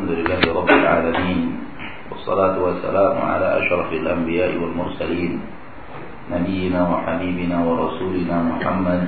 الحمد 0.00 0.16
لله 0.16 0.42
رب 0.56 0.70
العالمين 0.70 1.40
والصلاة 2.10 2.56
والسلام 2.56 3.14
على 3.20 3.48
أشرف 3.60 3.92
الأنبياء 3.92 4.56
والمرسلين 4.56 5.32
نبينا 6.32 6.80
وحبيبنا 6.88 7.56
ورسولنا 7.68 8.36
محمد 8.42 9.00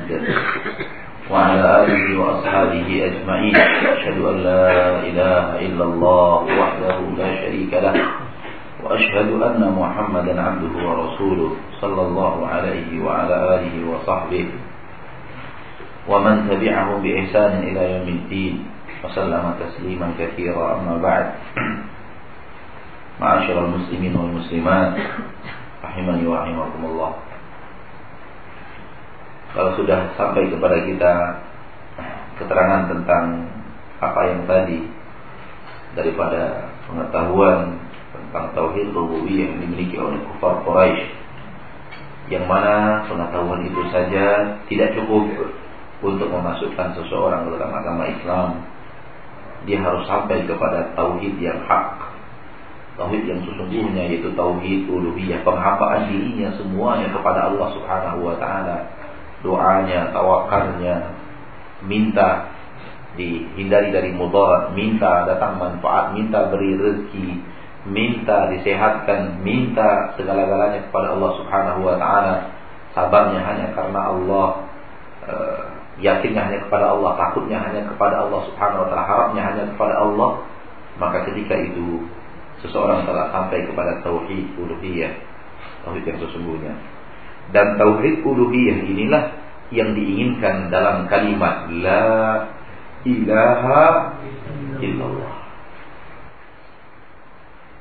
وعلى 1.33 1.65
آله 1.85 2.05
وأصحابه 2.21 2.89
أجمعين. 3.09 3.57
أشهد 3.97 4.19
أن 4.21 4.37
لا 4.45 4.69
إله 5.09 5.45
إلا 5.67 5.85
الله 5.85 6.39
وحده 6.61 6.97
لا 7.17 7.31
شريك 7.41 7.73
له 7.73 7.97
وأشهد 8.85 9.29
أن 9.33 9.63
محمدا 9.73 10.35
عبده 10.43 10.75
ورسوله 10.77 11.51
صلى 11.81 12.03
الله 12.03 12.37
عليه 12.47 12.91
وعلى 13.01 13.37
آله 13.57 13.75
وصحبه 13.89 14.47
ومن 16.09 16.37
تبعهم 16.53 16.97
بإحسان 17.03 17.53
إلى 17.65 17.83
يوم 17.97 18.09
الدين. 18.09 18.55
وسلم 19.04 19.44
تسليما 19.60 20.08
كثيرا 20.20 20.66
أما 20.82 20.96
بعد 20.98 21.26
معاشر 23.22 23.58
المسلمين 23.66 24.14
والمسلمات 24.16 24.94
rahimani 25.78 26.26
wa 26.26 26.42
rahimakumullah. 26.42 27.12
Kalau 29.54 29.72
sudah 29.78 30.14
sampai 30.14 30.50
kepada 30.50 30.78
kita 30.86 31.14
keterangan 32.38 32.94
tentang 32.94 33.50
apa 33.98 34.22
yang 34.30 34.42
tadi 34.46 34.86
daripada 35.98 36.70
pengetahuan 36.86 37.82
tentang 38.14 38.54
tauhid 38.54 38.94
rububiyah 38.94 39.50
yang 39.50 39.58
dimiliki 39.66 39.98
oleh 39.98 40.22
kufar 40.30 40.62
Quraisy 40.62 41.10
yang 42.30 42.46
mana 42.46 43.02
pengetahuan 43.10 43.66
itu 43.66 43.82
saja 43.90 44.60
tidak 44.70 44.94
cukup 44.94 45.26
untuk 46.06 46.30
memasukkan 46.30 46.94
seseorang 46.94 47.50
dalam 47.50 47.72
agama 47.74 48.06
Islam 48.06 48.62
dia 49.69 49.79
harus 49.79 50.03
sampai 50.07 50.45
kepada 50.47 50.95
tauhid 50.99 51.39
yang 51.39 51.63
hak 51.67 52.13
Tauhid 52.93 53.25
yang 53.25 53.41
sesungguhnya 53.49 54.05
yaitu 54.05 54.29
tauhid 54.37 54.85
uluhiyah, 54.85 55.41
penghambaan 55.49 56.13
dirinya 56.13 56.53
semuanya 56.61 57.09
kepada 57.09 57.49
Allah 57.49 57.69
Subhanahu 57.73 58.21
wa 58.21 58.37
taala. 58.37 58.79
Doanya, 59.41 60.13
tawakalnya, 60.13 61.17
minta 61.89 62.53
dihindari 63.17 63.97
dari 63.97 64.13
mudarat, 64.13 64.77
minta 64.77 65.25
datang 65.25 65.57
manfaat, 65.57 66.13
minta 66.13 66.53
beri 66.53 66.77
rezeki, 66.77 67.29
minta 67.89 68.53
disehatkan, 68.53 69.41
minta 69.41 70.13
segala-galanya 70.21 70.85
kepada 70.93 71.17
Allah 71.17 71.31
Subhanahu 71.41 71.81
wa 71.89 71.97
taala. 71.97 72.35
Sabarnya 72.93 73.41
hanya 73.41 73.67
karena 73.73 74.01
Allah, 74.05 74.49
e, 75.25 75.35
yakinnya 76.01 76.49
hanya 76.49 76.59
kepada 76.65 76.97
Allah, 76.97 77.19
takutnya 77.21 77.59
hanya 77.61 77.85
kepada 77.85 78.25
Allah 78.25 78.41
Subhanahu 78.49 78.81
wa 78.85 78.89
taala, 78.89 79.05
harapnya 79.05 79.43
hanya 79.53 79.65
kepada 79.77 79.95
Allah. 80.01 80.31
Maka 80.97 81.25
ketika 81.29 81.57
itu 81.57 82.05
seseorang 82.65 83.05
telah 83.05 83.33
sampai 83.33 83.65
kepada 83.67 84.01
tauhid 84.07 84.57
uluhiyah, 84.57 85.13
tauhid 85.85 86.05
yang 86.07 86.19
sesungguhnya. 86.23 86.73
Dan 87.53 87.77
tauhid 87.77 88.25
uluhiyah 88.25 88.79
inilah 88.87 89.25
yang 89.73 89.97
diinginkan 89.97 90.69
dalam 90.69 91.09
kalimat 91.09 91.69
la 91.81 92.09
ilaha 93.03 94.15
illallah. 94.79 95.33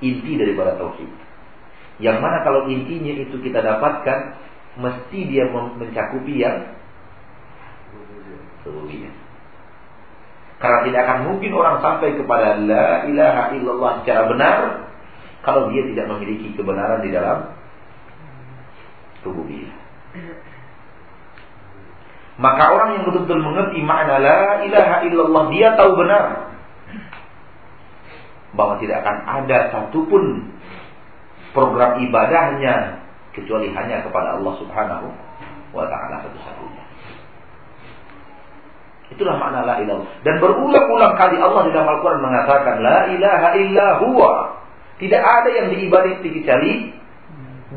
Inti 0.02 0.34
daripada 0.40 0.76
tauhid. 0.82 1.12
Yang 2.02 2.18
mana 2.18 2.42
kalau 2.42 2.66
intinya 2.66 3.14
itu 3.14 3.38
kita 3.38 3.62
dapatkan 3.62 4.20
mesti 4.82 5.20
dia 5.30 5.46
mencakupi 5.54 6.42
yang 6.42 6.81
rububiyah. 8.66 9.14
Karena 10.62 10.80
tidak 10.86 11.02
akan 11.10 11.20
mungkin 11.26 11.52
orang 11.58 11.82
sampai 11.82 12.14
kepada 12.14 12.62
la 12.62 13.10
ilaha 13.10 13.44
illallah 13.58 13.92
secara 14.02 14.30
benar 14.30 14.58
kalau 15.42 15.74
dia 15.74 15.82
tidak 15.90 16.06
memiliki 16.14 16.54
kebenaran 16.54 17.02
di 17.02 17.10
dalam 17.10 17.50
rububiyah. 19.26 19.74
Maka 22.42 22.64
orang 22.74 22.90
yang 22.98 23.04
betul-betul 23.06 23.42
mengerti 23.42 23.80
makna 23.86 24.18
la 24.18 24.66
ilaha 24.66 24.96
illallah 25.06 25.44
dia 25.54 25.70
tahu 25.78 25.92
benar 25.98 26.26
bahwa 28.52 28.78
tidak 28.84 29.02
akan 29.06 29.18
ada 29.26 29.58
satupun 29.72 30.52
program 31.56 32.02
ibadahnya 32.04 33.04
kecuali 33.32 33.72
hanya 33.72 34.04
kepada 34.04 34.40
Allah 34.40 34.54
Subhanahu 34.60 35.08
wa 35.72 35.86
taala 35.88 36.24
satu-satunya. 36.28 36.81
Itulah 39.12 39.36
makna 39.36 39.68
la 39.68 39.76
ilaha. 39.84 40.08
Dan 40.24 40.40
berulang-ulang 40.40 41.14
kali 41.20 41.36
Allah 41.36 41.62
di 41.68 41.72
dalam 41.76 41.90
Al-Quran 42.00 42.22
mengatakan 42.24 42.76
la 42.80 43.00
ilaha 43.12 43.50
illa 43.60 43.88
huwa. 44.00 44.32
Tidak 45.04 45.20
ada 45.22 45.50
yang 45.52 45.68
diibadati 45.76 46.30
kecuali 46.32 46.96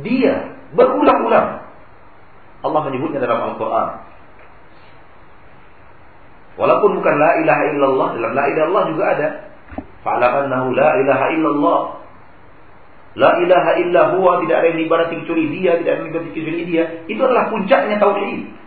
dia. 0.07 0.55
Berulang-ulang. 0.79 1.67
Allah 2.65 2.81
menyebutnya 2.87 3.19
dalam 3.19 3.53
Al-Quran. 3.53 3.89
Walaupun 6.55 7.03
bukan 7.03 7.15
la 7.19 7.31
ilaha 7.43 7.63
illallah, 7.75 8.09
dalam 8.15 8.33
la 8.33 8.45
ilaha 8.47 8.65
illallah 8.71 8.85
juga 8.95 9.05
ada. 9.11 9.29
Fa'alamannahu 10.07 10.67
la 10.71 10.91
ilaha 11.03 11.27
illallah. 11.35 11.81
La 13.15 13.31
ilaha 13.43 13.71
illa 13.79 14.03
huwa, 14.15 14.43
tidak 14.43 14.59
ada 14.63 14.67
yang 14.75 14.79
diibadati 14.83 15.15
kecuali 15.23 15.45
dia, 15.51 15.79
tidak 15.83 15.91
ada 15.91 15.99
yang 15.99 16.07
diibadati 16.11 16.31
kecuali 16.35 16.63
dia. 16.67 16.85
Itu 17.11 17.21
adalah 17.27 17.51
puncaknya 17.51 17.97
tauhid. 17.99 18.64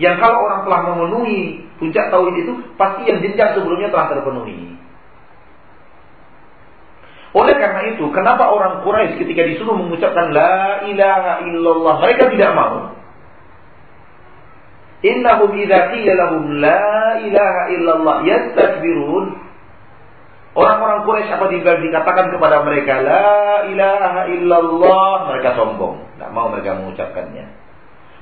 Yang 0.00 0.16
kalau 0.16 0.48
orang 0.48 0.64
telah 0.64 0.80
memenuhi 0.88 1.60
puncak 1.76 2.08
tauhid 2.08 2.40
itu, 2.40 2.52
pasti 2.80 3.04
yang 3.04 3.20
jenjang 3.20 3.52
sebelumnya 3.52 3.92
telah 3.92 4.16
terpenuhi. 4.16 4.80
Oleh 7.36 7.54
karena 7.60 7.94
itu, 7.94 8.08
kenapa 8.10 8.48
orang 8.48 8.82
Quraisy 8.82 9.20
ketika 9.20 9.44
disuruh 9.44 9.76
mengucapkan 9.76 10.32
la 10.32 10.88
ilaha 10.88 11.44
illallah, 11.46 11.94
mereka 12.00 12.32
tidak 12.32 12.52
mau? 12.56 12.96
Innahum 15.04 15.52
idza 15.54 15.94
qila 15.94 16.12
lahum 16.16 16.44
la 16.58 17.20
ilaha 17.20 17.62
illallah 17.76 18.16
yastakbirun. 18.24 19.24
Orang-orang 20.56 21.06
Quraisy 21.06 21.30
apa 21.30 21.46
dikatakan 21.52 22.34
kepada 22.34 22.64
mereka 22.64 23.04
la 23.04 23.68
ilaha 23.68 24.22
illallah, 24.32 25.12
mereka 25.28 25.60
sombong, 25.60 26.08
tidak 26.16 26.30
mau 26.32 26.48
mereka 26.48 26.82
mengucapkannya. 26.82 27.59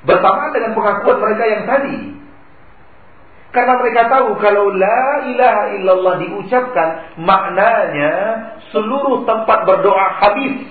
Bersamaan 0.07 0.55
dengan 0.55 0.73
pengakuan 0.79 1.19
mereka 1.19 1.45
yang 1.49 1.65
tadi. 1.67 1.99
Karena 3.49 3.81
mereka 3.81 4.13
tahu 4.13 4.37
kalau 4.45 4.71
la 4.77 5.25
ilaha 5.25 5.65
illallah 5.75 6.15
diucapkan 6.21 7.17
maknanya 7.17 8.13
seluruh 8.71 9.25
tempat 9.25 9.65
berdoa 9.65 10.21
habis 10.21 10.69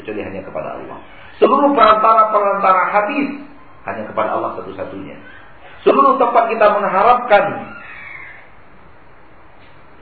kecuali 0.00 0.24
hanya 0.24 0.40
kepada 0.40 0.80
Allah. 0.80 0.98
Seluruh 1.36 1.76
perantara-perantara 1.76 2.82
habis 2.96 3.28
hanya 3.84 4.02
kepada 4.08 4.40
Allah 4.40 4.56
satu-satunya. 4.56 5.20
Seluruh 5.84 6.16
tempat 6.16 6.48
kita 6.48 6.66
mengharapkan 6.80 7.44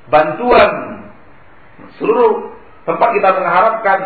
bantuan, 0.08 0.70
seluruh 1.98 2.54
tempat 2.86 3.08
kita 3.18 3.28
mengharapkan 3.34 4.00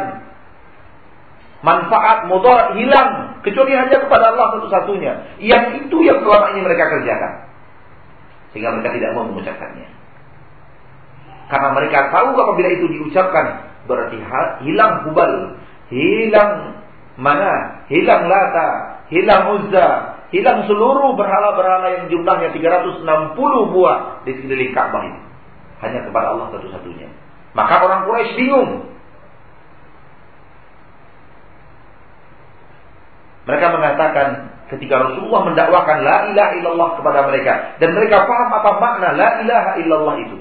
manfaat 1.60 2.30
mudarat 2.30 2.78
hilang 2.78 3.40
kecuali 3.42 3.74
hanya 3.74 3.98
kepada 3.98 4.34
Allah 4.34 4.46
satu-satunya. 4.58 5.42
Yang 5.42 5.86
itu 5.86 5.96
yang 6.06 6.22
selama 6.22 6.54
ini 6.54 6.60
mereka 6.62 6.84
kerjakan. 6.90 7.32
Sehingga 8.54 8.78
mereka 8.78 8.94
tidak 8.94 9.10
mau 9.18 9.24
mengucapkannya. 9.26 9.88
Karena 11.48 11.68
mereka 11.72 12.12
tahu 12.12 12.36
apabila 12.36 12.68
itu 12.70 12.86
diucapkan 12.92 13.46
berarti 13.88 14.20
hilang 14.68 15.08
hubal, 15.08 15.56
hilang 15.88 16.76
mana, 17.16 17.84
hilang 17.88 18.28
lata, 18.28 19.00
hilang 19.08 19.56
uzza, 19.56 20.20
hilang 20.28 20.68
seluruh 20.68 21.16
berhala-berhala 21.16 21.88
yang 21.98 22.04
jumlahnya 22.12 22.52
360 22.52 23.74
buah 23.74 23.98
di 24.28 24.36
sekeliling 24.36 24.72
Ka'bah 24.76 25.02
ini. 25.08 25.20
Hanya 25.80 26.04
kepada 26.04 26.36
Allah 26.36 26.52
satu-satunya. 26.52 27.08
Maka 27.56 27.74
orang 27.80 28.04
Quraisy 28.04 28.36
bingung. 28.36 28.97
Mereka 33.48 33.66
mengatakan 33.72 34.52
ketika 34.68 35.00
Rasulullah 35.00 35.48
mendakwakan 35.48 36.04
la 36.04 36.28
ilaha 36.28 36.52
illallah 36.60 36.88
kepada 37.00 37.24
mereka 37.32 37.80
dan 37.80 37.96
mereka 37.96 38.28
paham 38.28 38.48
apa 38.52 38.70
makna 38.76 39.08
la 39.16 39.28
ilaha 39.40 39.70
illallah 39.80 40.14
itu. 40.20 40.36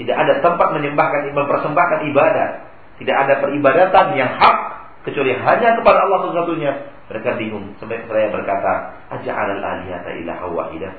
Tidak 0.00 0.16
ada 0.16 0.40
tempat 0.40 0.72
menyembahkan 0.72 1.36
mempersembahkan 1.36 2.08
ibadah, 2.08 2.48
tidak 2.96 3.16
ada 3.28 3.34
peribadatan 3.44 4.06
yang 4.16 4.30
hak 4.40 4.56
kecuali 5.04 5.36
hanya 5.36 5.76
kepada 5.76 5.98
Allah 6.08 6.18
satu-satunya. 6.24 6.72
Mereka 7.12 7.28
bingung 7.36 7.76
sampai 7.76 8.00
saya 8.08 8.32
berkata, 8.32 8.72
"Aja'al 9.12 9.60
al-alihata 9.60 10.08
ilaha 10.16 10.44
wahidah." 10.48 10.92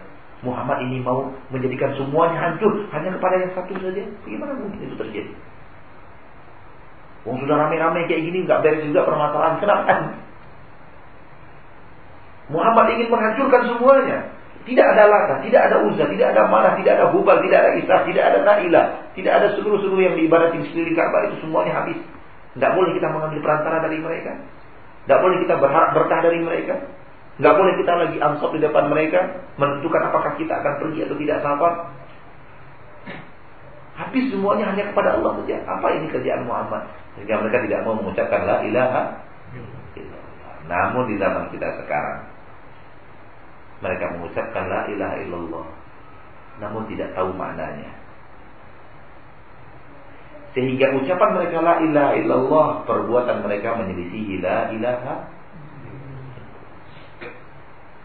Muhammad 0.46 0.86
ini 0.86 1.02
mau 1.02 1.34
menjadikan 1.50 1.98
semuanya 1.98 2.38
hancur 2.38 2.86
hanya 2.94 3.10
kepada 3.18 3.36
yang 3.42 3.52
satu 3.58 3.74
saja. 3.82 4.04
Bagaimana 4.24 4.56
mungkin 4.62 4.80
itu 4.86 4.96
terjadi? 4.96 5.32
Wong 7.28 7.44
sudah 7.44 7.56
rame-rame 7.66 8.08
kayak 8.08 8.24
gini 8.30 8.48
nggak 8.48 8.62
beres 8.62 8.86
juga 8.86 9.04
permasalahan. 9.04 9.58
Kenapa? 9.60 9.94
Muhammad 12.50 12.98
ingin 12.98 13.07
menghancurkan 13.13 13.62
semuanya. 13.69 14.18
Tidak 14.68 14.86
ada 14.86 15.10
lata, 15.10 15.42
tidak 15.42 15.72
ada 15.72 15.81
uzza, 15.88 16.06
tidak 16.10 16.36
ada 16.36 16.46
mana, 16.46 16.78
tidak 16.78 17.00
ada 17.00 17.06
hubal, 17.10 17.42
tidak 17.42 17.57
ada 17.63 17.72
islah, 17.80 18.00
tidak 18.06 18.24
ada 18.28 18.38
na'ilah, 18.46 18.86
tidak 19.18 19.34
ada 19.42 19.48
seluruh-seluruh 19.57 20.04
yang 20.04 20.16
diibadatin 20.19 20.62
sekeliling 20.69 20.94
Ka'bah 20.94 21.25
itu 21.31 21.42
semuanya 21.42 21.74
habis. 21.81 21.98
Tidak 22.54 22.72
boleh 22.78 22.92
kita 22.94 23.07
mengambil 23.10 23.40
perantara 23.42 23.78
dari 23.88 23.98
mereka. 23.98 24.34
Tidak 25.06 25.19
boleh 25.25 25.38
kita 25.42 25.56
berharap 25.57 25.90
berkah 25.96 26.19
dari 26.22 26.40
mereka. 26.44 26.75
Tidak 27.40 27.54
boleh 27.56 27.74
kita 27.80 27.94
lagi 27.96 28.18
ansop 28.19 28.51
di 28.51 28.60
depan 28.60 28.92
mereka 28.92 29.19
menentukan 29.56 30.01
apakah 30.12 30.36
kita 30.36 30.54
akan 30.60 30.74
pergi 30.86 31.00
atau 31.07 31.16
tidak 31.18 31.38
sahabat. 31.40 31.74
Habis 33.96 34.25
semuanya 34.30 34.75
hanya 34.75 34.92
kepada 34.92 35.18
Allah 35.18 35.40
saja. 35.40 35.56
Apa 35.66 35.88
ini 35.98 36.12
kerjaan 36.12 36.46
Muhammad? 36.46 36.84
Sehingga 37.16 37.40
mereka 37.42 37.63
tidak 37.63 37.80
mau 37.88 37.96
mengucapkan 37.96 38.44
la 38.44 38.62
ilaha 38.63 39.01
Namun 40.69 41.10
di 41.10 41.16
zaman 41.18 41.50
kita 41.50 41.68
sekarang 41.81 42.38
mereka 43.80 44.06
mengucapkan 44.16 44.66
la 44.68 44.81
ilaha 44.92 45.16
illallah 45.24 45.68
namun 46.60 46.84
tidak 46.92 47.16
tahu 47.16 47.31
maknanya. 47.34 47.96
Sehingga 50.52 50.92
ucapan 50.98 51.30
mereka 51.40 51.58
la 51.64 51.76
ilaha 51.80 52.14
illallah 52.20 52.68
perbuatan 52.84 53.38
mereka 53.46 53.80
menyelisihi 53.80 54.44
la 54.44 54.74
ilaha 54.76 55.16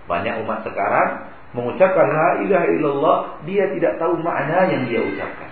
banyak 0.05 0.44
umat 0.44 0.61
sekarang 0.69 1.32
mengucapkan 1.56 2.06
la 2.12 2.29
ilaha 2.44 2.67
illallah 2.69 3.19
dia 3.49 3.65
tidak 3.73 3.97
tahu 3.97 4.20
makna 4.20 4.69
yang 4.69 4.82
dia 4.87 5.00
ucapkan. 5.00 5.50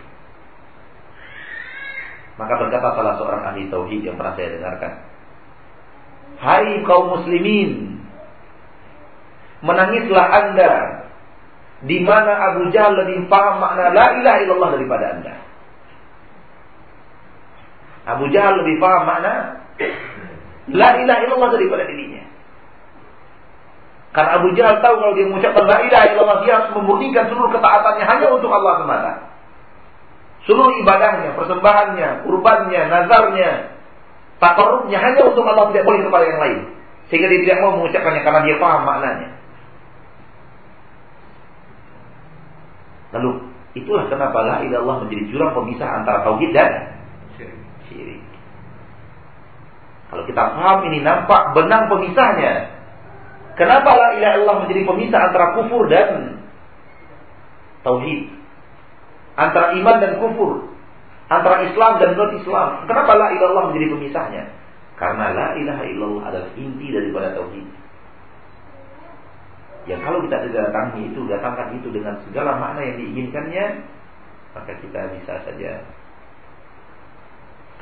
Maka 2.36 2.54
berkata 2.60 2.88
salah 2.96 3.14
seorang 3.16 3.42
ahli 3.48 3.68
tauhid 3.72 4.02
yang 4.04 4.16
pernah 4.20 4.34
saya 4.36 4.56
dengarkan, 4.56 4.92
"Hai 6.40 6.80
kaum 6.84 7.16
muslimin, 7.16 7.91
Menangislah 9.62 10.26
Anda 10.26 10.72
di 11.82 11.98
mana 12.02 12.54
Abu 12.54 12.70
Jahal 12.70 12.94
lebih 12.94 13.26
paham 13.26 13.58
makna 13.58 13.90
la 13.90 14.06
ilaha 14.18 14.38
illallah 14.42 14.70
daripada 14.78 15.04
Anda. 15.18 15.34
Abu 18.06 18.30
Jahal 18.30 18.54
lebih 18.62 18.78
paham 18.82 19.02
makna 19.06 19.62
la 20.70 20.90
ilaha 20.98 21.20
illallah 21.26 21.50
daripada 21.54 21.82
dirinya. 21.86 22.22
Karena 24.12 24.30
Abu 24.38 24.52
Jahal 24.54 24.78
tahu 24.84 24.94
kalau 25.00 25.14
dia 25.16 25.26
mengucapkan 25.26 25.64
la 25.66 25.78
ilaha 25.88 26.04
illallah 26.12 26.38
dia 26.44 26.52
harus 26.60 26.70
memurnikan 26.76 27.24
seluruh 27.32 27.50
ketaatannya 27.50 28.04
hanya 28.04 28.26
untuk 28.30 28.50
Allah 28.52 28.74
semata. 28.84 29.12
Seluruh 30.42 30.74
ibadahnya, 30.82 31.38
persembahannya, 31.38 32.26
kurbannya, 32.26 32.82
nazarnya, 32.90 33.50
takarrubnya 34.42 34.98
hanya 34.98 35.22
untuk 35.30 35.46
Allah 35.46 35.70
tidak 35.70 35.86
boleh 35.86 36.02
kepada 36.02 36.24
yang 36.26 36.40
lain. 36.42 36.58
Sehingga 37.10 37.30
dia 37.30 37.40
tidak 37.46 37.58
mau 37.62 37.78
mengucapkannya 37.78 38.22
karena 38.26 38.40
dia 38.42 38.56
paham 38.58 38.82
maknanya. 38.82 39.28
Lalu 43.12 43.30
itulah 43.76 44.08
kenapa 44.08 44.38
la 44.44 44.56
ilallah 44.64 45.04
menjadi 45.04 45.28
jurang 45.32 45.52
pemisah 45.52 45.88
antara 46.00 46.24
tauhid 46.24 46.50
dan 46.56 46.92
syirik. 47.92 48.22
Kalau 50.12 50.24
kita 50.28 50.42
paham 50.56 50.78
ini 50.92 51.00
nampak 51.00 51.56
benang 51.56 51.88
pemisahnya. 51.88 52.68
Kenapa 53.56 53.96
la 53.96 54.08
ilaha 54.16 54.32
illallah 54.36 54.58
menjadi 54.64 54.82
pemisah 54.88 55.20
antara 55.28 55.56
kufur 55.56 55.88
dan 55.88 56.40
tauhid? 57.84 58.28
Antara 59.36 59.76
iman 59.76 59.96
dan 60.00 60.12
kufur. 60.20 60.72
Antara 61.32 61.64
Islam 61.64 61.96
dan 61.96 62.12
non 62.16 62.32
Islam. 62.36 62.84
Kenapa 62.84 63.12
la 63.16 63.32
ilaha 63.32 63.40
illallah 63.40 63.64
menjadi 63.72 63.86
pemisahnya? 63.92 64.42
Karena 65.00 65.32
la 65.32 65.48
ilaha 65.56 65.82
illallah 65.88 66.22
adalah 66.28 66.50
inti 66.60 66.86
daripada 66.92 67.32
tauhid. 67.32 67.81
Yang 69.82 70.00
kalau 70.06 70.18
kita 70.22 70.36
datangi 70.46 71.10
itu, 71.10 71.20
datangkan 71.26 71.74
itu 71.74 71.88
dengan 71.90 72.14
segala 72.22 72.54
makna 72.54 72.86
yang 72.86 72.96
diinginkannya, 73.02 73.66
maka 74.54 74.72
kita 74.78 75.00
bisa 75.18 75.42
saja 75.42 75.72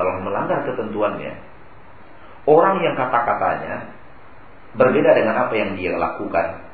telah 0.00 0.16
melanggar 0.24 0.64
ketentuannya. 0.64 1.34
Orang 2.48 2.80
yang 2.80 2.96
kata-katanya 2.96 3.92
berbeda 4.80 5.10
dengan 5.12 5.36
apa 5.44 5.52
yang 5.52 5.76
dia 5.76 5.92
lakukan. 6.00 6.64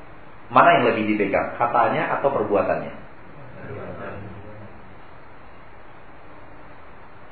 Mana 0.47 0.79
yang 0.79 0.95
lebih 0.95 1.11
dipegang, 1.11 1.59
katanya 1.59 2.19
atau 2.19 2.31
perbuatannya? 2.31 2.95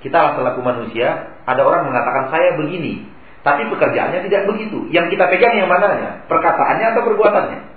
Kita 0.02 0.35
selaku 0.35 0.61
manusia, 0.67 1.31
ada 1.46 1.62
orang 1.62 1.88
mengatakan 1.88 2.35
saya 2.35 2.58
begini, 2.58 3.06
tapi 3.46 3.70
pekerjaannya 3.70 4.26
tidak 4.26 4.50
begitu. 4.50 4.91
Yang 4.91 5.14
kita 5.14 5.31
pegang 5.31 5.55
yang 5.62 5.70
mananya? 5.70 6.26
Perkataannya 6.26 6.87
atau 6.91 7.02
perbuatannya? 7.06 7.74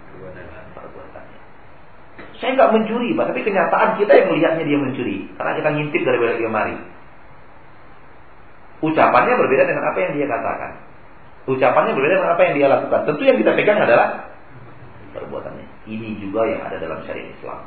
Saya 2.37 2.53
nggak 2.53 2.69
mencuri, 2.69 3.17
Pak, 3.17 3.33
tapi 3.33 3.41
kenyataan 3.41 3.97
kita 3.97 4.13
yang 4.13 4.27
melihatnya 4.29 4.63
dia 4.65 4.77
mencuri. 4.77 5.17
Karena 5.33 5.51
kita 5.57 5.69
ngintip 5.73 6.01
dari 6.05 6.17
balik 6.21 6.37
lemari. 6.37 6.77
Ucapannya 8.77 9.33
berbeda 9.33 9.63
dengan 9.65 9.83
apa 9.89 9.97
yang 9.97 10.13
dia 10.13 10.27
katakan. 10.29 10.71
Ucapannya 11.49 11.91
berbeda 11.97 12.13
dengan 12.21 12.31
apa 12.37 12.41
yang 12.45 12.53
dia 12.53 12.67
lakukan. 12.69 12.99
Tentu 13.09 13.23
yang 13.25 13.37
kita 13.41 13.51
pegang 13.57 13.79
adalah 13.81 14.29
perbuatannya. 15.17 15.65
Ini 15.89 16.21
juga 16.21 16.45
yang 16.45 16.61
ada 16.61 16.77
dalam 16.77 17.01
syariat 17.09 17.33
Islam. 17.33 17.65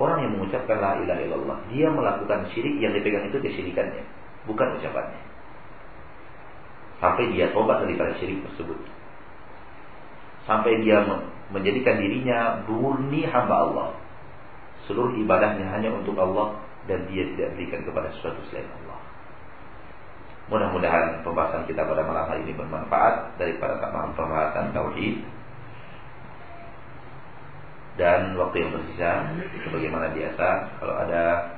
Orang 0.00 0.26
yang 0.26 0.32
mengucapkan 0.34 0.80
la 0.80 0.98
ilaha 0.98 1.20
illallah, 1.22 1.58
dia 1.70 1.86
melakukan 1.86 2.50
syirik 2.50 2.82
yang 2.82 2.90
dipegang 2.98 3.30
itu 3.30 3.38
kesyirikannya, 3.38 4.02
bukan 4.50 4.74
ucapannya. 4.80 5.22
Sampai 6.98 7.30
dia 7.30 7.52
tobat 7.54 7.84
daripada 7.84 8.10
syirik 8.18 8.42
tersebut. 8.42 8.80
Sampai 10.50 10.82
dia 10.82 11.04
menjadikan 11.52 12.00
dirinya 12.00 12.64
murni 12.64 13.26
hamba 13.28 13.56
Allah. 13.68 13.88
Seluruh 14.88 15.16
ibadahnya 15.16 15.68
hanya 15.72 15.92
untuk 15.92 16.16
Allah 16.16 16.60
dan 16.84 17.08
dia 17.08 17.24
tidak 17.36 17.56
berikan 17.56 17.80
kepada 17.84 18.12
sesuatu 18.16 18.40
selain 18.52 18.68
Allah. 18.84 19.00
Mudah-mudahan 20.52 21.24
pembahasan 21.24 21.64
kita 21.64 21.88
pada 21.88 22.04
malam 22.04 22.28
hari 22.28 22.44
ini 22.44 22.52
bermanfaat 22.52 23.40
daripada 23.40 23.80
pembahasan 24.12 24.76
tauhid. 24.76 25.24
Dan 27.94 28.34
waktu 28.36 28.66
yang 28.66 28.70
tersisa, 28.74 29.24
sebagaimana 29.64 30.12
biasa, 30.12 30.46
kalau 30.82 30.94
ada 30.98 31.54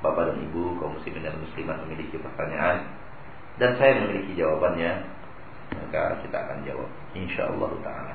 bapak 0.00 0.32
dan 0.32 0.36
ibu 0.48 0.78
kaum 0.80 0.96
muslimin 0.96 1.26
dan 1.26 1.36
muslimat 1.36 1.76
memiliki 1.84 2.16
pertanyaan 2.16 2.88
dan 3.60 3.76
saya 3.76 4.00
memiliki 4.00 4.32
jawabannya, 4.38 5.04
maka 5.76 6.16
kita 6.24 6.36
akan 6.40 6.58
jawab. 6.64 6.88
Insya 7.12 7.50
Allah 7.52 7.70
Taala. 7.84 8.14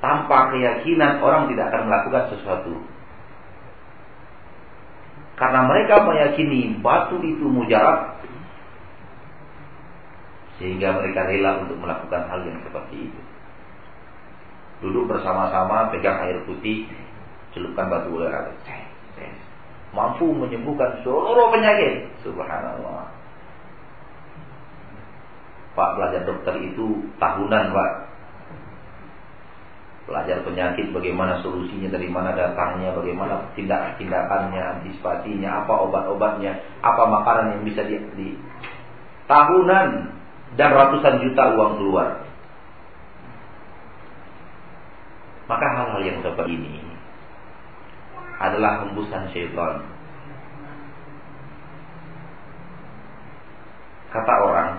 tanpa 0.00 0.52
keyakinan 0.52 1.20
orang 1.20 1.52
tidak 1.52 1.72
akan 1.72 1.82
melakukan 1.88 2.24
sesuatu. 2.36 2.74
Karena 5.36 5.64
mereka 5.64 6.04
meyakini 6.04 6.80
batu 6.84 7.16
itu 7.24 7.48
mujarab 7.48 8.20
sehingga 10.60 10.92
mereka 10.92 11.24
rela 11.24 11.64
untuk 11.64 11.80
melakukan 11.80 12.28
hal 12.28 12.44
yang 12.44 12.60
seperti 12.60 13.08
itu. 13.08 13.20
Duduk 14.84 15.08
bersama-sama 15.08 15.88
pegang 15.88 16.20
air 16.28 16.44
putih, 16.44 16.84
celupkan 17.56 17.88
batu 17.88 18.12
ular 18.12 18.52
mampu 19.90 20.30
menyembuhkan 20.30 21.02
seluruh 21.02 21.50
penyakit. 21.50 22.06
Subhanallah. 22.22 23.10
Pak 25.74 25.90
belajar 25.96 26.22
dokter 26.26 26.54
itu 26.62 27.10
tahunan, 27.18 27.64
Pak 27.74 28.09
belajar 30.08 30.42
penyakit 30.42 30.90
bagaimana 30.90 31.38
solusinya 31.44 31.92
dari 31.92 32.08
mana 32.08 32.32
datangnya 32.32 32.96
bagaimana 32.96 33.52
tindak 33.52 34.00
tindakannya 34.00 34.58
antisipasinya 34.58 35.64
apa 35.64 35.72
obat-obatnya 35.86 36.56
apa 36.80 37.02
makanan 37.04 37.46
yang 37.58 37.62
bisa 37.68 37.84
di 37.86 38.34
tahunan 39.30 39.88
dan 40.58 40.68
ratusan 40.74 41.22
juta 41.22 41.42
uang 41.54 41.72
keluar. 41.78 42.26
Maka 45.46 45.66
hal-hal 45.66 46.02
yang 46.06 46.18
seperti 46.22 46.54
ini 46.54 46.82
adalah 48.38 48.86
hembusan 48.86 49.30
syaitan. 49.34 49.82
Kata 54.10 54.34
orang 54.42 54.70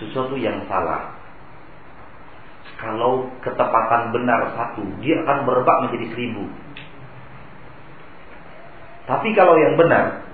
sesuatu 0.00 0.36
yang 0.36 0.64
salah 0.68 1.15
Kalau 2.76 3.32
ketepatan 3.40 4.12
benar 4.12 4.52
satu, 4.52 4.84
dia 5.00 5.24
akan 5.24 5.48
merebak 5.48 5.76
menjadi 5.88 6.12
seribu. 6.12 6.44
Tapi 9.06 9.32
kalau 9.32 9.56
yang 9.56 9.80
benar, 9.80 10.26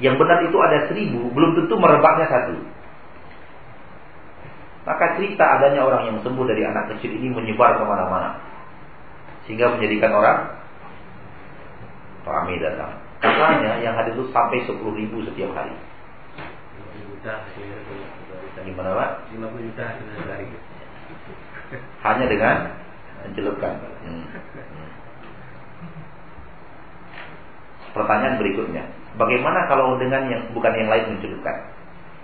yang 0.00 0.16
benar 0.18 0.42
itu 0.42 0.58
ada 0.58 0.90
seribu, 0.90 1.30
belum 1.30 1.54
tentu 1.54 1.74
merebaknya 1.78 2.26
satu. 2.26 2.56
Maka 4.90 5.14
cerita 5.20 5.44
adanya 5.60 5.84
orang 5.86 6.08
yang 6.08 6.16
sembuh 6.24 6.44
dari 6.48 6.64
anak 6.66 6.96
kecil 6.96 7.14
ini 7.14 7.30
menyebar 7.30 7.78
ke 7.78 7.84
mana-mana. 7.84 8.40
Sehingga 9.44 9.76
menjadikan 9.76 10.10
orang 10.10 10.38
ramai 12.24 12.58
datang. 12.58 12.96
Katanya 13.20 13.76
yang 13.84 13.92
hadir 14.00 14.16
itu 14.16 14.24
sampai 14.32 14.64
10 14.64 14.80
ribu 14.96 15.20
setiap 15.28 15.52
hari. 15.52 15.76
Gimana 18.64 18.90
Pak? 18.96 19.10
50 19.36 19.66
juta 19.68 19.84
sehari 20.00 20.48
hanya 21.78 22.26
dengan 22.26 22.56
mencelupkan. 23.26 23.74
Hmm. 24.02 24.26
Pertanyaan 27.90 28.38
berikutnya, 28.38 28.86
bagaimana 29.18 29.66
kalau 29.66 29.98
dengan 29.98 30.30
yang 30.30 30.42
bukan 30.54 30.72
yang 30.78 30.86
lain 30.86 31.18
mencelupkan? 31.18 31.56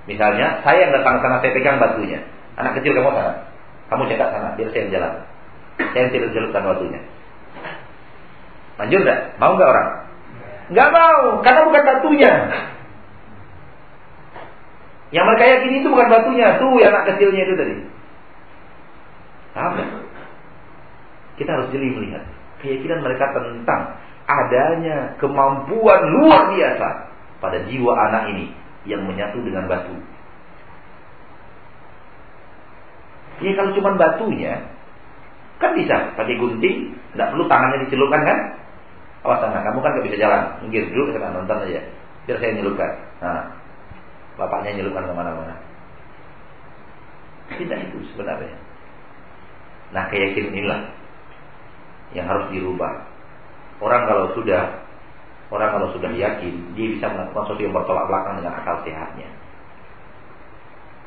Misalnya, 0.06 0.62
saya 0.62 0.86
yang 0.86 0.92
datang 0.94 1.18
sana, 1.18 1.42
saya 1.42 1.50
pegang 1.50 1.82
batunya. 1.82 2.22
Anak 2.54 2.78
kecil 2.78 2.94
kamu 2.94 3.10
sana, 3.10 3.50
kamu 3.90 4.06
cetak 4.06 4.30
sana, 4.30 4.48
biar 4.54 4.68
saya 4.70 4.80
yang 4.86 4.92
jalan. 4.94 5.12
Saya 5.82 6.00
yang 6.06 6.12
tidak 6.14 6.30
celupkan 6.30 6.62
batunya. 6.62 7.00
Manjur 8.78 9.00
enggak? 9.02 9.20
Mau 9.42 9.52
enggak 9.58 9.70
orang? 9.74 9.88
Enggak 10.70 10.88
mau, 10.94 11.22
karena 11.42 11.60
bukan 11.66 11.82
batunya. 11.82 12.32
Yang 15.10 15.24
mereka 15.26 15.44
yakini 15.46 15.76
itu 15.82 15.88
bukan 15.90 16.08
batunya, 16.10 16.46
tuh 16.62 16.70
anak 16.82 17.02
kecilnya 17.10 17.42
itu 17.42 17.54
tadi. 17.58 17.74
Apa? 19.56 19.82
Kita 21.40 21.50
harus 21.52 21.72
jeli 21.72 21.96
melihat 21.96 22.25
keyakinan 22.60 23.00
mereka 23.04 23.32
tentang 23.32 23.96
adanya 24.26 25.16
kemampuan 25.20 26.00
luar 26.12 26.52
biasa 26.52 26.88
pada 27.40 27.58
jiwa 27.68 27.92
anak 28.10 28.32
ini 28.36 28.52
yang 28.88 29.04
menyatu 29.04 29.40
dengan 29.40 29.68
batu. 29.68 29.96
Ya 33.44 33.52
kalau 33.52 33.76
cuma 33.76 34.00
batunya 34.00 34.64
kan 35.60 35.72
bisa 35.76 36.16
pakai 36.16 36.36
gunting, 36.36 36.96
tidak 37.12 37.32
perlu 37.32 37.44
tangannya 37.48 37.84
dicelupkan 37.84 38.22
kan? 38.25 38.38
Awas 39.25 39.40
sana, 39.42 39.64
kamu 39.64 39.80
kan 39.82 39.90
gak 39.98 40.06
bisa 40.06 40.20
jalan, 40.20 40.42
mungkin 40.62 40.92
dulu 40.92 41.10
kita 41.10 41.32
nonton 41.32 41.56
aja, 41.66 41.82
biar 42.28 42.36
saya 42.38 42.52
nyelupkan. 42.54 42.90
Nah, 43.18 43.42
bapaknya 44.38 44.80
nyelupkan 44.80 45.08
ke 45.08 45.14
mana-mana. 45.16 45.54
Tidak 47.56 47.78
itu 47.90 47.98
sebenarnya. 48.14 48.65
Nah 49.96 50.12
keyakinan 50.12 50.52
inilah 50.52 50.80
yang 52.12 52.28
harus 52.28 52.52
dirubah. 52.52 53.08
Orang 53.80 54.04
kalau 54.04 54.36
sudah 54.36 54.84
orang 55.48 55.72
kalau 55.72 55.88
sudah 55.96 56.12
yakin 56.12 56.76
dia 56.76 56.86
bisa 56.92 57.08
melakukan 57.08 57.48
sesuatu 57.48 57.64
yang 57.64 57.72
bertolak 57.72 58.04
belakang 58.04 58.34
dengan 58.44 58.52
akal 58.60 58.76
sehatnya. 58.84 59.28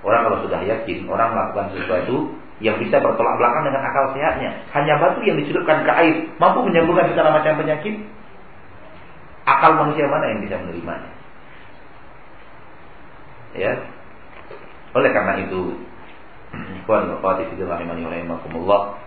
Orang 0.01 0.25
kalau 0.25 0.37
sudah 0.41 0.65
yakin 0.65 1.05
orang 1.05 1.37
melakukan 1.37 1.77
sesuatu 1.77 2.33
yang 2.65 2.81
bisa 2.81 2.97
bertolak 2.97 3.37
belakang 3.37 3.69
dengan 3.69 3.81
akal 3.85 4.05
sehatnya. 4.17 4.51
Hanya 4.73 4.97
batu 4.97 5.21
yang 5.21 5.37
dicelupkan 5.37 5.85
ke 5.85 5.91
air 5.93 6.15
mampu 6.41 6.65
menyembuhkan 6.65 7.13
segala 7.13 7.37
macam 7.37 7.61
penyakit. 7.61 7.93
Akal 9.45 9.77
manusia 9.77 10.09
mana 10.09 10.33
yang 10.33 10.41
bisa 10.41 10.57
menerimanya? 10.57 11.11
Ya. 13.53 13.73
Oleh 14.97 15.09
karena 15.13 15.45
itu 15.45 15.77
Ikhwan 16.53 17.13
Bapak 17.17 17.45
rahimani 17.53 18.03
rahimakumullah 18.07 18.97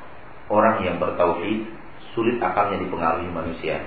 Orang 0.47 0.85
yang 0.87 1.03
bertauhid 1.03 1.83
Sulit 2.13 2.37
akalnya 2.45 2.77
dipengaruhi 2.85 3.29
manusia. 3.33 3.81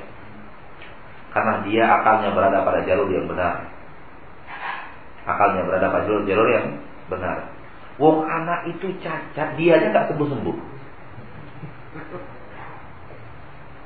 Karena 1.29 1.61
dia 1.61 1.85
akalnya 1.85 2.33
berada 2.33 2.65
pada 2.65 2.81
jalur 2.81 3.05
yang 3.13 3.29
benar. 3.29 3.69
Akalnya 5.29 5.61
berada 5.69 5.93
pada 5.93 6.03
jalur-jalur 6.09 6.47
yang 6.49 6.65
benar. 7.05 7.53
Wong 8.01 8.25
anak 8.25 8.65
itu 8.73 8.97
cacat 8.99 9.55
Dia 9.61 9.77
aja 9.77 9.93
gak 9.93 10.07
sembuh-sembuh. 10.09 10.57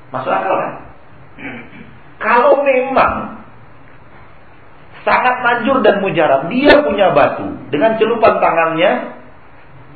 Masuk 0.10 0.32
akal 0.32 0.56
kan? 0.56 0.74
Kalau 2.20 2.64
memang 2.64 3.46
sangat 5.04 5.36
manjur 5.46 5.80
dan 5.86 6.02
mujarab, 6.02 6.50
dia 6.52 6.82
punya 6.84 7.14
batu 7.14 7.48
dengan 7.72 7.96
celupan 8.02 8.42
tangannya 8.42 9.19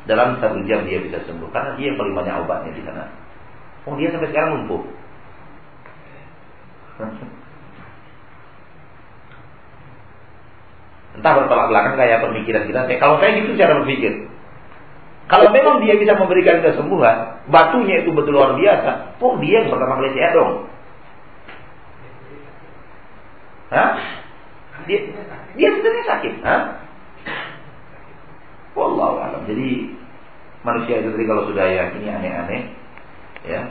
dalam 0.04 0.36
satu 0.44 0.60
jam 0.68 0.84
dia 0.84 1.00
bisa 1.00 1.24
sembuh 1.24 1.48
karena 1.56 1.80
dia 1.80 1.92
yang 1.92 1.98
paling 2.00 2.16
banyak 2.16 2.36
obatnya 2.44 2.72
di 2.76 2.84
sana. 2.84 3.08
Oh 3.88 3.96
dia 3.96 4.12
sampai 4.12 4.30
sekarang 4.32 4.64
lumpuh. 4.64 4.84
Entah 11.14 11.34
bertolak 11.38 11.70
belakang 11.70 11.96
kayak 11.96 12.26
pemikiran 12.26 12.66
kita. 12.66 12.90
Kalau 12.98 13.22
saya 13.22 13.38
gitu 13.38 13.54
cara 13.54 13.78
berpikir. 13.86 14.34
Kalau 15.30 15.56
memang 15.56 15.80
dia 15.80 15.96
bisa 15.96 16.20
memberikan 16.20 16.60
kesembuhan, 16.60 17.48
batunya 17.48 18.04
itu 18.04 18.12
betul 18.12 18.36
luar 18.36 18.60
biasa. 18.60 19.16
Oh 19.24 19.40
dia 19.40 19.64
yang 19.64 19.72
pertama 19.72 20.04
kali 20.04 20.12
sehat 20.18 20.36
dong. 20.36 20.68
Hah? 23.72 23.92
Dia 24.90 25.00
dia 25.56 25.68
sebenarnya 25.74 26.06
sakit. 26.12 26.34
Hah? 26.44 26.62
Wallahu. 28.74 29.33
Jadi 29.46 29.68
manusia 30.64 31.04
itu 31.04 31.10
tadi 31.12 31.26
kalau 31.28 31.44
sudah 31.48 31.66
yakini 31.68 32.08
aneh-aneh, 32.08 32.62
ya. 33.44 33.62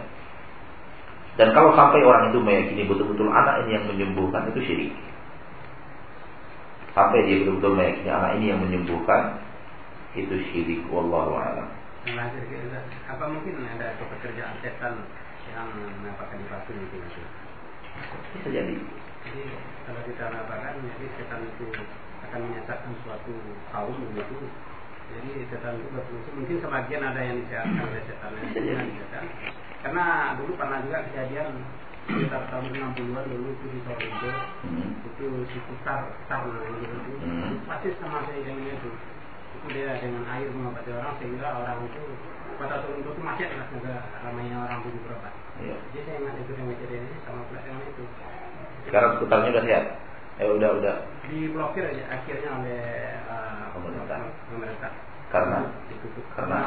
Dan 1.41 1.49
kalau 1.57 1.73
sampai 1.73 2.05
orang 2.05 2.29
itu 2.29 2.38
meyakini 2.45 2.85
betul-betul 2.85 3.33
anak 3.33 3.64
ini 3.64 3.81
yang 3.81 3.85
menyembuhkan 3.88 4.52
itu 4.52 4.61
syirik. 4.69 4.93
Sampai 6.93 7.25
dia 7.25 7.41
betul-betul 7.41 7.73
meyakini 7.73 8.11
anak 8.12 8.33
ini 8.37 8.45
yang 8.52 8.61
menyembuhkan 8.61 9.41
itu 10.12 10.35
syirik. 10.52 10.85
Wallahu 10.93 11.33
alam. 11.41 11.69
Apa 13.09 13.25
mungkin 13.31 13.64
ada 13.64 13.97
pekerjaan 13.97 14.61
setan 14.61 15.07
yang 15.49 15.71
menampakkan 16.05 16.37
di 16.37 16.47
batu 16.52 16.76
itu? 16.76 16.97
Bisa 18.37 18.49
jadi. 18.52 18.76
Jadi 19.23 19.43
kalau 19.87 20.02
kita 20.05 20.25
mengatakan 20.29 20.83
jadi 20.83 21.07
setan 21.17 21.41
itu 21.47 21.64
akan 22.29 22.41
menyesatkan 22.49 22.93
suatu 23.07 23.33
kaum 23.71 23.97
begitu 24.12 24.50
jadi 25.12 25.31
setan 25.52 25.78
itu 25.78 25.88
berfungsi 25.92 26.31
mungkin 26.33 26.57
sebagian 26.61 27.02
ada 27.04 27.21
yang 27.21 27.37
disehatkan 27.45 27.85
oleh 27.85 28.02
setan 28.09 28.33
yang 28.57 28.88
karena 29.83 30.04
dulu 30.38 30.52
pernah 30.57 30.78
juga 30.87 31.04
kejadian 31.11 31.61
sekitar 32.02 32.42
tahun 32.50 32.75
60-an 32.75 33.25
dulu 33.31 33.47
itu 33.54 33.66
di 33.71 33.78
Toronto 33.87 34.31
hmm. 34.66 35.07
itu 35.07 35.26
si 35.52 35.59
Tar 35.87 36.11
Tar 36.26 36.42
namanya 36.47 36.83
itu 36.83 37.14
hmm. 37.23 37.66
pasti 37.69 37.88
sama 38.02 38.26
saya 38.26 38.42
yang 38.42 38.59
itu 38.59 38.90
itu 39.52 39.66
dia 39.71 39.95
dengan 40.00 40.25
air 40.26 40.49
mengobati 40.50 40.90
orang 40.90 41.14
sehingga 41.23 41.49
orang 41.52 41.78
itu 41.87 42.02
kota 42.59 42.76
Toronto 42.83 43.09
itu 43.12 43.23
macet 43.23 43.49
lah 43.54 43.66
semoga 43.71 43.95
ramainya 44.26 44.57
orang 44.66 44.78
bunuh 44.83 45.00
berobat 45.07 45.35
iya. 45.62 45.76
jadi 45.95 46.00
saya 46.09 46.16
ingat 46.26 46.35
itu 46.42 46.52
dengan 46.57 46.75
ini 46.75 47.16
sama 47.23 47.40
pula 47.47 47.61
dengan 47.62 47.87
itu 47.87 48.04
sekarang 48.83 49.11
seputarnya 49.16 49.50
udah 49.54 49.64
sehat 49.66 49.87
Eh 50.40 50.49
udah 50.49 50.71
udah. 50.81 50.97
Diblokir 51.28 51.85
aja 51.85 52.04
akhirnya 52.09 52.50
oleh 52.57 52.85
uh. 53.28 53.62
Karena 55.32 55.58
karena 56.37 56.61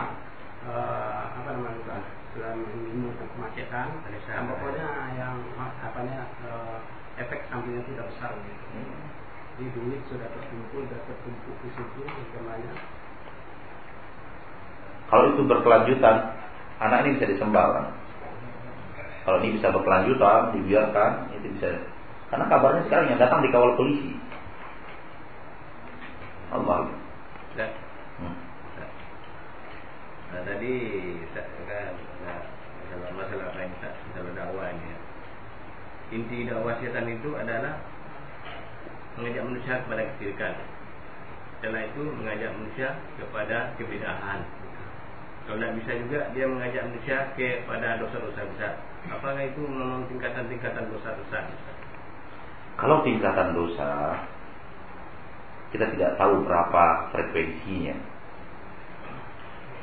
uh, 0.66 1.22
apa 1.38 1.50
namanya 1.54 2.02
sudah 2.34 2.52
menimbulkan 2.58 3.28
kemacetan 3.38 3.88
dan 4.04 4.44
pokoknya 4.50 4.88
yang 5.16 5.38
apanya 5.60 6.28
uh, 6.44 6.82
efek 7.22 7.48
sampingnya 7.48 7.86
tidak 7.88 8.06
besar 8.12 8.34
gitu. 8.36 8.66
Hmm. 8.76 9.00
Jadi 9.56 9.66
duit 9.72 10.02
sudah 10.12 10.28
terkumpul, 10.28 10.84
sudah 10.84 11.00
tertumpuk 11.08 11.56
di 11.64 11.70
situ 11.72 12.02
semuanya. 12.36 12.72
Kalau 15.06 15.32
itu 15.32 15.42
berkelanjutan, 15.48 16.16
anak 16.82 17.06
ini 17.06 17.16
bisa 17.16 17.32
disembah 17.32 17.66
kan? 17.72 17.86
Kalau 19.24 19.38
ini 19.40 19.56
bisa 19.56 19.72
berkelanjutan, 19.72 20.40
dibiarkan, 20.60 21.12
itu 21.40 21.48
bisa 21.56 21.68
karena 22.26 22.46
kabarnya 22.50 22.82
sekarang 22.90 23.06
yang 23.14 23.20
datang 23.22 23.40
dikawal 23.46 23.78
polisi. 23.78 24.18
Allah. 26.52 27.05
Hmm. 27.56 28.36
Nah, 30.36 30.42
tadi 30.44 30.74
kan 31.32 31.96
masalah 32.92 33.12
masalah 33.16 33.46
apa 33.56 33.60
ini 33.64 33.76
masalah 33.80 34.32
dakwahnya. 34.36 34.96
Inti 36.12 36.38
dakwah 36.52 36.76
setan 36.84 37.08
itu 37.08 37.32
adalah 37.32 37.80
mengajak 39.16 39.44
manusia 39.48 39.80
kepada 39.88 40.04
kesyirikan. 40.12 40.54
Setelah 41.56 41.82
itu 41.88 42.02
mengajak 42.04 42.52
manusia 42.60 42.90
kepada 43.16 43.72
kebidahan. 43.80 44.44
Kalau 45.48 45.58
tidak 45.62 45.74
bisa 45.80 45.92
juga 46.04 46.20
dia 46.36 46.46
mengajak 46.52 46.84
manusia 46.92 47.18
kepada 47.40 48.04
dosa-dosa 48.04 48.42
besar. 48.52 48.74
Apakah 49.08 49.44
itu 49.48 49.62
memang 49.64 50.04
tingkatan-tingkatan 50.12 50.92
dosa 50.92 51.16
besar? 51.16 51.48
Kalau 52.76 53.08
tingkatan 53.08 53.56
dosa 53.56 54.20
kita 55.76 55.92
tidak 55.92 56.16
tahu 56.16 56.48
berapa 56.48 57.12
frekuensinya. 57.12 57.96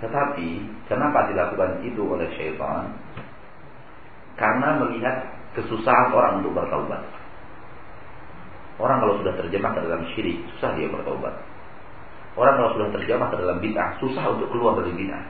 Tetapi 0.01 0.49
kenapa 0.89 1.29
dilakukan 1.29 1.85
itu 1.85 2.01
oleh 2.01 2.27
syaitan? 2.35 2.97
Karena 4.41 4.81
melihat 4.81 5.29
kesusahan 5.53 6.17
orang 6.17 6.41
untuk 6.41 6.57
bertaubat. 6.57 7.05
Orang 8.81 8.99
kalau 9.05 9.21
sudah 9.21 9.37
terjemah 9.37 9.77
ke 9.77 9.81
dalam 9.85 10.03
syirik, 10.17 10.41
susah 10.57 10.73
dia 10.75 10.89
bertaubat. 10.89 11.37
Orang 12.35 12.57
kalau 12.57 12.71
sudah 12.81 12.89
terjemah 12.97 13.29
ke 13.29 13.37
dalam 13.37 13.61
bid'ah, 13.61 14.01
susah 14.01 14.25
untuk 14.33 14.49
keluar 14.49 14.81
dari 14.81 14.97
bid'ah. 14.97 15.23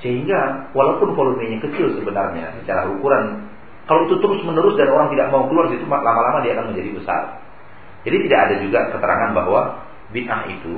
Sehingga 0.00 0.72
walaupun 0.72 1.12
volumenya 1.12 1.60
kecil 1.68 2.00
sebenarnya 2.00 2.56
secara 2.64 2.88
ukuran, 2.88 3.44
kalau 3.84 4.08
itu 4.08 4.16
terus 4.18 4.40
menerus 4.42 4.74
dan 4.80 4.88
orang 4.88 5.12
tidak 5.12 5.28
mau 5.30 5.46
keluar 5.46 5.68
itu 5.68 5.84
lama-lama 5.84 6.40
dia 6.42 6.56
akan 6.56 6.72
menjadi 6.72 6.90
besar. 6.96 7.22
Jadi 8.08 8.16
tidak 8.24 8.40
ada 8.48 8.54
juga 8.62 8.80
keterangan 8.94 9.30
bahwa 9.36 9.60
bid'ah 10.12 10.48
itu 10.48 10.74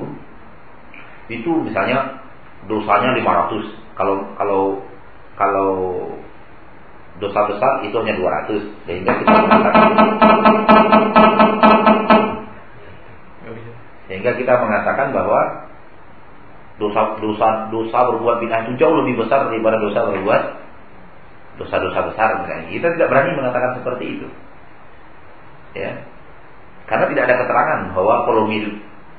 itu 1.31 1.51
misalnya 1.63 2.19
dosanya 2.67 3.15
500. 3.19 3.95
Kalau 3.95 4.15
kalau 4.35 4.61
kalau 5.39 5.71
dosa 7.19 7.39
besar 7.47 7.85
itu 7.85 7.95
hanya 8.01 8.15
200 8.17 8.87
sehingga 8.87 9.11
kita 9.21 9.33
mengatakan 9.35 9.85
sehingga 14.09 14.31
kita 14.35 14.53
mengatakan 14.59 15.07
bahwa 15.15 15.41
dosa 16.81 17.15
dosa 17.21 17.47
dosa 17.69 17.97
berbuat 18.11 18.41
bid'ah 18.43 18.67
itu 18.67 18.73
jauh 18.81 18.95
lebih 19.05 19.23
besar 19.23 19.47
daripada 19.47 19.77
dosa 19.79 20.11
berbuat 20.11 20.43
dosa-dosa 21.61 21.99
besar 22.09 22.29
misalnya. 22.41 22.65
Kita 22.73 22.87
tidak 22.97 23.07
berani 23.11 23.31
mengatakan 23.37 23.71
seperti 23.77 24.05
itu. 24.17 24.27
Ya. 25.77 26.03
Karena 26.89 27.05
tidak 27.07 27.23
ada 27.29 27.35
keterangan 27.45 27.79
bahwa 27.95 28.15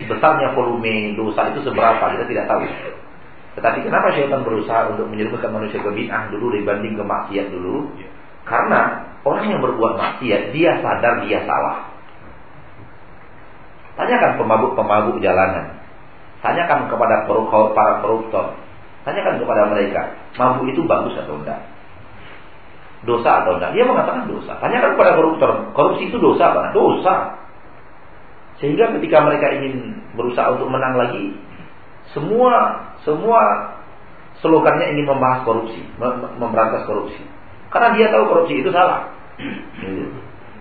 besarnya 0.06 0.54
volume 0.56 1.14
dosa 1.18 1.52
itu 1.54 1.66
seberapa, 1.66 2.02
kita 2.16 2.24
tidak 2.28 2.44
tahu. 2.48 2.62
Tetapi 3.52 3.78
kenapa 3.84 4.16
syaitan 4.16 4.40
berusaha 4.40 4.88
untuk 4.96 5.12
menyerumuskan 5.12 5.52
manusia 5.52 5.78
ke 5.84 5.90
bid'ah 5.92 6.32
dulu 6.32 6.56
dibanding 6.56 6.96
ke 6.96 7.04
maksiat 7.04 7.46
dulu? 7.52 7.92
Karena 8.48 9.12
orang 9.22 9.44
yang 9.52 9.60
berbuat 9.60 10.00
maksiat 10.00 10.56
dia 10.56 10.80
sadar 10.80 11.20
dia 11.28 11.44
salah. 11.44 11.92
Tanyakan 13.92 14.40
pemabuk-pemabuk 14.40 15.20
jalanan. 15.20 15.84
Tanyakan 16.40 16.88
kepada 16.88 17.28
para 17.76 17.92
koruptor. 18.00 18.56
Tanyakan 19.04 19.42
kepada 19.42 19.62
mereka, 19.68 20.14
mabuk 20.38 20.70
itu 20.70 20.86
bagus 20.88 21.12
atau 21.18 21.36
enggak? 21.36 21.60
Dosa 23.04 23.44
atau 23.44 23.60
enggak? 23.60 23.76
Dia 23.76 23.84
mengatakan 23.84 24.30
dosa. 24.30 24.56
Tanyakan 24.62 24.96
kepada 24.96 25.12
koruptor, 25.18 25.50
korupsi 25.76 26.08
itu 26.08 26.16
dosa 26.16 26.54
apa? 26.54 26.72
Dosa. 26.72 27.14
Sehingga 28.62 28.94
ketika 28.94 29.26
mereka 29.26 29.50
ingin 29.58 29.98
berusaha 30.14 30.54
untuk 30.54 30.70
menang 30.70 30.94
lagi, 30.94 31.34
semua 32.14 32.78
semua 33.02 33.74
slogannya 34.38 34.94
ingin 34.94 35.10
membahas 35.10 35.42
korupsi, 35.42 35.82
memberantas 36.38 36.86
korupsi. 36.86 37.18
Karena 37.74 37.98
dia 37.98 38.06
tahu 38.14 38.30
korupsi 38.30 38.62
itu 38.62 38.70
salah. 38.70 39.10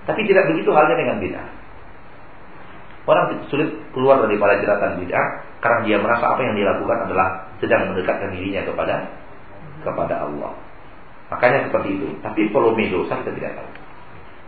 Tapi 0.10 0.26
tidak 0.26 0.50
begitu 0.50 0.74
halnya 0.74 0.98
dengan 0.98 1.22
bid'ah. 1.22 1.48
Orang 3.06 3.38
sulit 3.54 3.70
keluar 3.94 4.18
daripada 4.26 4.58
jeratan 4.58 4.98
bid'ah 5.06 5.28
karena 5.62 5.80
dia 5.86 5.98
merasa 6.02 6.26
apa 6.26 6.42
yang 6.42 6.58
dilakukan 6.58 7.06
adalah 7.06 7.54
sedang 7.62 7.94
mendekatkan 7.94 8.34
dirinya 8.34 8.66
kepada 8.66 9.06
kepada 9.86 10.26
Allah. 10.26 10.58
Makanya 11.30 11.70
seperti 11.70 12.02
itu. 12.02 12.08
Tapi 12.26 12.50
volume 12.50 12.90
dosa 12.90 13.22
kita 13.22 13.32
tidak 13.38 13.62
tahu. 13.62 13.70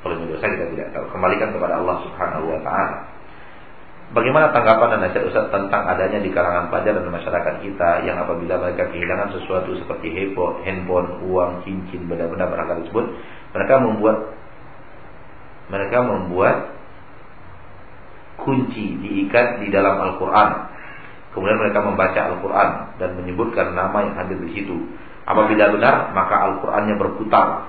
Volume 0.09 0.25
dosa 0.33 0.45
kita 0.49 0.65
tidak 0.73 0.87
tahu. 0.89 1.05
Kembalikan 1.13 1.53
kepada 1.53 1.77
Allah 1.77 2.01
Subhanahu 2.01 2.45
wa 2.49 2.59
taala. 2.65 3.12
Bagaimana 4.13 4.53
tanggapan 4.53 4.93
dan 4.93 4.99
nasihat 5.09 5.25
Ustaz 5.25 5.49
tentang 5.49 5.89
adanya 5.89 6.21
di 6.21 6.29
kalangan 6.29 6.69
pelajar 6.69 7.01
dan 7.01 7.09
masyarakat 7.09 7.65
kita 7.65 8.05
yang 8.05 8.21
apabila 8.21 8.61
mereka 8.61 8.93
kehilangan 8.93 9.33
sesuatu 9.33 9.73
seperti 9.73 10.13
handphone, 10.13 10.61
handphone 10.61 11.17
uang, 11.25 11.65
cincin, 11.65 12.05
benda-benda 12.05 12.45
berharga 12.45 12.85
tersebut, 12.85 13.09
mereka 13.57 13.81
membuat 13.81 14.17
mereka 15.73 15.97
membuat 16.05 16.57
kunci 18.37 19.01
diikat 19.01 19.65
di 19.65 19.73
dalam 19.73 19.97
Al-Quran. 19.97 20.49
Kemudian 21.33 21.57
mereka 21.57 21.81
membaca 21.81 22.21
Al-Quran 22.29 22.69
dan 23.01 23.17
menyebutkan 23.17 23.73
nama 23.73 23.97
yang 24.05 24.13
hadir 24.13 24.37
di 24.45 24.53
situ. 24.53 24.77
Apabila 25.25 25.73
benar, 25.73 26.13
maka 26.13 26.53
Al-Qurannya 26.53 27.01
berputar. 27.01 27.65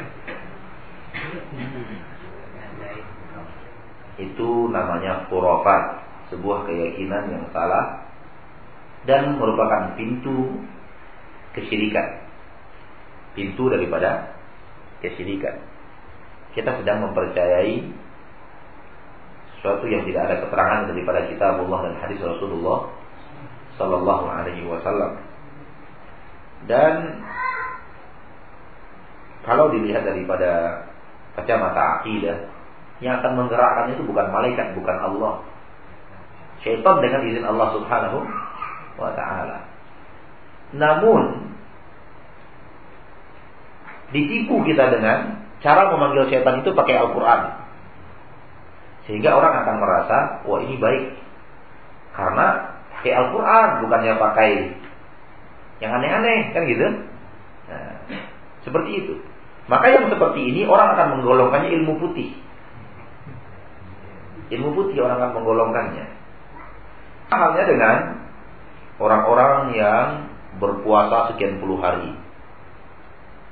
Itu 4.20 4.68
namanya 4.68 5.28
khurafat, 5.30 6.04
sebuah 6.34 6.68
keyakinan 6.68 7.32
yang 7.32 7.44
salah 7.52 8.08
dan 9.08 9.36
merupakan 9.36 9.96
pintu 9.96 10.62
kesyirikan. 11.56 12.24
Pintu 13.32 13.72
daripada 13.72 14.36
kesyirikan 15.00 15.72
kita 16.52 16.70
sedang 16.80 17.08
mempercayai 17.08 17.80
sesuatu 19.56 19.88
yang 19.88 20.04
tidak 20.04 20.22
ada 20.28 20.36
keterangan 20.44 20.80
daripada 20.92 21.20
kitab 21.32 21.64
Allah 21.64 21.80
dan 21.88 21.94
hadis 22.04 22.20
Rasulullah 22.20 22.92
Sallallahu 23.80 24.26
Alaihi 24.28 24.68
Wasallam. 24.68 25.16
Dan 26.68 27.24
kalau 29.48 29.72
dilihat 29.72 30.04
daripada 30.04 30.84
kacamata 31.34 32.04
akidah, 32.04 32.52
yang 33.02 33.18
akan 33.18 33.32
menggerakkan 33.34 33.92
itu 33.98 34.06
bukan 34.06 34.30
malaikat, 34.30 34.78
bukan 34.78 34.96
Allah. 34.96 35.42
Syaitan 36.62 37.02
dengan 37.02 37.26
izin 37.26 37.42
Allah 37.42 37.74
Subhanahu 37.74 38.18
wa 38.96 39.10
taala. 39.18 39.66
Namun 40.72 41.50
ditipu 44.14 44.62
kita 44.62 44.94
dengan 44.94 45.42
cara 45.58 45.90
memanggil 45.90 46.30
setan 46.30 46.62
itu 46.62 46.70
pakai 46.70 46.94
Al-Quran. 47.02 47.40
Sehingga 49.10 49.34
orang 49.34 49.66
akan 49.66 49.76
merasa, 49.82 50.18
wah 50.46 50.62
ini 50.62 50.78
baik. 50.78 51.18
Karena 52.14 52.78
pakai 52.98 53.12
Al-Quran, 53.18 53.68
bukannya 53.82 54.14
pakai 54.14 54.50
yang 55.82 55.98
aneh-aneh, 55.98 56.54
kan 56.54 56.62
gitu. 56.70 56.86
Nah, 57.66 57.92
seperti 58.62 58.90
itu. 59.02 59.14
Maka 59.66 59.90
yang 59.90 60.06
seperti 60.06 60.54
ini 60.54 60.62
orang 60.70 60.94
akan 60.94 61.18
menggolongkannya 61.18 61.74
ilmu 61.82 61.98
putih. 61.98 62.38
Ilmu 64.52 64.68
putih 64.76 65.00
orang 65.00 65.16
akan 65.16 65.30
menggolongkannya. 65.40 66.06
Halnya 67.32 67.64
dengan 67.64 67.96
orang-orang 69.00 69.72
yang 69.72 70.06
berpuasa 70.60 71.32
sekian 71.32 71.64
puluh 71.64 71.80
hari 71.80 72.12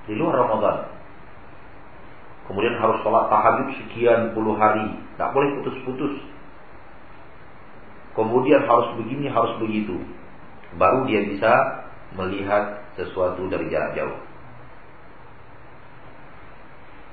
di 0.05 0.13
luar 0.13 0.45
Ramadan 0.45 1.01
Kemudian 2.51 2.83
harus 2.83 2.99
sholat 3.07 3.31
tahajud 3.31 3.79
sekian 3.79 4.35
puluh 4.35 4.59
hari. 4.59 4.83
Tidak 5.15 5.31
boleh 5.31 5.63
putus-putus. 5.63 6.19
Kemudian 8.19 8.67
harus 8.67 8.91
begini, 8.99 9.31
harus 9.31 9.55
begitu. 9.63 10.03
Baru 10.75 11.07
dia 11.07 11.31
bisa 11.31 11.87
melihat 12.19 12.83
sesuatu 12.99 13.47
dari 13.47 13.71
jarak 13.71 13.95
jauh. 13.95 14.19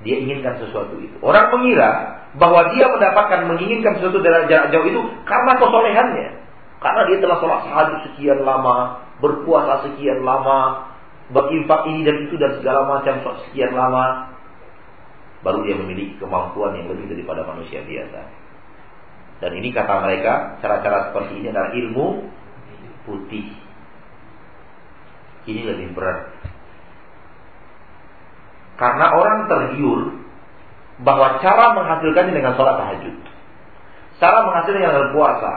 Dia 0.05 0.15
inginkan 0.21 0.61
sesuatu 0.61 0.97
itu. 1.01 1.17
Orang 1.25 1.49
mengira 1.57 2.21
bahwa 2.37 2.69
dia 2.75 2.85
mendapatkan 2.85 3.49
menginginkan 3.49 3.97
sesuatu 3.97 4.21
dari 4.21 4.45
jarak 4.45 4.69
jauh 4.69 4.85
itu 4.85 5.01
karena 5.25 5.57
kesolehannya. 5.57 6.29
Karena 6.77 7.01
dia 7.09 7.17
telah 7.17 7.37
sholat 7.41 7.59
tahajud 7.65 7.99
sekian 8.11 8.45
lama, 8.45 9.01
berpuasa 9.17 9.89
sekian 9.89 10.21
lama, 10.21 10.93
berinfak 11.33 11.89
ini 11.89 12.05
dan 12.05 12.29
itu 12.29 12.37
dan 12.37 12.61
segala 12.61 12.85
macam 12.85 13.17
sekian 13.49 13.73
lama 13.73 14.37
baru 15.45 15.63
dia 15.63 15.75
memiliki 15.77 16.17
kemampuan 16.17 16.75
yang 16.75 16.89
lebih 16.89 17.13
daripada 17.13 17.45
manusia 17.45 17.79
biasa. 17.85 18.21
Dan 19.37 19.51
ini 19.53 19.69
kata 19.69 20.01
mereka, 20.01 20.57
cara-cara 20.65 21.13
seperti 21.13 21.39
ini 21.39 21.47
adalah 21.53 21.71
ilmu 21.77 22.07
putih. 23.05 23.47
Ini 25.45 25.61
lebih 25.63 25.93
berat. 25.93 26.46
Karena 28.77 29.05
orang 29.17 29.49
tergiur 29.49 30.13
bahwa 31.01 31.41
cara 31.41 31.73
menghasilkannya 31.77 32.33
dengan 32.33 32.53
sholat 32.53 32.77
tahajud. 32.77 33.15
Cara 34.17 34.37
menghasilkannya 34.45 34.89
dengan 34.89 35.09
puasa. 35.13 35.53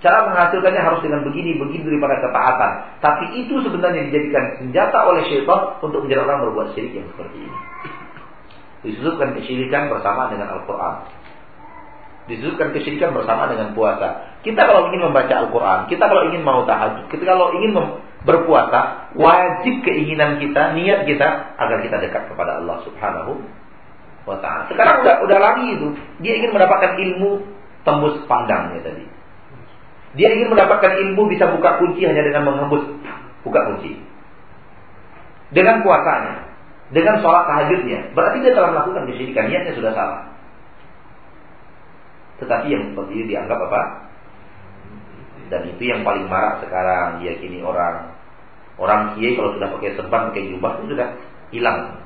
Cara 0.00 0.24
menghasilkannya 0.32 0.80
harus 0.80 1.00
dengan 1.04 1.20
begini, 1.28 1.60
begini 1.60 1.84
daripada 1.84 2.24
ketaatan. 2.24 2.72
Tapi 3.04 3.24
itu 3.44 3.60
sebenarnya 3.60 4.08
dijadikan 4.08 4.56
senjata 4.56 4.98
oleh 5.04 5.28
syaitan 5.28 5.76
untuk 5.84 6.08
menjadi 6.08 6.24
orang 6.24 6.48
berbuat 6.48 6.72
syirik 6.72 6.96
yang 6.96 7.08
seperti 7.12 7.44
ini. 7.44 7.58
Disebutkan 8.80 9.36
kesyirikan 9.36 9.92
bersama 9.92 10.32
dengan 10.32 10.56
Al-Quran. 10.56 10.94
Disebutkan 12.32 12.72
kesyirikan 12.72 13.12
bersama 13.12 13.52
dengan 13.52 13.76
puasa. 13.76 14.40
Kita 14.40 14.64
kalau 14.64 14.88
ingin 14.88 15.04
membaca 15.12 15.34
Al-Quran, 15.36 15.78
kita 15.92 16.04
kalau 16.08 16.32
ingin 16.32 16.40
mau 16.40 16.64
tahajud, 16.64 17.04
kita 17.12 17.24
kalau 17.28 17.52
ingin 17.60 17.76
berpuasa, 18.24 19.12
wajib 19.16 19.80
keinginan 19.80 20.36
kita, 20.36 20.76
niat 20.76 21.08
kita 21.08 21.28
agar 21.56 21.78
kita 21.80 21.96
dekat 22.04 22.22
kepada 22.28 22.60
Allah 22.60 22.84
Subhanahu 22.84 23.40
wa 24.28 24.36
taala. 24.44 24.68
Sekarang 24.68 25.00
udah 25.00 25.14
udah 25.24 25.38
lagi 25.40 25.64
itu, 25.72 25.88
dia 26.20 26.36
ingin 26.36 26.52
mendapatkan 26.52 27.00
ilmu 27.00 27.40
tembus 27.82 28.20
pandangnya 28.28 28.84
tadi. 28.84 29.04
Dia 30.20 30.36
ingin 30.36 30.52
mendapatkan 30.52 30.92
ilmu 31.00 31.30
bisa 31.30 31.48
buka 31.48 31.80
kunci 31.80 32.04
hanya 32.04 32.20
dengan 32.20 32.44
menghembus 32.50 32.84
buka 33.46 33.60
kunci. 33.72 33.96
Dengan 35.50 35.82
puasanya, 35.82 36.50
dengan 36.92 37.22
sholat 37.22 37.46
tahajudnya, 37.46 38.14
berarti 38.14 38.42
dia 38.42 38.52
telah 38.54 38.70
melakukan 38.74 39.06
kesyirikan, 39.10 39.50
niatnya 39.50 39.74
sudah 39.74 39.92
salah. 39.94 40.20
Tetapi 42.42 42.66
yang 42.68 42.82
seperti 42.92 43.12
ini 43.16 43.24
dianggap 43.36 43.58
apa? 43.58 44.09
Dan 45.50 45.66
itu 45.66 45.82
yang 45.82 46.06
paling 46.06 46.30
marak 46.30 46.62
sekarang 46.62 47.18
diyakini 47.18 47.58
orang. 47.60 48.14
Orang 48.78 49.18
kiai 49.18 49.34
kalau 49.34 49.58
sudah 49.58 49.68
pakai 49.76 49.98
serban, 49.98 50.30
pakai 50.30 50.48
jubah 50.54 50.72
itu 50.80 50.94
sudah 50.94 51.08
hilang. 51.50 52.00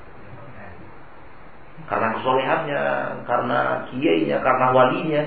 Karena 1.85 2.17
kesolehannya, 2.17 2.83
karena 3.29 3.59
kiainya, 3.93 4.37
karena 4.41 4.67
walinya, 4.73 5.23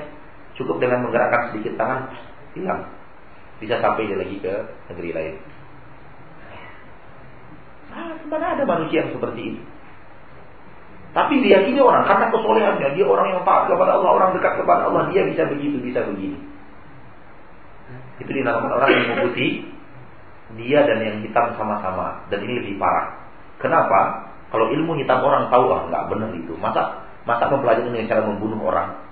cukup 0.58 0.82
dengan 0.82 1.06
menggerakkan 1.06 1.53
sedikit 1.53 1.77
tangan, 1.77 2.10
hilang. 2.58 2.89
Bisa 3.62 3.77
sampai 3.77 4.10
dia 4.10 4.17
lagi 4.17 4.38
ke 4.41 4.53
negeri 4.89 5.12
lain. 5.13 5.36
Ah, 7.93 8.13
mana 8.25 8.58
ada 8.58 8.63
manusia 8.65 9.06
yang 9.06 9.13
seperti 9.13 9.41
ini? 9.53 9.62
Tapi 11.13 11.34
diyakini 11.41 11.80
orang 11.82 12.06
karena 12.10 12.27
kesolehannya, 12.34 12.88
dia 12.97 13.06
orang 13.06 13.27
yang 13.34 13.41
taat 13.45 13.69
kepada 13.69 13.97
Allah, 13.97 14.12
orang 14.12 14.30
dekat 14.38 14.53
kepada 14.60 14.82
Allah, 14.89 15.10
dia 15.13 15.25
bisa 15.30 15.45
begitu, 15.47 15.77
bisa 15.82 16.01
begini. 16.06 16.57
Itu 18.17 18.30
dinamakan 18.30 18.71
orang 18.71 18.89
yang 18.93 19.06
memutih 19.13 19.51
dia 20.58 20.80
dan 20.88 21.03
yang 21.03 21.17
hitam 21.21 21.53
sama-sama 21.60 22.25
dan 22.32 22.39
ini 22.41 22.63
lebih 22.63 22.80
parah. 22.80 23.19
Kenapa? 23.60 24.32
Kalau 24.47 24.71
ilmu 24.71 24.95
hitam 24.95 25.19
orang 25.19 25.51
tahu 25.51 25.65
ah 25.75 25.82
nggak 25.91 26.03
benar 26.08 26.30
itu. 26.34 26.56
Masa 26.56 27.03
masa 27.27 27.51
mempelajari 27.51 27.91
dengan 27.91 28.08
cara 28.08 28.21
membunuh 28.23 28.63
orang 28.63 29.03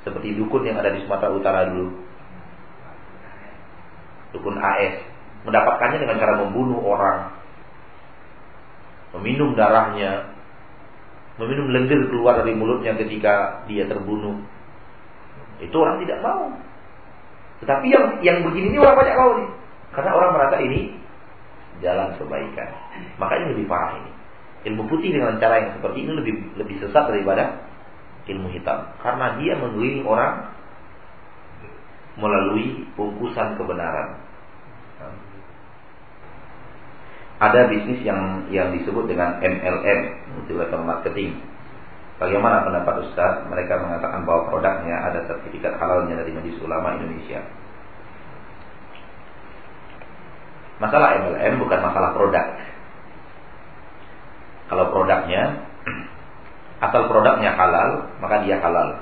seperti 0.00 0.32
dukun 0.32 0.64
yang 0.64 0.80
ada 0.80 0.96
di 0.96 1.04
Sumatera 1.04 1.30
Utara 1.36 1.68
dulu. 1.68 1.92
Dukun 4.32 4.56
AS 4.56 5.04
mendapatkannya 5.44 5.98
dengan 6.00 6.16
cara 6.20 6.34
membunuh 6.40 6.80
orang, 6.84 7.32
meminum 9.18 9.56
darahnya, 9.56 10.32
meminum 11.40 11.72
lendir 11.72 12.00
keluar 12.08 12.40
dari 12.40 12.52
mulutnya 12.56 12.96
ketika 12.96 13.64
dia 13.68 13.88
terbunuh. 13.88 14.40
Itu 15.60 15.76
orang 15.76 16.00
tidak 16.04 16.24
mau. 16.24 16.56
Tetapi 17.60 17.86
yang 17.92 18.04
yang 18.24 18.38
begini 18.44 18.72
ini 18.74 18.78
orang 18.80 18.96
banyak 18.96 19.16
mau 19.16 19.30
nih. 19.36 19.48
Karena 19.90 20.10
orang 20.16 20.30
merasa 20.32 20.56
ini 20.64 20.80
jalan 21.84 22.16
kebaikan. 22.16 22.68
Makanya 23.20 23.46
lebih 23.52 23.66
parah 23.68 24.00
ini. 24.00 24.12
Ilmu 24.70 24.88
putih 24.92 25.12
dengan 25.12 25.40
cara 25.40 25.60
yang 25.60 25.70
seperti 25.80 26.04
ini 26.04 26.12
lebih 26.16 26.34
lebih 26.60 26.76
sesat 26.80 27.08
daripada 27.08 27.64
ilmu 28.28 28.48
hitam. 28.52 28.92
Karena 29.00 29.40
dia 29.40 29.56
mengelilingi 29.56 30.04
orang 30.04 30.52
melalui 32.20 32.84
bungkusan 32.96 33.56
kebenaran. 33.56 34.30
ada 37.40 37.72
bisnis 37.72 38.04
yang 38.04 38.44
yang 38.52 38.68
disebut 38.76 39.08
dengan 39.08 39.40
MLM, 39.40 40.00
multilevel 40.36 40.84
marketing. 40.84 41.40
Bagaimana 42.20 42.68
pendapat 42.68 43.08
Ustaz? 43.08 43.48
Mereka 43.48 43.80
mengatakan 43.80 44.28
bahwa 44.28 44.52
produknya 44.52 44.92
ada 45.08 45.24
sertifikat 45.24 45.80
halalnya 45.80 46.20
dari 46.20 46.36
Majelis 46.36 46.60
Ulama 46.60 47.00
Indonesia. 47.00 47.40
Masalah 50.84 51.16
MLM 51.16 51.64
bukan 51.64 51.80
masalah 51.80 52.12
produk. 52.12 52.46
Kalau 54.68 54.84
produknya 54.92 55.64
asal 56.84 57.08
produknya 57.08 57.56
halal, 57.56 58.12
maka 58.20 58.44
dia 58.44 58.60
halal. 58.60 59.00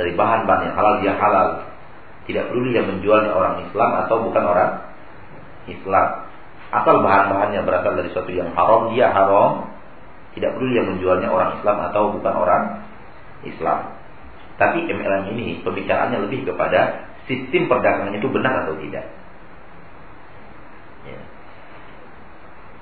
Dari 0.00 0.16
bahan-bahan 0.16 0.72
yang 0.72 0.76
halal 0.80 0.94
dia 1.04 1.12
halal. 1.20 1.48
Tidak 2.24 2.48
perlu 2.48 2.72
dia 2.72 2.88
menjualnya 2.88 3.36
orang 3.36 3.68
Islam 3.68 3.90
atau 4.00 4.16
bukan 4.24 4.44
orang 4.48 4.70
Islam. 5.68 6.24
Asal 6.72 7.04
bahan-bahannya 7.04 7.60
berasal 7.68 8.00
dari 8.00 8.08
sesuatu 8.08 8.32
yang 8.32 8.48
haram, 8.56 8.96
dia 8.96 9.12
haram. 9.12 9.68
Tidak 10.34 10.50
perlu 10.54 10.68
dia 10.74 10.82
menjualnya 10.82 11.30
orang 11.30 11.62
Islam 11.62 11.76
atau 11.90 12.02
bukan 12.14 12.34
orang 12.34 12.62
Islam. 13.46 13.94
Tapi 14.54 14.86
MLM 14.86 15.34
ini 15.34 15.62
pembicaraannya 15.62 16.26
lebih 16.26 16.46
kepada 16.46 17.10
sistem 17.26 17.66
perdagangan 17.66 18.14
itu 18.14 18.28
benar 18.30 18.66
atau 18.66 18.74
tidak. 18.78 19.06
Ya. 21.06 21.20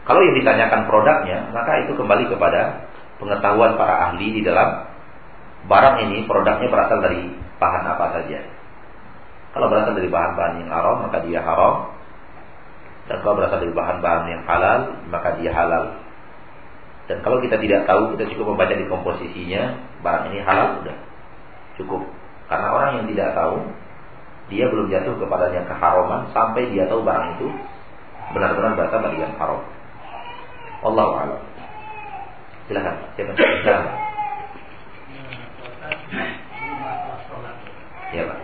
Kalau 0.03 0.21
yang 0.21 0.37
ditanyakan 0.37 0.81
produknya, 0.91 1.39
maka 1.55 1.87
itu 1.87 1.93
kembali 1.95 2.25
kepada 2.29 2.91
pengetahuan 3.23 3.79
para 3.79 4.11
ahli 4.11 4.35
di 4.35 4.43
dalam 4.43 4.91
barang 5.71 5.97
ini 6.11 6.27
produknya 6.27 6.69
berasal 6.69 6.99
dari 7.01 7.31
bahan 7.63 7.85
apa 7.87 8.07
saja. 8.19 8.41
Kalau 9.53 9.69
berasal 9.69 9.95
dari 9.95 10.09
bahan-bahan 10.09 10.65
yang 10.65 10.71
haram, 10.73 10.97
maka 11.07 11.23
dia 11.23 11.41
haram. 11.45 11.93
Dan 13.07 13.17
kalau 13.23 13.37
berasal 13.39 13.61
dari 13.61 13.75
bahan-bahan 13.75 14.25
yang 14.27 14.43
halal, 14.49 14.81
maka 15.13 15.39
dia 15.39 15.53
halal. 15.55 16.02
Dan 17.11 17.19
kalau 17.27 17.43
kita 17.43 17.59
tidak 17.59 17.83
tahu, 17.85 18.15
kita 18.15 18.31
cukup 18.35 18.55
membaca 18.55 18.75
di 18.79 18.87
komposisinya, 18.87 19.63
barang 20.07 20.25
ini 20.31 20.39
halal 20.47 20.83
sudah 20.83 20.97
cukup. 21.81 22.03
Karena 22.47 22.69
orang 22.71 22.91
yang 23.03 23.07
tidak 23.11 23.35
tahu, 23.35 23.57
dia 24.53 24.65
belum 24.69 24.87
jatuh 24.93 25.15
kepadanya 25.19 25.63
keharaman 25.67 26.29
sampai 26.31 26.69
dia 26.71 26.87
tahu 26.87 27.03
barang 27.03 27.41
itu 27.41 27.49
benar-benar 28.37 28.79
berasal 28.79 29.01
dari 29.03 29.19
yang 29.19 29.35
haram. 29.37 29.61
Allah 30.83 31.09
a'lam. 31.27 31.43
Silakan. 32.67 32.95
Siapa? 33.19 33.33
Silakan. 33.35 33.87
Ya, 38.13 38.23
Pak. 38.29 38.39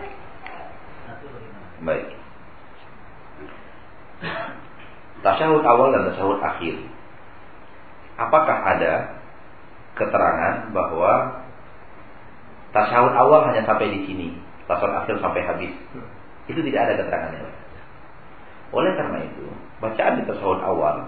Baik. 1.85 2.05
Tasyahud 5.19 5.63
awal 5.63 5.87
dan 5.93 6.01
tasyahud 6.11 6.39
akhir. 6.41 6.75
Apakah 8.19 8.57
ada 8.67 9.15
keterangan 9.95 10.75
bahwa 10.75 11.39
tasyahud 12.75 13.15
awal 13.15 13.47
hanya 13.47 13.63
sampai 13.63 13.95
di 13.95 14.03
sini, 14.03 14.27
tasyahud 14.67 14.91
akhir 14.91 15.15
sampai 15.23 15.41
habis? 15.47 15.71
Itu 16.51 16.59
tidak 16.59 16.91
ada 16.91 16.93
keterangannya. 16.99 17.47
Oleh 18.75 18.91
karena 18.93 19.23
itu, 19.23 19.47
bacaan 19.79 20.19
di 20.19 20.23
tasyahud 20.27 20.59
awal 20.59 21.07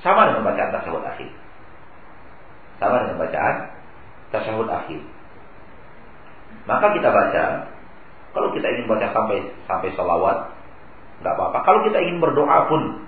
sama 0.00 0.32
dengan 0.32 0.48
bacaan 0.48 0.70
tasyahud 0.72 1.04
akhir. 1.04 1.30
Sama 2.80 3.04
dengan 3.04 3.20
bacaan 3.20 3.56
tasyahud 4.32 4.68
akhir. 4.68 5.00
Maka 6.64 6.86
kita 6.96 7.08
baca, 7.12 7.44
kalau 8.32 8.48
kita 8.56 8.66
ingin 8.66 8.88
baca 8.88 9.06
sampai 9.12 9.38
sampai 9.68 9.88
salawat, 9.92 10.50
nggak 11.20 11.34
apa-apa. 11.36 11.58
Kalau 11.68 11.80
kita 11.84 12.00
ingin 12.00 12.18
berdoa 12.18 12.68
pun 12.68 13.04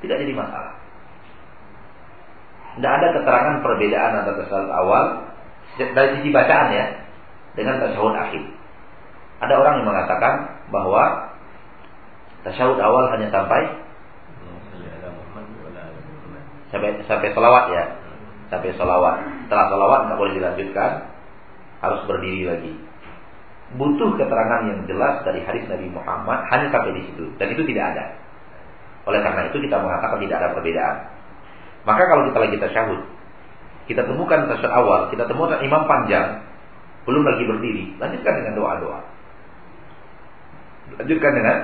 tidak 0.00 0.24
jadi 0.24 0.32
masalah. 0.32 0.83
Tidak 2.74 2.92
ada 2.92 3.06
keterangan 3.14 3.56
perbedaan 3.62 4.10
antara 4.22 4.36
tasawuf 4.42 4.70
awal 4.70 5.04
dari 5.78 6.08
sisi 6.18 6.28
bacaan 6.34 6.68
ya 6.74 6.86
dengan 7.54 7.78
tasawuf 7.78 8.14
akhir. 8.14 8.42
Ada 9.42 9.54
orang 9.58 9.74
yang 9.82 9.88
mengatakan 9.90 10.34
bahwa 10.74 11.34
tasawuf 12.42 12.78
awal 12.82 13.10
hanya 13.14 13.30
sampai 13.30 13.62
sampai 16.74 16.90
sampai 17.06 17.28
selawat 17.30 17.64
ya, 17.70 17.84
sampai 18.50 18.74
selawat. 18.74 19.16
Setelah 19.46 19.66
selawat 19.70 20.00
nggak 20.10 20.18
boleh 20.18 20.34
dilanjutkan, 20.34 20.90
harus 21.78 22.00
berdiri 22.10 22.42
lagi 22.50 22.74
butuh 23.74 24.14
keterangan 24.14 24.70
yang 24.70 24.80
jelas 24.86 25.24
dari 25.26 25.42
hadis 25.42 25.66
Nabi 25.66 25.90
Muhammad 25.90 26.46
hanya 26.54 26.70
sampai 26.70 26.94
di 26.94 27.02
situ 27.10 27.24
dan 27.40 27.46
itu 27.50 27.62
tidak 27.66 27.84
ada. 27.96 28.04
Oleh 29.04 29.20
karena 29.20 29.50
itu 29.50 29.58
kita 29.60 29.76
mengatakan 29.82 30.18
tidak 30.22 30.36
ada 30.40 30.48
perbedaan. 30.56 30.96
Maka 31.84 32.02
kalau 32.08 32.28
kita 32.32 32.38
lagi 32.40 32.56
tasyahud, 32.60 33.00
kita 33.88 34.02
temukan 34.08 34.48
tasyahud 34.48 34.72
awal, 34.72 35.00
kita 35.12 35.24
temukan 35.28 35.60
imam 35.60 35.82
panjang, 35.84 36.44
belum 37.04 37.22
lagi 37.24 37.44
berdiri, 37.44 37.84
lanjutkan 38.00 38.32
dengan 38.40 38.52
doa-doa. 38.56 39.00
Lanjutkan 41.00 41.32
dengan 41.36 41.56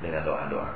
dengan 0.00 0.22
doa-doa. 0.24 0.68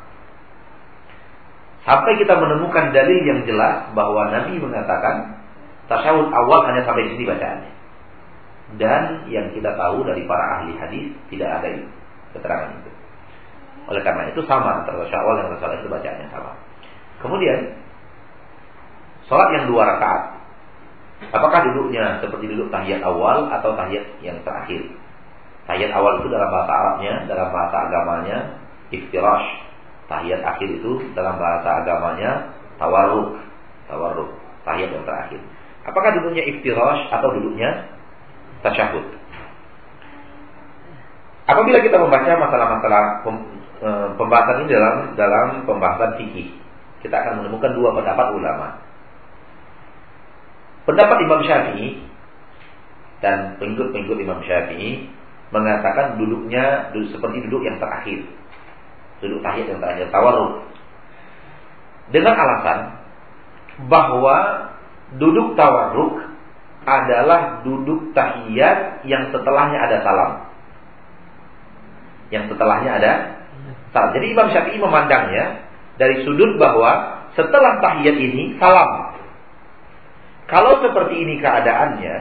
Sampai 1.83 2.15
kita 2.21 2.39
menemukan 2.39 2.95
dalil 2.95 3.21
yang 3.27 3.41
jelas 3.43 3.91
bahwa 3.97 4.31
Nabi 4.31 4.55
mengatakan 4.61 5.43
tasyahud 5.91 6.31
awal 6.31 6.61
hanya 6.71 6.87
sampai 6.87 7.11
sini 7.11 7.27
bacaannya 7.27 7.83
dan 8.81 9.29
yang 9.29 9.53
kita 9.53 9.77
tahu 9.77 10.01
dari 10.07 10.25
para 10.25 10.45
ahli 10.61 10.73
hadis 10.81 11.13
tidak 11.29 11.61
ada 11.61 11.69
itu, 11.77 11.89
keterangan 12.33 12.71
itu. 12.73 12.91
Oleh 13.91 14.01
karena 14.01 14.31
itu 14.31 14.41
sama 14.47 14.81
antara 14.81 15.05
syawal 15.11 15.35
dan 15.43 15.53
rasul 15.53 15.75
itu 15.77 15.91
bacaannya 15.91 16.27
sama. 16.33 16.53
Kemudian 17.21 17.77
sholat 19.27 19.49
yang 19.59 19.65
dua 19.71 19.83
rakaat, 19.87 20.23
apakah 21.31 21.61
duduknya 21.71 22.19
seperti 22.23 22.51
duduk 22.51 22.69
tahiyat 22.75 23.03
awal 23.07 23.51
atau 23.51 23.75
tahiyat 23.79 24.23
yang 24.25 24.39
terakhir? 24.43 24.91
Tahiyat 25.67 25.93
awal 25.95 26.19
itu 26.23 26.29
dalam 26.31 26.51
bahasa 26.51 26.73
Arabnya, 26.75 27.15
dalam 27.31 27.49
bahasa 27.55 27.77
agamanya 27.87 28.39
iftirash. 28.91 29.49
Tahiyat 30.11 30.43
akhir 30.43 30.69
itu 30.83 31.15
dalam 31.15 31.39
bahasa 31.39 31.87
agamanya 31.87 32.53
tawarruk. 32.77 33.39
Tawarruk, 33.87 34.31
tahiyat 34.67 34.91
yang 34.91 35.05
terakhir. 35.07 35.41
Apakah 35.87 36.11
duduknya 36.19 36.43
iftirash 36.47 37.11
atau 37.11 37.29
duduknya 37.35 37.93
tasyahud. 38.63 39.07
Apabila 41.43 41.83
kita 41.83 41.99
membaca 41.99 42.31
masalah-masalah 42.39 43.05
e, 43.83 43.89
pembahasan 44.15 44.63
ini 44.63 44.69
dalam 44.71 44.95
dalam 45.19 45.47
pembahasan 45.67 46.15
fikih, 46.23 46.55
kita 47.03 47.13
akan 47.19 47.43
menemukan 47.43 47.75
dua 47.75 47.91
pendapat 47.99 48.27
ulama. 48.39 48.79
Pendapat 50.83 51.17
Imam 51.23 51.41
Syafi'i 51.47 52.03
dan 53.23 53.55
pengikut-pengikut 53.63 54.19
Imam 54.19 54.43
Syafi'i 54.43 55.07
mengatakan 55.55 56.19
duduknya 56.19 56.91
duduk 56.91 57.15
seperti 57.15 57.45
duduk 57.47 57.63
yang 57.63 57.79
terakhir. 57.79 58.27
Duduk 59.23 59.39
tahiyat 59.47 59.67
yang 59.71 59.81
terakhir, 59.81 60.11
tawarruk. 60.11 60.67
Dengan 62.11 62.35
alasan 62.35 62.79
bahwa 63.87 64.37
duduk 65.17 65.55
tawarruk 65.55 66.35
adalah 66.83 67.63
duduk 67.63 68.11
tahiyat 68.11 69.07
yang 69.07 69.31
setelahnya 69.31 69.79
ada 69.87 69.97
salam. 70.03 70.33
Yang 72.35 72.45
setelahnya 72.51 72.91
ada 72.99 73.13
salam. 73.95 74.11
Jadi 74.19 74.27
Imam 74.35 74.51
Syafi'i 74.51 74.83
memandangnya 74.83 75.63
dari 75.95 76.27
sudut 76.27 76.59
bahwa 76.59 77.23
setelah 77.39 77.79
tahiyat 77.79 78.19
ini 78.19 78.59
salam. 78.59 79.12
Kalau 80.53 80.85
seperti 80.85 81.17
ini 81.17 81.41
keadaannya, 81.41 82.17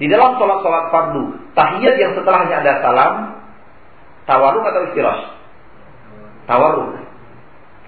di 0.00 0.06
dalam 0.08 0.40
sholat-sholat 0.40 0.88
fardu, 0.88 1.52
tahiyat 1.52 2.00
yang 2.00 2.16
setelahnya 2.16 2.64
ada 2.64 2.72
salam, 2.80 3.14
tawaruk 4.24 4.64
atau 4.64 4.88
istirahat? 4.88 5.36
Tawaruk. 6.48 6.96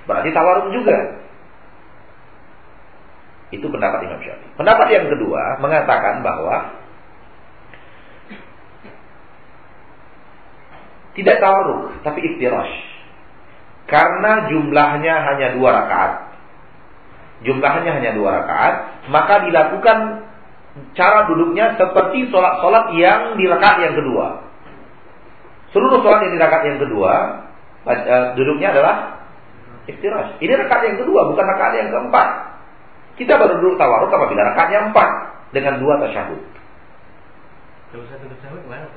Berarti 0.04 0.30
tawaruk 0.36 0.68
juga. 0.68 1.16
Itu 3.56 3.72
pendapat 3.72 4.04
Imam 4.04 4.20
Syafi'i. 4.20 4.52
Pendapat 4.60 4.86
yang 4.92 5.08
kedua 5.08 5.64
mengatakan 5.64 6.20
bahwa 6.20 6.76
tidak 11.16 11.40
tawaruk, 11.40 12.04
tapi 12.04 12.20
iftirash. 12.20 12.74
Karena 13.88 14.52
jumlahnya 14.52 15.14
hanya 15.24 15.56
dua 15.56 15.72
rakaat. 15.72 16.25
Jumlahnya 17.46 17.90
hanya 17.94 18.10
dua 18.18 18.42
rakaat, 18.42 18.74
maka 19.08 19.46
dilakukan 19.46 20.26
cara 20.98 21.30
duduknya 21.30 21.78
seperti 21.78 22.28
sholat-sholat 22.28 22.92
yang 22.98 23.38
di 23.38 23.46
rakaat 23.46 23.86
yang 23.86 23.94
kedua. 23.94 24.44
Seluruh 25.70 26.02
sholat 26.02 26.26
yang 26.26 26.34
di 26.34 26.40
rakaat 26.42 26.64
yang 26.66 26.78
kedua, 26.82 27.12
eh, 27.86 28.24
duduknya 28.34 28.74
adalah 28.74 29.22
iftirash. 29.86 30.42
Ini 30.42 30.52
rakaat 30.66 30.82
yang 30.90 30.98
kedua, 31.00 31.30
bukan 31.30 31.44
rakaat 31.46 31.74
yang 31.78 31.88
keempat. 31.94 32.28
Kita 33.16 33.40
baru 33.40 33.62
duduk 33.62 33.80
tawaruk 33.80 34.12
apabila 34.12 34.42
rakaatnya 34.52 34.92
empat 34.92 35.10
dengan 35.56 35.80
dua 35.80 36.02
tasyahud. 36.04 36.40
Kalau 37.94 38.04
satu 38.12 38.26
tasyahud 38.28 38.62
mana? 38.68 38.90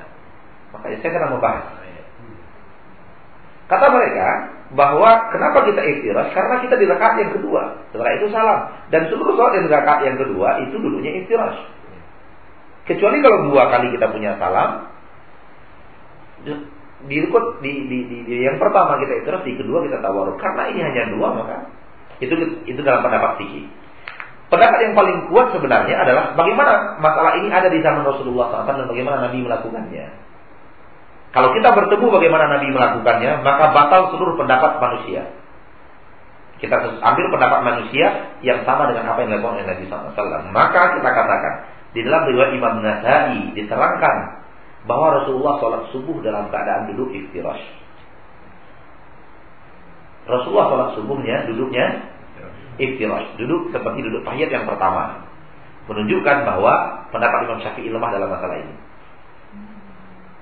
Makanya 0.76 0.98
saya 1.00 1.12
kena 1.16 1.28
membahas. 1.32 1.66
Kata 3.70 3.86
mereka 3.94 4.28
bahwa 4.74 5.30
kenapa 5.30 5.62
kita 5.70 5.82
iftirash? 5.86 6.34
Karena 6.34 6.58
kita 6.58 6.76
di 6.82 6.90
rakaat 6.90 7.22
yang 7.22 7.32
kedua. 7.38 7.86
Setelah 7.94 8.12
itu 8.18 8.26
salam. 8.34 8.60
Dan 8.90 9.02
seluruh 9.14 9.38
sholat 9.38 9.62
yang 9.62 9.70
rakaat 9.70 10.02
yang 10.10 10.18
kedua 10.18 10.66
itu 10.66 10.76
duduknya 10.82 11.22
iftirash. 11.22 11.60
Kecuali 12.90 13.22
kalau 13.22 13.54
dua 13.54 13.70
kali 13.70 13.94
kita 13.94 14.10
punya 14.10 14.34
salam, 14.42 14.90
di, 16.42 16.54
di, 17.06 17.18
di, 17.62 17.72
di, 17.86 18.18
di 18.26 18.36
yang 18.42 18.58
pertama 18.58 18.98
kita 18.98 19.22
iftirash, 19.22 19.46
di 19.46 19.54
kedua 19.54 19.86
kita 19.86 20.02
tawaruk. 20.02 20.42
Karena 20.42 20.74
ini 20.74 20.82
hanya 20.82 21.14
dua 21.14 21.30
maka 21.38 21.58
itu 22.20 22.34
itu 22.66 22.80
dalam 22.82 23.06
pendapat 23.06 23.38
fikih. 23.38 23.70
Pendapat 24.50 24.80
yang 24.82 24.98
paling 24.98 25.30
kuat 25.30 25.54
sebenarnya 25.54 25.94
adalah 25.94 26.34
bagaimana 26.34 26.98
masalah 26.98 27.38
ini 27.38 27.54
ada 27.54 27.70
di 27.70 27.86
zaman 27.86 28.02
Rasulullah 28.02 28.50
SAW 28.50 28.66
dan 28.66 28.90
bagaimana 28.90 29.30
Nabi 29.30 29.46
melakukannya. 29.46 30.29
Kalau 31.30 31.54
kita 31.54 31.70
bertemu 31.78 32.06
bagaimana 32.10 32.46
Nabi 32.58 32.68
melakukannya, 32.74 33.46
maka 33.46 33.70
batal 33.70 34.02
seluruh 34.13 34.34
pendapat 34.34 34.82
manusia. 34.82 35.30
Kita 36.58 36.76
ambil 37.00 37.26
pendapat 37.32 37.60
manusia 37.63 38.36
yang 38.42 38.65
sama 38.65 38.89
dengan 38.89 39.13
apa 39.13 39.24
yang 39.24 39.32
dilakukan 39.32 39.62
oleh 39.62 39.68
Nabi 39.70 39.84
SAW. 39.88 40.52
Maka 40.52 41.00
kita 41.00 41.10
katakan, 41.10 41.54
di 41.94 42.02
dalam 42.06 42.28
riwayat 42.28 42.52
Imam 42.54 42.82
Nasai 42.82 43.56
diterangkan 43.56 44.15
bahwa 44.89 45.22
Rasulullah 45.22 45.62
sholat 45.62 45.82
subuh 45.94 46.18
dalam 46.26 46.50
keadaan 46.50 46.89
duduk 46.94 47.13
iftirash. 47.13 47.63
Rasulullah 50.30 50.68
sholat 50.70 50.89
subuhnya 50.98 51.46
duduknya 51.50 52.10
iftirash, 52.82 53.38
duduk 53.38 53.70
seperti 53.70 54.00
duduk 54.02 54.22
tahiyat 54.26 54.50
yang 54.50 54.65
pertama. 54.65 55.30
Menunjukkan 55.89 56.38
bahwa 56.46 57.06
pendapat 57.10 57.50
Imam 57.50 57.60
Syafi'i 57.65 57.89
lemah 57.89 58.10
dalam 58.13 58.30
masalah 58.30 58.62
ini. 58.62 58.88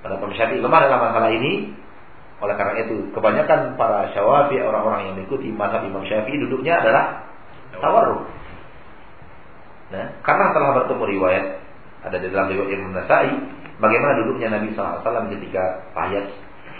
Pendapat 0.04 0.24
Imam 0.30 0.34
Syafi'i 0.38 0.60
lemah 0.62 0.80
dalam 0.86 1.00
masalah 1.10 1.30
ini. 1.34 1.74
Oleh 2.38 2.54
karena 2.54 2.86
itu, 2.86 3.10
kebanyakan 3.10 3.74
para 3.74 4.14
syawafi 4.14 4.62
orang-orang 4.62 5.10
yang 5.10 5.14
mengikuti 5.18 5.50
mazhab 5.50 5.82
Imam 5.82 6.06
Syafi'i 6.06 6.38
duduknya 6.38 6.78
adalah 6.78 7.26
tawarruk. 7.74 8.30
Nah, 9.88 10.06
karena 10.20 10.52
telah 10.52 10.70
bertemu 10.84 11.04
riwayat 11.16 11.44
ada 12.04 12.16
di 12.20 12.28
dalam 12.30 12.46
riwayat 12.52 12.70
Imam 12.70 12.92
Nasai 12.94 13.30
bagaimana 13.80 14.12
duduknya 14.22 14.54
Nabi 14.54 14.70
SAW 14.76 15.02
ketika 15.32 15.90
tahiyat 15.96 16.26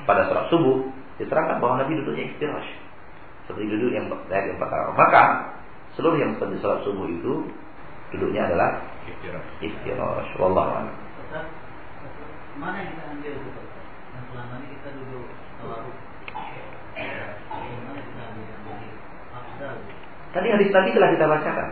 pada 0.06 0.28
sholat 0.30 0.46
subuh 0.52 0.86
diterangkan 1.18 1.58
bahwa 1.58 1.82
Nabi 1.82 1.98
duduknya 2.04 2.30
istirahat 2.30 2.64
seperti 3.48 3.66
duduk 3.66 3.90
yang 3.96 4.06
ayat 4.12 4.54
yang 4.54 4.60
pertama. 4.60 4.92
Maka 4.94 5.22
seluruh 5.96 6.20
yang 6.20 6.36
seperti 6.36 6.60
sholat 6.60 6.84
subuh 6.84 7.08
itu 7.08 7.48
duduknya 8.14 8.46
adalah 8.52 8.84
istirahat. 9.64 10.28
Wallahu 10.36 10.68
a'lam. 10.68 11.07
Mana 12.58 12.76
yang 12.82 12.90
kita 12.90 13.02
ambil 13.14 13.32
itu? 13.38 13.50
Yang 14.10 14.24
selama 14.34 14.54
ini 14.58 14.66
kita 14.74 14.88
duduk 14.98 15.26
tawaruk. 15.62 15.96
Tadi 20.28 20.48
hadis 20.50 20.70
Nabi 20.74 20.88
telah 20.90 21.10
kita 21.14 21.24
bacakan. 21.30 21.68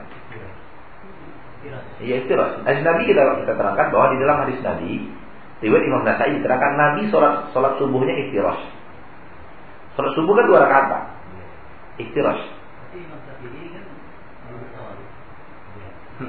Iya 1.99 2.15
istirahat. 2.23 2.63
Hadis 2.63 2.83
Nabi 2.87 3.03
kita 3.11 3.23
kita 3.43 3.53
terangkan 3.59 3.87
bahwa 3.91 4.07
di 4.15 4.19
dalam 4.23 4.37
hadis 4.47 4.59
Nabi 4.63 4.91
riwayat 5.67 5.85
Imam 5.91 6.03
Nasai 6.07 6.39
diterangkan 6.39 6.73
Nabi 6.79 7.01
sholat 7.11 7.51
sholat 7.51 7.73
subuhnya 7.83 8.15
istirahat. 8.23 8.63
Sholat 9.99 10.13
subuh 10.15 10.33
kan 10.39 10.47
dua 10.47 10.59
rakaat 10.63 10.85
pak. 10.87 11.03
Iktirash. 11.99 12.45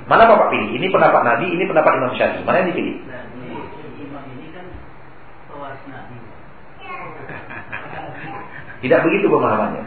Mana 0.07 0.27
Bapak 0.27 0.51
pilih? 0.51 0.75
Ini 0.75 0.91
pendapat 0.91 1.21
Nabi, 1.23 1.47
ini 1.47 1.63
pendapat 1.63 1.95
Imam 1.95 2.11
Syafi'i. 2.19 2.43
Mana 2.43 2.59
yang 2.59 2.75
dipilih? 2.75 2.95
Tidak 8.81 8.99
begitu 9.01 9.25
pemahamannya. 9.29 9.83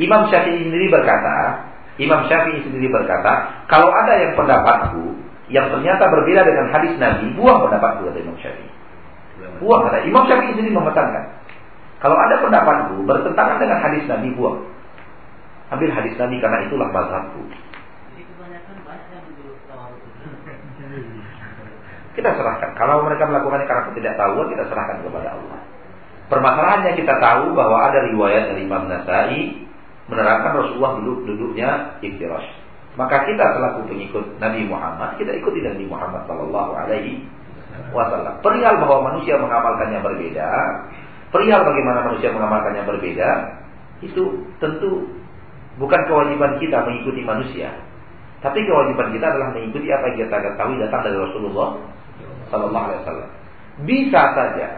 Imam 0.00 0.28
Syafi'i 0.28 0.68
sendiri 0.68 0.92
berkata, 0.92 1.64
Imam 1.96 2.28
Syafi'i 2.28 2.60
sendiri 2.64 2.88
berkata, 2.92 3.64
kalau 3.68 3.88
ada 3.88 4.12
yang 4.20 4.32
pendapatku 4.36 5.16
yang 5.48 5.70
ternyata 5.72 6.04
berbeda 6.10 6.42
dengan 6.44 6.66
hadis 6.74 6.92
Nabi, 7.00 7.32
buang 7.38 7.64
pendapatku 7.64 8.08
kata 8.08 8.18
Imam 8.20 8.36
Syafi'i. 8.40 8.70
Buang 9.60 9.88
kata 9.88 10.04
Imam 10.04 10.24
Syafi'i 10.28 10.52
sendiri 10.52 10.72
memesankan. 10.72 11.24
Kalau 11.96 12.16
ada 12.16 12.44
pendapatku 12.44 13.04
bertentangan 13.08 13.56
dengan 13.56 13.78
hadis 13.80 14.04
Nabi, 14.04 14.28
buang. 14.36 14.60
Ambil 15.72 15.90
hadis 15.90 16.14
Nabi 16.20 16.36
karena 16.38 16.58
itulah 16.68 16.88
mazhabku. 16.92 17.42
Kita 22.16 22.32
serahkan. 22.32 22.70
Kalau 22.80 23.04
mereka 23.04 23.28
melakukannya 23.28 23.68
karena 23.68 23.82
ketidaktahuan, 23.92 24.48
kita 24.48 24.64
serahkan 24.72 25.04
kepada 25.04 25.36
Allah. 25.36 25.60
Permasalahannya 26.26 26.98
kita 26.98 27.14
tahu 27.22 27.54
bahwa 27.54 27.86
ada 27.86 28.02
riwayat 28.10 28.54
dari 28.54 28.66
Imam 28.66 28.90
Nasai 28.90 29.62
menerangkan 30.10 30.52
Rasulullah 30.58 30.98
duduk 31.02 31.18
duduknya 31.26 31.98
iftirash. 32.02 32.46
Maka 32.96 33.28
kita 33.28 33.44
selaku 33.54 33.86
pengikut 33.92 34.24
Nabi 34.40 34.64
Muhammad, 34.66 35.20
kita 35.20 35.36
ikuti 35.36 35.60
Nabi 35.60 35.84
Muhammad 35.84 36.24
Sallallahu 36.24 36.72
Alaihi 36.72 37.28
Wasallam. 37.92 38.40
Perihal 38.40 38.80
bahwa 38.80 39.12
manusia 39.12 39.36
mengamalkannya 39.36 40.00
berbeda, 40.00 40.48
perihal 41.28 41.60
bagaimana 41.60 42.08
manusia 42.08 42.32
mengamalkannya 42.32 42.82
berbeda, 42.88 43.30
itu 44.00 44.48
tentu 44.58 45.12
Bukan 45.76 46.00
kewajiban 46.08 46.56
kita 46.56 46.88
mengikuti 46.88 47.20
manusia, 47.20 47.68
tapi 48.40 48.64
kewajiban 48.64 49.12
kita 49.12 49.26
adalah 49.28 49.52
mengikuti 49.52 49.92
apa 49.92 50.08
yang 50.08 50.24
kita 50.24 50.36
ketahui 50.40 50.80
datang 50.80 51.04
dari 51.04 51.16
Rasulullah 51.20 51.68
Sallallahu 52.48 52.84
Alaihi 52.88 53.00
Wasallam. 53.04 53.30
Bisa 53.84 54.22
saja, 54.32 54.68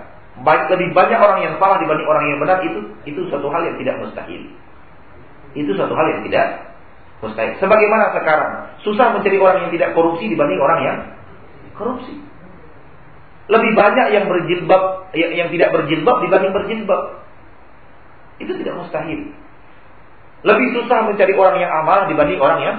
lebih 0.46 0.94
banyak 0.94 1.18
orang 1.18 1.40
yang 1.42 1.54
salah 1.58 1.82
dibanding 1.82 2.06
orang 2.06 2.24
yang 2.30 2.38
benar 2.38 2.58
itu 2.62 2.80
itu 3.04 3.20
satu 3.30 3.50
hal 3.50 3.62
yang 3.66 3.76
tidak 3.80 3.98
mustahil. 3.98 4.42
Itu 5.56 5.72
satu 5.74 5.92
hal 5.96 6.06
yang 6.14 6.20
tidak 6.28 6.46
mustahil. 7.18 7.52
Sebagaimana 7.58 8.14
sekarang 8.14 8.52
susah 8.86 9.18
mencari 9.18 9.38
orang 9.40 9.66
yang 9.66 9.72
tidak 9.74 9.90
korupsi 9.98 10.30
dibanding 10.30 10.60
orang 10.62 10.80
yang 10.84 10.98
korupsi. 11.74 12.14
Lebih 13.48 13.72
banyak 13.72 14.06
yang 14.12 14.24
berjilbab 14.28 14.82
yang, 15.16 15.32
yang 15.32 15.48
tidak 15.48 15.72
berjilbab 15.72 16.16
dibanding 16.22 16.52
berjilbab. 16.52 17.02
Itu 18.38 18.52
tidak 18.54 18.74
mustahil. 18.78 19.34
Lebih 20.46 20.68
susah 20.78 21.02
mencari 21.10 21.34
orang 21.34 21.58
yang 21.58 21.72
amanah 21.82 22.06
dibanding 22.06 22.38
orang 22.38 22.60
yang 22.62 22.76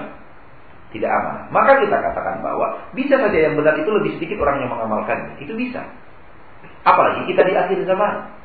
tidak 0.95 1.11
amanah. 1.11 1.45
Maka 1.51 1.83
kita 1.83 1.97
katakan 1.99 2.39
bahwa 2.39 2.87
bisa 2.95 3.19
saja 3.19 3.35
yang 3.35 3.59
benar 3.59 3.75
itu 3.75 3.89
lebih 3.91 4.15
sedikit 4.17 4.39
orang 4.41 4.63
yang 4.63 4.71
mengamalkan. 4.71 5.35
Itu 5.43 5.53
bisa. 5.59 5.83
Apalagi 6.83 7.27
kita 7.27 7.41
di 7.43 7.53
akhir 7.55 7.79
zaman. 7.83 8.39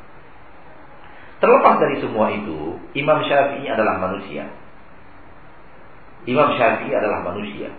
Terlepas 1.39 1.75
dari 1.83 1.99
semua 1.99 2.31
itu, 2.31 2.79
Imam 2.95 3.19
Syafi'i 3.27 3.67
adalah 3.67 3.99
manusia. 3.99 4.47
Imam 6.25 6.55
Syafi'i 6.55 6.91
adalah 6.95 7.21
manusia. 7.27 7.69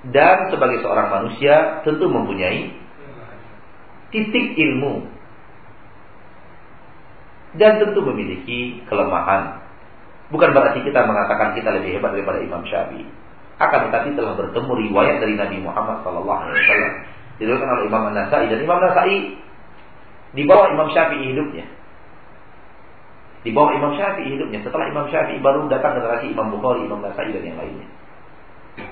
Dan 0.00 0.48
sebagai 0.48 0.80
seorang 0.80 1.12
manusia 1.12 1.84
tentu 1.84 2.08
mempunyai 2.08 2.72
titik 4.10 4.46
ilmu. 4.56 5.04
Dan 7.60 7.82
tentu 7.82 8.00
memiliki 8.02 8.80
kelemahan. 8.88 9.60
Bukan 10.30 10.54
berarti 10.54 10.86
kita 10.86 11.04
mengatakan 11.04 11.58
kita 11.58 11.74
lebih 11.74 11.98
hebat 11.98 12.16
daripada 12.16 12.40
Imam 12.40 12.64
Syafi'i. 12.64 13.04
Akan 13.60 13.92
tetapi 13.92 14.16
telah 14.16 14.40
bertemu 14.40 14.72
riwayat 14.88 15.20
dari 15.20 15.36
Nabi 15.36 15.60
Muhammad 15.60 16.00
SAW. 16.00 16.24
Diriwayatkan 17.40 17.72
oleh 17.72 17.84
Imam 17.88 18.02
An-Nasai 18.12 18.52
dan 18.52 18.58
Imam 18.60 18.78
Nasai 18.84 19.16
di 20.36 20.42
bawah 20.44 20.68
Imam 20.70 20.92
Syafi'i 20.92 21.32
hidupnya. 21.32 21.66
Di 23.40 23.50
bawah 23.56 23.72
Imam 23.72 23.96
Syafi'i 23.96 24.28
hidupnya. 24.28 24.60
Setelah 24.60 24.92
Imam 24.92 25.08
Syafi'i 25.08 25.40
baru 25.40 25.64
datang 25.72 25.96
generasi 25.96 26.28
Imam 26.36 26.52
Bukhari, 26.52 26.84
Imam 26.84 27.00
Nasai 27.00 27.32
dan 27.32 27.40
yang 27.40 27.56
lainnya. 27.56 27.88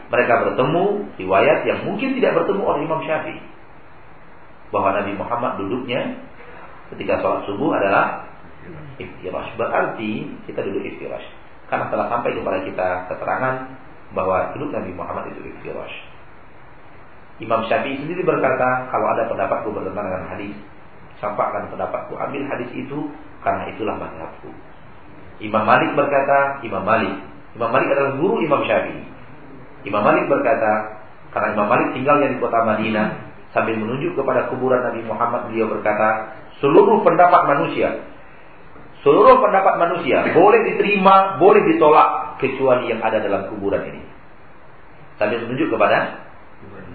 Mereka 0.09 0.33
bertemu 0.49 0.85
riwayat 1.21 1.69
yang 1.69 1.85
mungkin 1.85 2.17
tidak 2.17 2.41
bertemu 2.41 2.63
oleh 2.65 2.81
Imam 2.89 3.01
Syafi'i. 3.05 3.41
Bahwa 4.73 4.97
Nabi 4.97 5.13
Muhammad 5.13 5.61
duduknya 5.61 6.25
ketika 6.97 7.21
sholat 7.21 7.45
subuh 7.45 7.77
adalah 7.77 8.25
iftirash. 8.97 9.53
Berarti 9.61 10.41
kita 10.49 10.65
duduk 10.65 10.89
iftirash. 10.89 11.29
Karena 11.69 11.93
telah 11.93 12.09
sampai 12.09 12.33
kepada 12.33 12.65
kita 12.65 12.89
keterangan 13.13 13.55
bahwa 14.17 14.57
duduk 14.57 14.73
Nabi 14.73 14.97
Muhammad 14.97 15.37
itu 15.37 15.53
iftirash. 15.53 16.08
Imam 17.39 17.63
Syafi'i 17.71 18.03
sendiri 18.03 18.27
berkata, 18.27 18.91
kalau 18.91 19.07
ada 19.15 19.31
pendapatku 19.31 19.71
bertentangan 19.71 20.11
dengan 20.11 20.27
hadis, 20.35 20.55
sampaikan 21.23 21.71
pendapatku, 21.71 22.19
ambil 22.19 22.43
hadis 22.51 22.71
itu 22.75 22.99
karena 23.47 23.71
itulah 23.71 23.95
mazhabku. 23.95 24.51
Imam 25.39 25.63
Malik 25.63 25.95
berkata, 25.95 26.63
Imam 26.67 26.83
Malik, 26.83 27.15
Imam 27.55 27.71
Malik 27.71 27.89
adalah 27.95 28.13
guru 28.19 28.43
Imam 28.43 28.67
Syafi'i. 28.67 29.07
Imam 29.87 30.03
Malik 30.03 30.27
berkata, 30.27 30.99
karena 31.31 31.49
Imam 31.55 31.69
Malik 31.71 31.95
tinggalnya 31.95 32.29
di 32.35 32.43
kota 32.43 32.59
Madinah, 32.67 33.07
sambil 33.55 33.79
menunjuk 33.79 34.19
kepada 34.19 34.51
kuburan 34.51 34.83
Nabi 34.83 35.07
Muhammad, 35.07 35.47
beliau 35.47 35.71
berkata, 35.71 36.35
seluruh 36.59 37.07
pendapat 37.07 37.47
manusia 37.47 38.03
Seluruh 39.07 39.39
pendapat 39.39 39.79
manusia 39.79 40.27
boleh 40.35 40.75
diterima, 40.75 41.39
boleh 41.39 41.63
ditolak 41.71 42.39
kecuali 42.43 42.91
yang 42.91 42.99
ada 42.99 43.23
dalam 43.23 43.47
kuburan 43.47 43.87
ini. 43.87 44.03
Sambil 45.23 45.47
menunjuk 45.47 45.71
kepada 45.71 46.28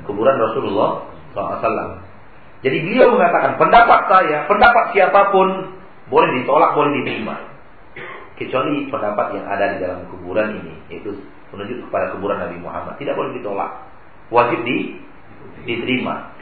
kuburan 0.06 0.36
Rasulullah 0.40 1.08
SAW. 1.34 2.02
Jadi 2.64 2.78
beliau 2.80 3.12
mengatakan 3.20 3.60
pendapat 3.60 4.08
saya, 4.08 4.48
pendapat 4.48 4.96
siapa 4.96 5.36
pun 5.36 5.76
boleh 6.08 6.30
ditolak, 6.40 6.72
boleh 6.78 6.92
diterima. 7.04 7.36
Kecuali 8.40 8.88
pendapat 8.88 9.36
yang 9.36 9.46
ada 9.46 9.66
di 9.76 9.78
dalam 9.84 10.08
kuburan 10.10 10.58
ini, 10.64 10.76
yaitu 10.88 11.12
menunjuk 11.52 11.86
kepada 11.88 12.16
kuburan 12.16 12.40
Nabi 12.40 12.58
Muhammad, 12.64 12.96
tidak 12.98 13.20
boleh 13.20 13.36
ditolak. 13.36 13.72
Wajib 14.32 14.64
di, 14.64 14.98
diterima. 15.68 16.34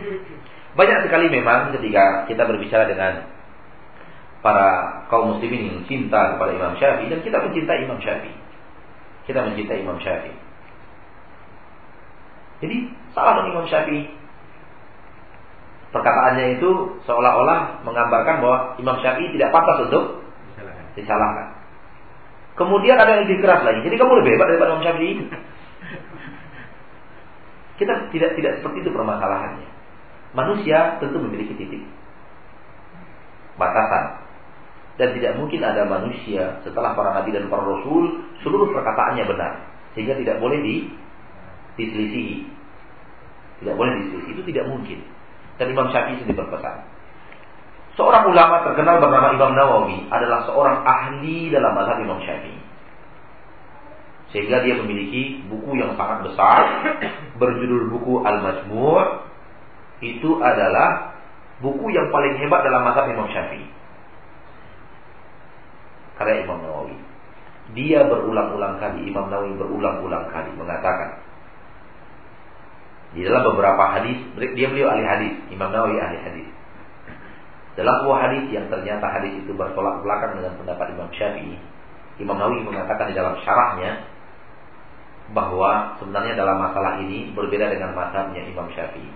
Banyak 0.77 1.09
sekali 1.09 1.27
memang 1.27 1.73
ketika 1.75 2.29
kita 2.29 2.47
berbicara 2.47 2.87
dengan 2.87 3.27
para 4.45 5.01
kaum 5.09 5.37
muslimin 5.37 5.69
yang 5.69 5.79
cinta 5.85 6.37
kepada 6.37 6.51
Imam 6.53 6.73
Syafi'i 6.77 7.09
dan 7.09 7.19
kita 7.21 7.37
mencintai 7.43 7.79
Imam 7.85 7.99
Syafi'i. 8.01 8.37
Kita 9.25 9.39
mencintai 9.45 9.81
Imam 9.83 9.97
Syafi'i. 10.01 10.50
Jadi 12.61 12.77
salah 13.17 13.41
dong 13.41 13.49
Imam 13.51 13.65
Syafi'i. 13.65 14.07
Perkataannya 15.91 16.55
itu 16.55 16.69
seolah-olah 17.03 17.83
menggambarkan 17.83 18.39
bahwa 18.39 18.57
Imam 18.79 18.95
Syafi'i 19.01 19.33
tidak 19.35 19.51
pantas 19.51 19.89
untuk 19.89 20.23
disalahkan. 20.95 21.57
Kemudian 22.55 22.95
ada 22.95 23.17
yang 23.17 23.25
lebih 23.27 23.41
keras 23.43 23.65
lagi. 23.65 23.81
Jadi 23.83 23.95
kamu 23.97 24.21
lebih 24.23 24.37
hebat 24.37 24.47
daripada 24.53 24.71
Imam 24.77 24.85
Syafi'i. 24.85 25.13
Kita 27.81 27.93
tidak 28.13 28.37
tidak 28.37 28.53
seperti 28.61 28.85
itu 28.85 28.93
permasalahannya. 28.93 29.69
Manusia 30.31 31.01
tentu 31.01 31.17
memiliki 31.19 31.57
titik 31.57 31.81
batasan 33.59 34.05
dan 34.97 35.13
tidak 35.17 35.33
mungkin 35.37 35.61
ada 35.61 35.85
manusia 35.85 36.61
setelah 36.65 36.97
para 36.97 37.13
nabi 37.15 37.29
dan 37.33 37.49
para 37.49 37.63
rasul 37.63 38.25
seluruh 38.41 38.69
perkataannya 38.73 39.25
benar 39.27 39.51
sehingga 39.93 40.17
tidak 40.17 40.41
boleh 40.41 40.59
di 40.61 40.75
diselisihi 41.79 42.61
tidak 43.61 43.77
boleh 43.77 43.93
diselisih 44.01 44.31
itu 44.33 44.43
tidak 44.49 44.65
mungkin. 44.73 44.99
Dan 45.61 45.69
Imam 45.69 45.93
Syafi'i 45.93 46.17
sendiri 46.17 46.41
berpesan. 46.41 46.81
Seorang 47.93 48.33
ulama 48.33 48.65
terkenal 48.65 48.97
bernama 48.97 49.37
Imam 49.37 49.53
Nawawi 49.53 50.09
adalah 50.09 50.49
seorang 50.49 50.81
ahli 50.81 51.53
dalam 51.53 51.77
mazhab 51.77 52.01
Imam 52.01 52.17
Syafi'i. 52.25 52.57
Sehingga 54.33 54.65
dia 54.65 54.81
memiliki 54.81 55.45
buku 55.45 55.77
yang 55.77 55.93
sangat 55.93 56.25
besar 56.25 56.59
berjudul 57.41 57.93
buku 57.93 58.25
Al-Majmu' 58.25 59.29
itu 60.01 60.41
adalah 60.41 61.21
buku 61.61 61.93
yang 61.93 62.09
paling 62.09 62.41
hebat 62.41 62.65
dalam 62.65 62.81
mazhab 62.81 63.05
Imam 63.13 63.29
Syafi'i. 63.29 63.69
Karya 66.17 66.49
Imam 66.49 66.65
Nawawi. 66.65 66.97
Dia 67.77 68.09
berulang-ulang 68.09 68.81
kali, 68.81 69.05
Imam 69.05 69.29
Nawawi 69.29 69.53
berulang-ulang 69.53 70.33
kali 70.33 70.49
mengatakan 70.57 71.21
di 73.11 73.27
dalam 73.27 73.43
beberapa 73.43 73.83
hadis, 73.91 74.23
dia 74.55 74.67
beliau 74.71 74.87
ahli 74.87 75.03
hadis, 75.03 75.33
Imam 75.51 75.67
Nawawi 75.67 75.99
ahli 75.99 76.17
hadis. 76.23 76.47
Dalam 77.75 78.03
sebuah 78.03 78.19
hadis 78.27 78.43
yang 78.51 78.67
ternyata 78.71 79.03
hadis 79.03 79.35
itu 79.35 79.51
bertolak 79.51 79.99
belakang 80.03 80.39
dengan 80.39 80.55
pendapat 80.55 80.95
Imam 80.95 81.11
Syafi'i, 81.11 81.55
Imam 82.23 82.39
Nawawi 82.39 82.63
mengatakan 82.63 83.11
di 83.11 83.15
dalam 83.15 83.35
syarahnya 83.43 84.07
bahwa 85.31 85.95
sebenarnya 85.99 86.39
dalam 86.39 86.59
masalah 86.59 86.99
ini 87.03 87.31
berbeda 87.35 87.71
dengan 87.71 87.95
mazhabnya 87.95 88.47
Imam 88.47 88.67
Syafi'i. 88.71 89.11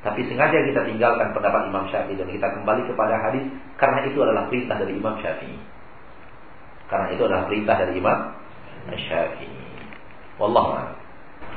Tapi 0.00 0.20
sengaja 0.28 0.64
kita 0.64 0.80
tinggalkan 0.88 1.32
pendapat 1.36 1.68
Imam 1.68 1.84
Syafi'i 1.88 2.16
dan 2.16 2.28
kita 2.28 2.48
kembali 2.60 2.88
kepada 2.88 3.20
hadis 3.24 3.44
karena 3.76 4.00
itu 4.04 4.18
adalah 4.20 4.48
perintah 4.48 4.76
dari 4.80 4.92
Imam 4.96 5.16
Syafi'i. 5.20 5.58
Karena 6.88 7.08
itu 7.12 7.22
adalah 7.24 7.44
perintah 7.48 7.76
dari 7.80 7.92
Imam 7.96 8.18
Syafi'i. 8.88 9.60
Wallahu 10.40 10.76
a'lam. 10.76 10.99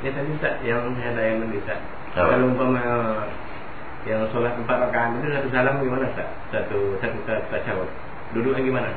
Ya 0.04 0.12
tadi 0.12 0.30
Ustaz 0.36 0.60
yang 0.68 0.84
saya 1.00 1.16
ada 1.16 1.22
yang 1.24 1.48
Ustaz. 1.48 1.80
Kalau 2.12 2.52
umpama 2.52 2.84
yang 4.04 4.28
sholat 4.36 4.60
empat 4.60 4.92
rakaat 4.92 5.16
itu 5.24 5.32
satu 5.32 5.48
salam 5.56 5.80
gimana 5.80 6.12
Ustaz? 6.12 6.28
Satu 6.52 7.00
satu 7.00 7.18
tasyahud. 7.24 7.88
Duduknya 8.36 8.62
gimana? 8.68 8.90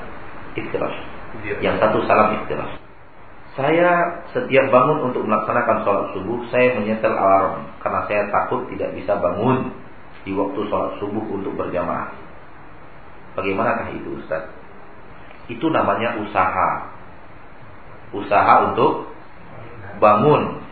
Ikhtiras. 0.59 0.99
Yang 1.63 1.79
satu 1.79 2.03
salam 2.11 2.43
ikhtiras. 2.43 2.83
Saya 3.55 4.21
setiap 4.35 4.67
bangun 4.69 5.09
untuk 5.09 5.23
melaksanakan 5.25 5.87
sholat 5.87 6.07
subuh, 6.13 6.43
saya 6.51 6.75
menyetel 6.77 7.15
alarm 7.15 7.71
karena 7.81 8.05
saya 8.11 8.27
takut 8.29 8.67
tidak 8.75 8.93
bisa 8.99 9.15
bangun 9.17 9.73
di 10.27 10.35
waktu 10.35 10.61
sholat 10.67 10.99
subuh 10.99 11.23
untuk 11.23 11.55
berjamaah. 11.55 12.11
Bagaimanakah 13.39 13.95
itu 13.95 14.19
Ustaz? 14.19 14.51
Itu 15.47 15.71
namanya 15.71 16.19
usaha. 16.19 16.91
Usaha 18.11 18.75
untuk 18.75 19.07
bangun. 20.03 20.66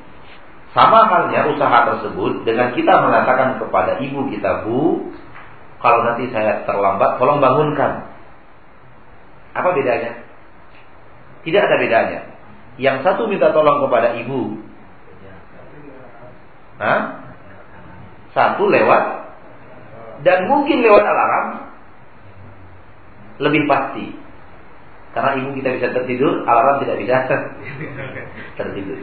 Sama 0.74 1.06
halnya 1.06 1.54
usaha 1.54 1.86
tersebut 1.86 2.42
dengan 2.42 2.74
kita 2.74 2.98
mengatakan 2.98 3.62
kepada 3.62 4.02
ibu 4.02 4.26
kita, 4.26 4.66
Bu, 4.66 5.06
kalau 5.78 6.02
nanti 6.02 6.26
saya 6.34 6.66
terlambat, 6.66 7.22
tolong 7.22 7.38
bangunkan. 7.38 8.10
Apa 9.54 9.70
bedanya? 9.70 10.18
Tidak 11.46 11.62
ada 11.62 11.76
bedanya. 11.78 12.20
Yang 12.74 13.06
satu 13.06 13.30
minta 13.30 13.54
tolong 13.54 13.86
kepada 13.86 14.18
ibu. 14.18 14.58
Hah? 16.82 17.22
Satu 18.34 18.66
lewat 18.66 19.30
dan 20.26 20.50
mungkin 20.50 20.82
lewat 20.82 21.06
alarm 21.06 21.70
lebih 23.38 23.62
pasti. 23.70 24.10
Karena 25.14 25.38
ibu 25.38 25.54
kita 25.54 25.78
bisa 25.78 25.94
tertidur, 25.94 26.42
alarm 26.50 26.82
tidak 26.82 26.98
bisa 26.98 27.14
tertidur. 28.58 28.98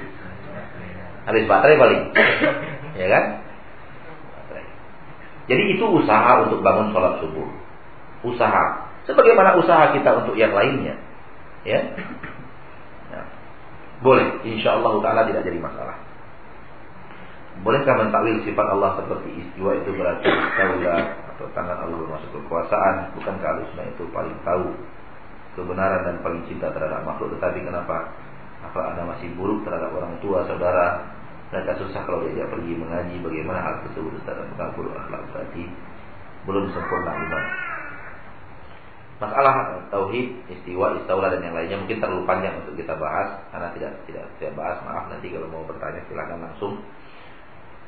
Habis 1.31 1.47
baterai 1.47 1.79
paling. 1.79 2.01
ya 2.99 3.07
kan? 3.07 3.23
Jadi 5.47 5.63
itu 5.79 5.85
usaha 5.87 6.43
untuk 6.43 6.59
bangun 6.59 6.91
sholat 6.91 7.23
subuh. 7.23 7.47
Usaha. 8.27 8.91
Sebagaimana 9.07 9.55
usaha 9.55 9.95
kita 9.95 10.23
untuk 10.23 10.35
yang 10.35 10.51
lainnya. 10.51 10.99
Ya. 11.63 11.79
Nah, 13.15 13.25
boleh. 14.03 14.43
Insya 14.43 14.75
Allah 14.75 14.99
Ta'ala 14.99 15.21
tidak 15.31 15.47
jadi 15.47 15.57
masalah. 15.57 15.97
Bolehkah 17.63 17.95
mentakwil 17.95 18.43
sifat 18.43 18.67
Allah 18.75 18.99
seperti 18.99 19.39
istiwa 19.43 19.75
itu 19.75 19.91
berarti 19.91 20.27
daulah 20.27 21.03
atau 21.35 21.45
tangan 21.51 21.77
Allah 21.83 21.97
bermasuk 21.99 22.31
kekuasaan? 22.31 23.15
Bukankah 23.19 23.49
alusnya 23.59 23.91
itu 23.91 24.03
paling 24.11 24.35
tahu 24.47 24.71
kebenaran 25.59 26.07
dan 26.07 26.15
paling 26.23 26.47
cinta 26.47 26.71
terhadap 26.71 27.03
makhluk 27.03 27.35
tetapi 27.37 27.59
kenapa 27.61 28.15
apa 28.61 28.79
anda 28.93 29.03
masih 29.03 29.35
buruk 29.35 29.67
terhadap 29.67 29.91
orang 29.91 30.15
tua 30.23 30.47
saudara 30.47 31.11
mereka 31.51 31.75
susah 31.83 32.01
kalau 32.07 32.23
diajak 32.23 32.47
pergi 32.47 32.73
mengaji 32.79 33.15
bagaimana 33.19 33.59
hal 33.59 33.75
tersebut 33.83 34.15
terhadap 34.23 34.71
buruk 34.71 34.95
akhlak 34.95 35.21
berarti 35.35 35.63
belum 36.47 36.65
sempurna 36.71 37.11
iman. 37.11 37.45
Masalah 39.21 39.77
tauhid, 39.93 40.49
istiwa, 40.49 40.97
istaula 40.97 41.29
dan 41.29 41.45
yang 41.45 41.53
lainnya 41.53 41.77
mungkin 41.77 42.01
terlalu 42.01 42.25
panjang 42.25 42.57
untuk 42.57 42.73
kita 42.73 42.97
bahas 42.97 43.37
karena 43.53 43.69
tidak 43.77 43.91
tidak 44.09 44.25
saya 44.41 44.49
bahas. 44.57 44.81
Maaf 44.81 45.13
nanti 45.13 45.29
kalau 45.29 45.45
mau 45.51 45.61
bertanya 45.67 46.01
silahkan 46.09 46.41
langsung. 46.41 46.81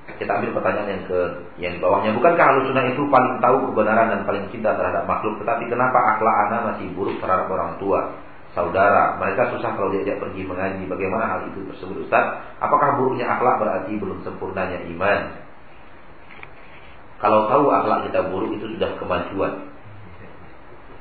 Kita 0.04 0.30
ambil 0.30 0.52
pertanyaan 0.60 0.90
yang 0.94 1.04
ke 1.08 1.20
yang 1.58 1.76
bawahnya. 1.80 2.12
Bukankah 2.14 2.68
sunnah 2.68 2.86
itu 2.86 3.02
paling 3.08 3.40
tahu 3.40 3.72
kebenaran 3.72 4.12
dan 4.12 4.22
paling 4.28 4.46
cinta 4.52 4.76
terhadap 4.76 5.08
makhluk? 5.08 5.40
Tetapi 5.42 5.64
kenapa 5.72 5.96
akhlak 6.14 6.36
anak 6.52 6.62
masih 6.76 6.92
buruk 6.94 7.18
terhadap 7.18 7.48
orang 7.50 7.80
tua, 7.82 8.14
saudara? 8.54 9.18
Mereka 9.20 9.58
susah 9.58 9.76
kalau 9.76 9.94
diajak 9.94 10.22
pergi 10.22 10.46
mengaji. 10.46 10.86
Bagaimana 10.86 11.26
hal 11.30 11.40
itu 11.54 11.66
tersebut 11.74 12.06
Ustaz? 12.08 12.42
Apakah 12.62 13.02
buruknya 13.02 13.28
akhlak 13.28 13.60
berarti 13.60 13.94
belum 13.98 14.22
sempurnanya 14.26 14.86
iman? 14.94 15.20
Kalau 17.20 17.48
tahu 17.50 17.66
akhlak 17.72 18.10
kita 18.10 18.20
buruk 18.30 18.52
itu 18.56 18.66
sudah 18.78 19.00
kemajuan. 19.00 19.74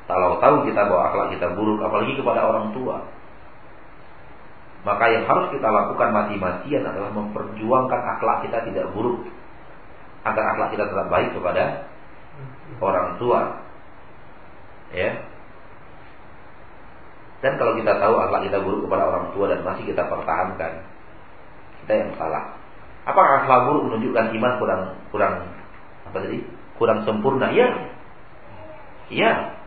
Kalau 0.07 0.39
tahu 0.43 0.67
kita 0.67 0.81
bahwa 0.87 1.03
akhlak 1.09 1.29
kita 1.39 1.47
buruk, 1.55 1.79
apalagi 1.83 2.15
kepada 2.19 2.41
orang 2.47 2.75
tua, 2.75 3.07
maka 4.83 5.05
yang 5.15 5.25
harus 5.31 5.51
kita 5.55 5.69
lakukan 5.71 6.11
mati-matian 6.11 6.83
adalah 6.83 7.15
memperjuangkan 7.15 8.01
akhlak 8.19 8.39
kita 8.47 8.59
tidak 8.71 8.87
buruk, 8.95 9.23
agar 10.27 10.45
akhlak 10.55 10.69
kita 10.75 10.85
tetap 10.91 11.07
baik 11.07 11.31
kepada 11.35 11.87
orang 12.83 13.19
tua. 13.23 13.41
Ya. 14.93 15.32
Dan 17.43 17.59
kalau 17.59 17.75
kita 17.75 17.99
tahu 17.99 18.15
akhlak 18.23 18.47
kita 18.47 18.63
buruk 18.63 18.87
kepada 18.87 19.03
orang 19.11 19.35
tua 19.35 19.51
dan 19.51 19.67
masih 19.67 19.83
kita 19.91 20.07
pertahankan, 20.07 20.73
kita 21.83 21.93
yang 21.93 22.11
salah. 22.15 22.55
Apakah 23.03 23.43
akhlak 23.43 23.61
buruk 23.67 23.83
menunjukkan 23.91 24.31
iman 24.39 24.53
kurang 24.63 24.83
kurang 25.11 25.35
apa 26.07 26.17
tadi? 26.23 26.39
Kurang 26.79 27.03
sempurna? 27.03 27.51
Ya. 27.51 27.91
Ya. 29.11 29.59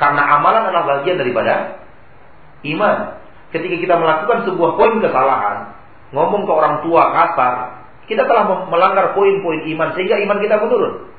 Karena 0.00 0.40
amalan 0.40 0.72
adalah 0.72 1.04
bagian 1.04 1.20
daripada 1.20 1.84
iman. 2.64 2.96
Ketika 3.52 3.76
kita 3.76 3.94
melakukan 4.00 4.48
sebuah 4.48 4.80
poin 4.80 5.00
kesalahan, 5.04 5.76
ngomong 6.16 6.48
ke 6.48 6.52
orang 6.52 6.80
tua 6.80 7.12
kasar, 7.12 7.84
kita 8.08 8.24
telah 8.24 8.68
melanggar 8.72 9.12
poin-poin 9.12 9.68
iman 9.68 9.92
sehingga 9.92 10.16
iman 10.24 10.38
kita 10.40 10.56
menurun. 10.64 11.12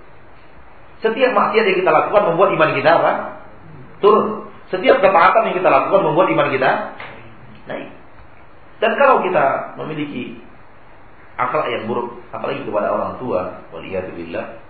Setiap 1.06 1.32
maksiat 1.32 1.64
yang 1.70 1.78
kita 1.86 1.92
lakukan 1.94 2.34
membuat 2.34 2.50
iman 2.58 2.70
kita 2.74 2.90
apa? 2.98 3.12
Turun. 4.02 4.49
Setiap 4.70 4.98
ketaatan 5.02 5.50
yang 5.50 5.56
kita 5.58 5.70
lakukan 5.70 6.02
membuat 6.06 6.28
iman 6.30 6.50
kita 6.54 6.72
naik. 7.66 7.90
Dan 8.80 8.92
kalau 8.96 9.26
kita 9.26 9.76
memiliki 9.82 10.40
akhlak 11.36 11.68
yang 11.74 11.84
buruk, 11.90 12.22
apalagi 12.30 12.64
kepada 12.64 12.94
orang 12.94 13.18
tua, 13.18 13.66
waliyatubillah, 13.74 14.70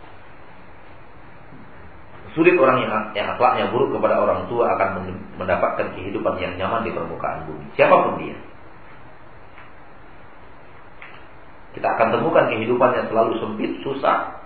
Sulit 2.37 2.53
orang 2.61 2.85
yang, 2.85 2.93
yang 3.17 3.27
akhlaknya 3.33 3.73
buruk 3.73 3.97
kepada 3.97 4.21
orang 4.21 4.45
tua 4.45 4.69
akan 4.77 5.01
mendapatkan 5.41 5.97
kehidupan 5.97 6.37
yang 6.37 6.53
nyaman 6.61 6.85
di 6.85 6.93
permukaan 6.93 7.49
bumi. 7.49 7.65
Siapa 7.73 7.95
pun 8.05 8.21
dia. 8.21 8.37
Kita 11.73 11.87
akan 11.89 12.07
temukan 12.13 12.45
kehidupan 12.53 12.91
yang 12.95 13.05
selalu 13.09 13.33
sempit, 13.41 13.81
susah. 13.81 14.45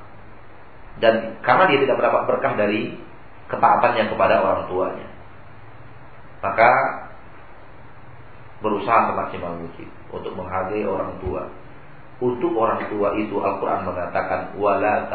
Dan 1.03 1.43
karena 1.43 1.67
dia 1.67 1.83
tidak 1.83 1.99
mendapat 1.99 2.23
berkah 2.29 2.53
dari 2.55 2.95
ketaatannya 3.51 4.03
kepada 4.07 4.35
orang 4.39 4.63
tuanya. 4.71 5.07
Maka 6.43 6.69
berusaha 8.59 9.11
semaksimal 9.11 9.55
mungkin 9.63 9.87
untuk 10.11 10.35
menghargai 10.35 10.83
orang 10.83 11.15
tua. 11.23 11.47
Untuk 12.19 12.55
orang 12.55 12.87
tua 12.91 13.15
itu 13.19 13.35
Al-Quran 13.39 13.87
mengatakan 13.87 14.55
wala 14.59 15.07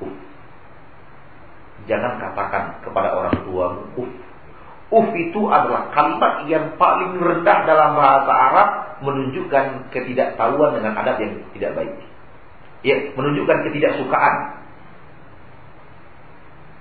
Uf. 0.00 0.14
Jangan 1.88 2.12
katakan 2.20 2.82
kepada 2.84 3.14
orang 3.14 3.34
tuamu 3.46 3.82
uf. 3.98 4.10
Uf 4.90 5.06
itu 5.14 5.40
adalah 5.46 5.90
kalimat 5.94 6.44
yang 6.50 6.74
paling 6.74 7.14
rendah 7.18 7.58
dalam 7.62 7.94
bahasa 7.94 8.32
Arab 8.34 8.68
menunjukkan 9.06 9.90
ketidaktahuan 9.94 10.76
dengan 10.76 10.98
adab 10.98 11.16
yang 11.22 11.40
tidak 11.56 11.72
baik. 11.78 11.94
Ya, 12.84 12.96
menunjukkan 13.16 13.70
ketidaksukaan. 13.70 14.34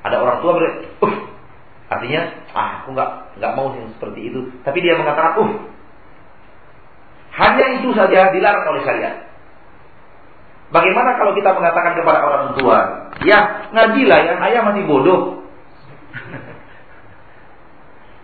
Ada 0.03 0.16
orang 0.20 0.38
tua 0.41 0.51
berkata, 0.57 0.80
uf. 1.05 1.14
Artinya, 2.00 2.22
ah, 2.56 2.70
aku 2.80 2.95
nggak 2.95 3.10
nggak 3.43 3.54
mau 3.60 3.76
yang 3.76 3.91
seperti 4.00 4.32
itu. 4.32 4.39
Tapi 4.64 4.80
dia 4.80 4.95
mengatakan, 4.95 5.36
uf. 5.43 5.52
Hanya 7.36 7.66
itu 7.76 7.91
saja 7.91 8.32
dilarang 8.32 8.72
oleh 8.72 8.84
syariat. 8.88 9.28
Bagaimana 10.72 11.20
kalau 11.20 11.36
kita 11.36 11.52
mengatakan 11.52 12.00
kepada 12.00 12.20
orang 12.24 12.45
tua, 12.56 12.78
ya 13.28 13.68
ngajilah 13.76 14.20
ya, 14.24 14.34
ayah 14.47 14.62
masih 14.72 14.88
bodoh. 14.88 15.43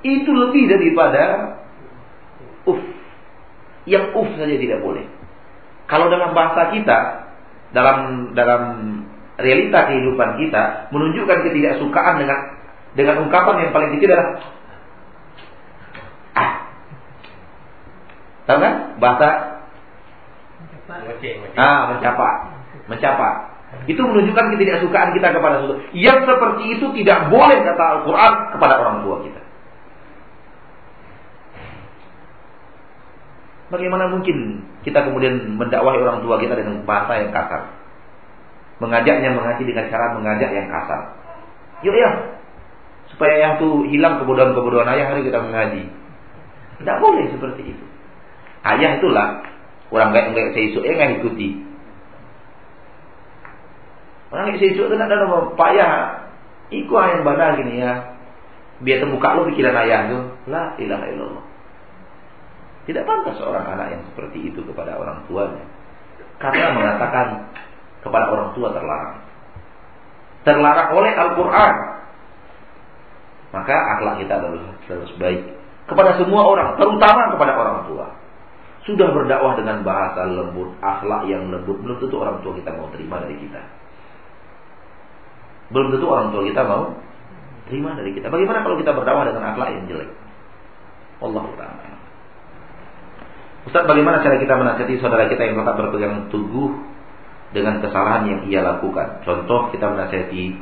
Itu 0.05 0.29
lebih 0.29 0.71
daripada 0.71 1.57
uf. 2.63 2.79
Yang 3.89 4.05
uf 4.15 4.29
saja 4.39 4.55
tidak 4.55 4.79
boleh. 4.79 5.03
Kalau 5.91 6.07
dalam 6.07 6.31
bahasa 6.37 6.69
kita, 6.71 6.97
dalam 7.73 8.31
dalam 8.37 8.61
realita 9.35 9.91
kehidupan 9.91 10.39
kita 10.39 10.93
menunjukkan 10.95 11.49
ketidaksukaan 11.49 12.23
dengan 12.23 12.54
dengan 12.95 13.27
ungkapan 13.27 13.67
yang 13.67 13.71
paling 13.75 13.91
kecil 13.99 14.09
adalah 14.11 14.27
ah. 16.39 16.51
Tahu 18.47 18.59
kan? 18.63 18.73
Bahasa 19.03 19.27
Ah, 21.57 21.91
mencapai. 21.91 22.33
Mencapai. 22.85 23.33
Itu 23.89 24.01
menunjukkan 24.05 24.55
ketidaksukaan 24.55 25.11
kita 25.17 25.33
kepada 25.35 25.59
sesuatu. 25.61 25.81
Yang 25.91 26.19
seperti 26.29 26.63
itu 26.77 26.85
tidak 27.03 27.27
boleh 27.33 27.57
kata 27.59 27.83
Al-Quran 27.99 28.33
kepada 28.55 28.73
orang 28.79 28.97
tua 29.03 29.17
kita. 29.25 29.41
Bagaimana 33.73 34.13
mungkin 34.13 34.61
kita 34.85 35.09
kemudian 35.09 35.57
mendakwahi 35.57 35.97
orang 35.99 36.21
tua 36.21 36.37
kita 36.37 36.53
dengan 36.53 36.85
bahasa 36.85 37.17
yang 37.19 37.33
kasar? 37.33 37.73
Mengajaknya 38.77 39.33
mengaji 39.33 39.63
dengan 39.65 39.89
cara 39.89 40.13
mengajak 40.15 40.49
yang 40.53 40.69
kasar. 40.69 41.01
Yuk 41.81 41.95
ya, 41.97 42.09
supaya 43.13 43.35
yang 43.37 43.53
itu 43.61 43.69
hilang 43.93 44.23
kebodohan-kebodohan 44.23 44.89
ayah 44.95 45.05
hari 45.13 45.27
kita 45.27 45.39
mengaji. 45.43 45.83
Tidak 46.81 46.97
boleh 46.99 47.25
seperti 47.31 47.61
itu. 47.75 47.85
Ayah 48.65 48.97
itulah 48.97 49.45
Orang 49.93 50.11
kayak 50.11 50.33
nggak 50.33 50.47
saya 50.57 50.65
isu, 50.73 50.79
eh 50.81 50.93
nggak 50.97 51.11
ikuti. 51.21 51.49
Orang 54.33 54.49
kayak 54.49 54.57
saya 54.57 54.69
isu 54.73 54.81
itu 54.89 54.95
ada 54.97 55.15
nama 55.15 55.37
payah. 55.53 55.93
Iku 56.73 56.93
yang 56.97 57.21
badan 57.21 57.61
gini 57.61 57.85
ya. 57.85 58.17
Biar 58.81 59.05
terbuka 59.05 59.37
lo 59.37 59.45
pikiran 59.53 59.77
ayah 59.85 60.09
tuh. 60.09 60.23
La 60.49 60.73
ilaha 60.81 61.05
illallah. 61.13 61.45
Tidak 62.89 63.05
pantas 63.05 63.37
seorang 63.37 63.65
anak 63.65 63.87
yang 63.93 64.03
seperti 64.13 64.49
itu 64.49 64.59
kepada 64.65 64.97
orang 64.97 65.21
tuanya. 65.29 65.63
Karena 66.41 66.73
mengatakan 66.73 67.55
kepada 68.01 68.25
orang 68.33 68.49
tua 68.57 68.73
terlarang. 68.73 69.21
Terlarang 70.45 70.89
oleh 70.93 71.13
Al-Quran. 71.13 71.75
Maka 73.55 73.71
akhlak 73.71 74.19
kita 74.19 74.35
harus, 74.35 74.59
harus 74.83 75.11
baik. 75.15 75.55
Kepada 75.87 76.19
semua 76.19 76.43
orang, 76.43 76.75
terutama 76.75 77.31
kepada 77.31 77.55
orang 77.55 77.87
tua 77.87 78.11
sudah 78.83 79.15
berdakwah 79.15 79.55
dengan 79.55 79.81
bahasa 79.81 80.27
lembut, 80.27 80.75
akhlak 80.83 81.25
yang 81.31 81.47
lembut, 81.47 81.79
belum 81.79 81.97
tentu 82.03 82.19
orang 82.19 82.43
tua 82.43 82.51
kita 82.51 82.75
mau 82.75 82.91
terima 82.91 83.23
dari 83.23 83.39
kita. 83.39 83.61
Belum 85.71 85.87
tentu 85.95 86.05
orang 86.11 86.35
tua 86.35 86.43
kita 86.43 86.61
mau 86.67 86.99
terima 87.71 87.95
dari 87.95 88.11
kita. 88.11 88.27
Bagaimana 88.27 88.59
kalau 88.61 88.75
kita 88.75 88.91
berdakwah 88.91 89.23
dengan 89.23 89.43
akhlak 89.55 89.69
yang 89.71 89.83
jelek? 89.87 90.11
Allah 91.23 91.45
Taala. 91.55 91.95
Ustaz, 93.65 93.83
bagaimana 93.89 94.21
cara 94.21 94.37
kita 94.37 94.53
menasihati 94.53 95.01
saudara 95.01 95.25
kita 95.25 95.41
yang 95.41 95.57
tetap 95.57 95.73
berpegang 95.79 96.29
teguh 96.29 96.69
dengan 97.55 97.81
kesalahan 97.81 98.29
yang 98.29 98.39
ia 98.51 98.61
lakukan? 98.61 99.25
Contoh, 99.25 99.73
kita 99.73 99.89
menasihati 99.89 100.53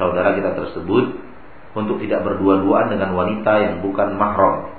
saudara 0.00 0.32
kita 0.32 0.56
tersebut 0.56 1.25
untuk 1.76 2.00
tidak 2.00 2.24
berdua-duaan 2.24 2.88
dengan 2.88 3.12
wanita 3.12 3.52
yang 3.60 3.74
bukan 3.84 4.16
mahram 4.16 4.72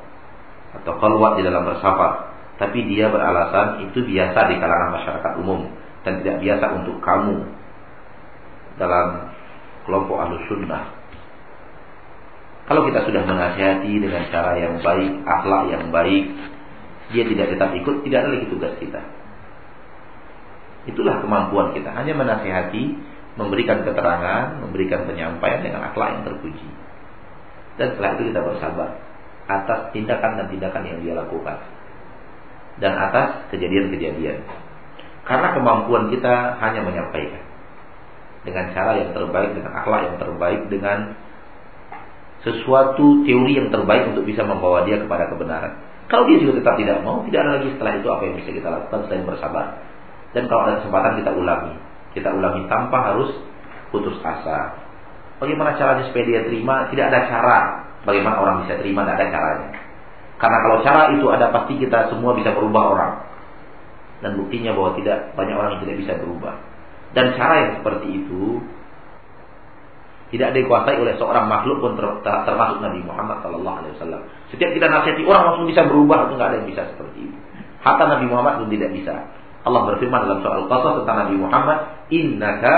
atau 0.82 0.94
keluar 0.98 1.38
di 1.38 1.46
dalam 1.46 1.64
bersafar 1.64 2.28
tapi 2.58 2.90
dia 2.90 3.14
beralasan 3.14 3.86
itu 3.86 4.02
biasa 4.02 4.40
di 4.50 4.56
kalangan 4.58 4.90
masyarakat 4.98 5.32
umum 5.46 5.70
dan 6.02 6.26
tidak 6.26 6.42
biasa 6.42 6.66
untuk 6.82 6.98
kamu 7.06 7.46
dalam 8.82 9.30
kelompok 9.86 10.18
ahlu 10.18 10.42
sunnah. 10.50 10.90
Kalau 12.68 12.84
kita 12.84 13.08
sudah 13.08 13.24
menasihati 13.24 13.94
dengan 13.96 14.28
cara 14.28 14.60
yang 14.60 14.84
baik, 14.84 15.24
akhlak 15.24 15.64
yang 15.72 15.88
baik, 15.88 16.26
dia 17.16 17.24
tidak 17.24 17.56
tetap 17.56 17.72
ikut, 17.72 18.04
tidak 18.04 18.18
ada 18.26 18.30
lagi 18.36 18.48
tugas 18.52 18.74
kita. 18.76 19.02
Itulah 20.92 21.24
kemampuan 21.24 21.72
kita, 21.72 21.96
hanya 21.96 22.12
menasihati, 22.12 22.84
memberikan 23.40 23.88
keterangan, 23.88 24.60
memberikan 24.60 25.08
penyampaian 25.08 25.64
dengan 25.64 25.94
akhlak 25.94 26.20
yang 26.20 26.24
terpuji. 26.28 26.68
Dan 27.78 27.94
setelah 27.94 28.10
itu 28.18 28.34
kita 28.34 28.42
bersabar 28.42 28.90
atas 29.48 29.80
tindakan 29.96 30.32
dan 30.44 30.46
tindakan 30.52 30.84
yang 30.84 31.00
dia 31.00 31.14
lakukan 31.16 31.58
dan 32.78 32.94
atas 32.94 33.50
kejadian-kejadian. 33.54 34.46
Karena 35.26 35.54
kemampuan 35.54 36.08
kita 36.14 36.58
hanya 36.62 36.82
menyampaikan. 36.86 37.44
dengan 38.48 38.72
cara 38.72 38.96
yang 38.96 39.12
terbaik, 39.12 39.60
dengan 39.60 39.76
akhlak 39.76 40.08
yang 40.08 40.18
terbaik, 40.24 40.62
dengan 40.72 41.20
sesuatu 42.48 43.28
teori 43.28 43.60
yang 43.60 43.68
terbaik 43.68 44.08
untuk 44.16 44.24
bisa 44.24 44.48
membawa 44.48 44.88
dia 44.88 45.04
kepada 45.04 45.28
kebenaran. 45.28 45.84
Kalau 46.08 46.24
dia 46.32 46.40
juga 46.40 46.64
tetap 46.64 46.80
tidak 46.80 47.04
mau, 47.04 47.28
tidak 47.28 47.44
ada 47.44 47.52
lagi 47.60 47.76
setelah 47.76 47.94
itu 48.00 48.08
apa 48.08 48.22
yang 48.24 48.36
bisa 48.40 48.50
kita 48.56 48.68
lakukan 48.72 49.00
selain 49.12 49.28
bersabar. 49.28 49.66
Dan 50.32 50.48
kalau 50.48 50.62
ada 50.64 50.80
kesempatan 50.80 51.20
kita 51.20 51.32
ulangi. 51.36 51.76
Kita 52.16 52.30
ulangi 52.32 52.64
tanpa 52.72 52.98
harus 53.12 53.36
putus 53.92 54.16
asa. 54.24 54.87
Bagaimana 55.38 55.78
caranya 55.78 56.04
supaya 56.10 56.24
dia 56.26 56.42
terima? 56.46 56.90
Tidak 56.90 57.06
ada 57.14 57.20
cara. 57.30 57.60
Bagaimana 58.06 58.36
orang 58.42 58.56
bisa 58.66 58.78
terima? 58.82 59.06
Tidak 59.06 59.16
ada 59.22 59.28
caranya. 59.30 59.70
Karena 60.38 60.58
kalau 60.62 60.78
cara 60.86 61.02
itu 61.14 61.26
ada 61.30 61.50
pasti 61.50 61.74
kita 61.78 62.14
semua 62.14 62.34
bisa 62.34 62.54
berubah 62.54 62.84
orang. 62.94 63.14
Dan 64.22 64.38
buktinya 64.38 64.74
bahwa 64.74 64.98
tidak 64.98 65.34
banyak 65.38 65.54
orang 65.54 65.72
yang 65.78 65.82
tidak 65.86 65.98
bisa 66.02 66.14
berubah. 66.18 66.58
Dan 67.14 67.38
cara 67.38 67.54
yang 67.62 67.72
seperti 67.82 68.08
itu 68.26 68.62
tidak 70.28 70.52
dikuasai 70.58 71.00
oleh 71.00 71.16
seorang 71.16 71.48
makhluk 71.48 71.80
pun 71.80 71.96
termasuk 72.26 72.78
Nabi 72.84 73.00
Muhammad 73.06 73.40
Sallallahu 73.46 73.78
Alaihi 73.80 73.94
Wasallam. 73.96 74.22
Setiap 74.52 74.76
kita 74.76 74.92
nasihati 74.92 75.24
orang 75.24 75.54
langsung 75.54 75.66
bisa 75.70 75.88
berubah, 75.88 76.28
itu 76.28 76.34
nggak 76.36 76.50
ada 76.52 76.58
yang 76.60 76.68
bisa 76.68 76.84
seperti 76.92 77.32
itu. 77.32 77.38
Hatta 77.80 78.04
Nabi 78.10 78.26
Muhammad 78.28 78.54
pun 78.66 78.68
tidak 78.74 78.92
bisa. 78.92 79.16
Allah 79.64 79.82
berfirman 79.88 80.20
dalam 80.28 80.40
soal 80.44 80.68
Qasas 80.68 80.94
tentang 81.04 81.18
Nabi 81.28 81.36
Muhammad, 81.40 81.78
Innaka 82.12 82.78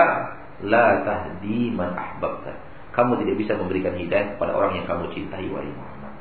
la 0.66 1.04
tahdi 1.08 1.72
man 1.72 1.96
ahbabta. 1.96 2.56
Kamu 2.96 3.16
tidak 3.22 3.36
bisa 3.40 3.54
memberikan 3.56 3.96
hidayah 3.96 4.36
kepada 4.36 4.52
orang 4.58 4.76
yang 4.76 4.86
kamu 4.90 5.08
cintai 5.16 5.48
wahai 5.48 5.72
Muhammad. 5.72 6.14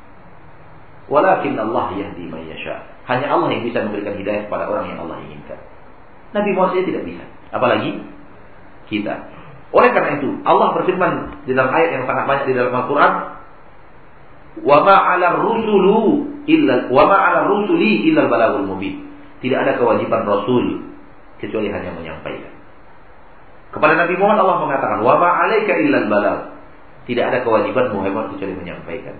Walakin 1.08 1.56
Allah 1.56 1.86
yahdi 1.96 2.28
man 2.28 2.44
yasha. 2.46 2.84
Hanya 3.08 3.32
Allah 3.32 3.48
yang 3.50 3.64
bisa 3.64 3.80
memberikan 3.82 4.14
hidayah 4.14 4.46
kepada 4.46 4.68
orang 4.68 4.92
yang 4.92 4.98
Allah 5.02 5.16
inginkan. 5.24 5.58
Nabi 6.36 6.50
Muhammad 6.52 6.84
tidak 6.84 7.02
bisa. 7.08 7.24
Apalagi 7.50 8.04
kita. 8.92 9.14
Oleh 9.68 9.90
karena 9.92 10.20
itu, 10.20 10.28
Allah 10.48 10.72
berfirman 10.80 11.44
di 11.44 11.52
dalam 11.52 11.72
ayat 11.72 11.90
yang 11.92 12.04
sangat 12.08 12.24
banyak 12.24 12.44
di 12.48 12.54
dalam 12.56 12.72
Al-Quran, 12.72 13.12
"Wa 14.64 14.78
'ala 14.84 15.28
rusulu 15.36 16.24
illa 16.48 16.88
wa 16.88 17.04
ma 17.04 17.16
'ala 17.16 17.40
rusuli 17.52 18.08
illa 18.08 18.28
balagul 18.28 18.64
mubin." 18.64 19.08
Tidak 19.38 19.54
ada 19.54 19.76
kewajiban 19.76 20.24
rasul 20.24 20.88
kecuali 21.38 21.70
hanya 21.70 21.94
menyampaikan. 21.94 22.57
Kepada 23.68 23.94
Nabi 24.00 24.14
Muhammad 24.16 24.48
Allah 24.48 24.58
mengatakan, 24.64 24.98
"Wa 25.04 25.14
ma 25.20 25.28
'alaika 25.44 25.72
illa 25.76 26.08
balag." 26.08 26.40
Tidak 27.04 27.24
ada 27.24 27.38
kewajiban 27.40 27.92
Muhammad 27.92 28.36
kecuali 28.36 28.54
menyampaikan. 28.56 29.16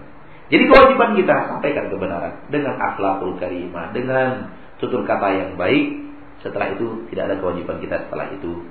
Jadi 0.49 0.65
kewajiban 0.65 1.17
kita 1.17 1.35
sampaikan 1.53 1.93
kebenaran 1.93 2.33
dengan 2.49 2.77
akhlakul 2.81 3.37
karimah, 3.37 3.93
dengan 3.93 4.53
tutur 4.81 5.05
kata 5.05 5.29
yang 5.37 5.51
baik. 5.61 6.09
Setelah 6.41 6.73
itu 6.73 7.09
tidak 7.13 7.33
ada 7.33 7.37
kewajiban 7.43 7.83
kita 7.83 8.09
setelah 8.09 8.31
itu 8.31 8.63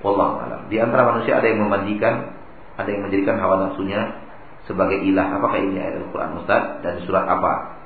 Wallahu 0.00 0.40
alam. 0.40 0.60
Di 0.72 0.80
antara 0.80 1.04
manusia 1.12 1.36
ada 1.36 1.46
yang 1.48 1.60
memandikan, 1.60 2.32
ada 2.80 2.88
yang 2.88 3.04
menjadikan 3.04 3.36
hawa 3.36 3.68
nafsunya 3.68 4.16
sebagai 4.64 4.96
ilah. 5.04 5.36
Apakah 5.36 5.60
ini 5.60 5.76
ayat 5.76 6.00
Al-Qur'an 6.00 6.40
Ustaz 6.40 6.80
dan 6.80 7.04
surat 7.04 7.28
apa? 7.28 7.76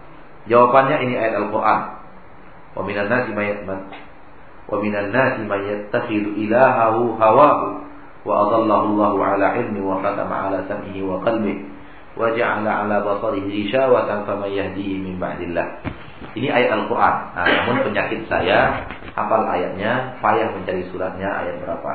Jawabannya 0.47 1.03
ini 1.11 1.15
ayat 1.19 1.43
Al-Qur'an. 1.43 1.81
Wa 2.79 2.83
minan 2.87 3.11
nasi 3.11 3.35
yattakhidhu 5.61 6.41
ilahahu 6.41 7.21
hawahu 7.21 7.85
wa 8.25 8.33
adallahu 8.49 8.97
Allahu 8.97 9.19
ala 9.21 9.61
ilmi 9.61 9.85
wa 9.85 10.01
khatama 10.01 10.49
ala 10.49 10.65
sam'ihi 10.65 11.05
wa 11.05 11.21
qalbihi 11.21 11.61
wa 12.15 12.31
ja'ala 12.31 12.87
ala 12.87 13.03
basarihi 13.03 13.69
ghishawatan 13.69 14.25
faman 14.25 14.51
yahdihi 14.55 15.03
min 15.03 15.19
ba'dillah. 15.19 15.83
Ini 16.35 16.49
ayat 16.51 16.71
Al-Quran. 16.73 17.15
Nah, 17.35 17.47
namun 17.47 17.77
penyakit 17.91 18.27
saya 18.31 18.87
hafal 19.13 19.45
ayatnya, 19.51 20.19
payah 20.23 20.49
mencari 20.55 20.87
suratnya 20.89 21.27
ayat 21.27 21.61
berapa. 21.63 21.93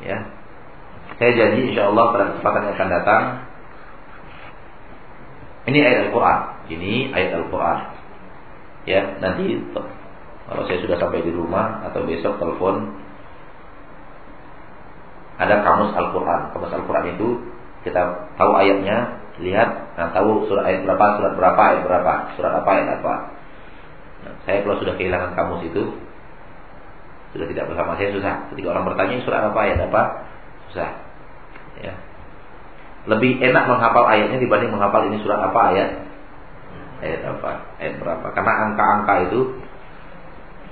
Ya, 0.00 0.16
saya 1.20 1.36
janji 1.36 1.72
insya 1.72 1.92
Allah 1.92 2.04
pada 2.12 2.24
kesempatan 2.32 2.62
yang 2.64 2.74
akan 2.76 2.90
datang. 2.92 3.22
Ini 5.68 5.78
ayat 5.84 5.98
Al-Quran. 6.08 6.38
Ini 6.72 6.92
ayat 7.12 7.30
Al-Quran. 7.40 7.78
Ya, 8.88 9.00
nanti 9.20 9.60
kalau 10.50 10.66
saya 10.66 10.82
sudah 10.82 10.98
sampai 10.98 11.22
di 11.22 11.30
rumah 11.30 11.86
atau 11.86 12.02
besok 12.02 12.42
telepon 12.42 12.90
ada 15.38 15.62
kamus 15.62 15.94
Al-Quran. 15.94 16.52
Kamus 16.52 16.74
Al-Quran 16.74 17.06
itu 17.16 17.28
kita 17.86 18.02
tahu 18.36 18.52
ayatnya, 18.58 19.24
lihat, 19.40 19.96
nah 19.96 20.12
tahu 20.12 20.44
surat 20.50 20.68
ayat 20.68 20.84
berapa, 20.84 21.04
surat 21.16 21.32
berapa, 21.38 21.62
ayat 21.62 21.82
berapa, 21.86 22.12
surat 22.36 22.52
apa, 22.60 22.68
ayat 22.76 22.88
apa. 23.00 23.14
Nah, 24.20 24.34
saya 24.44 24.60
kalau 24.60 24.76
sudah 24.82 24.94
kehilangan 25.00 25.32
kamus 25.32 25.64
itu, 25.64 25.96
sudah 27.32 27.46
tidak 27.48 27.72
bersama 27.72 27.96
saya 27.96 28.12
susah. 28.12 28.52
Ketika 28.52 28.68
orang 28.74 28.84
bertanya 28.84 29.22
surat 29.24 29.40
apa, 29.48 29.58
ayat 29.64 29.78
apa, 29.86 30.02
susah. 30.68 30.90
Ya. 31.80 31.94
Lebih 33.08 33.40
enak 33.40 33.64
menghafal 33.64 34.04
ayatnya 34.12 34.42
dibanding 34.42 34.74
menghafal 34.74 35.08
ini 35.08 35.22
surat 35.24 35.40
apa 35.40 35.60
ayat, 35.72 35.90
ayat 37.00 37.22
apa, 37.24 37.50
ayat 37.80 37.94
berapa. 37.96 38.26
Karena 38.36 38.52
angka-angka 38.68 39.14
itu, 39.30 39.40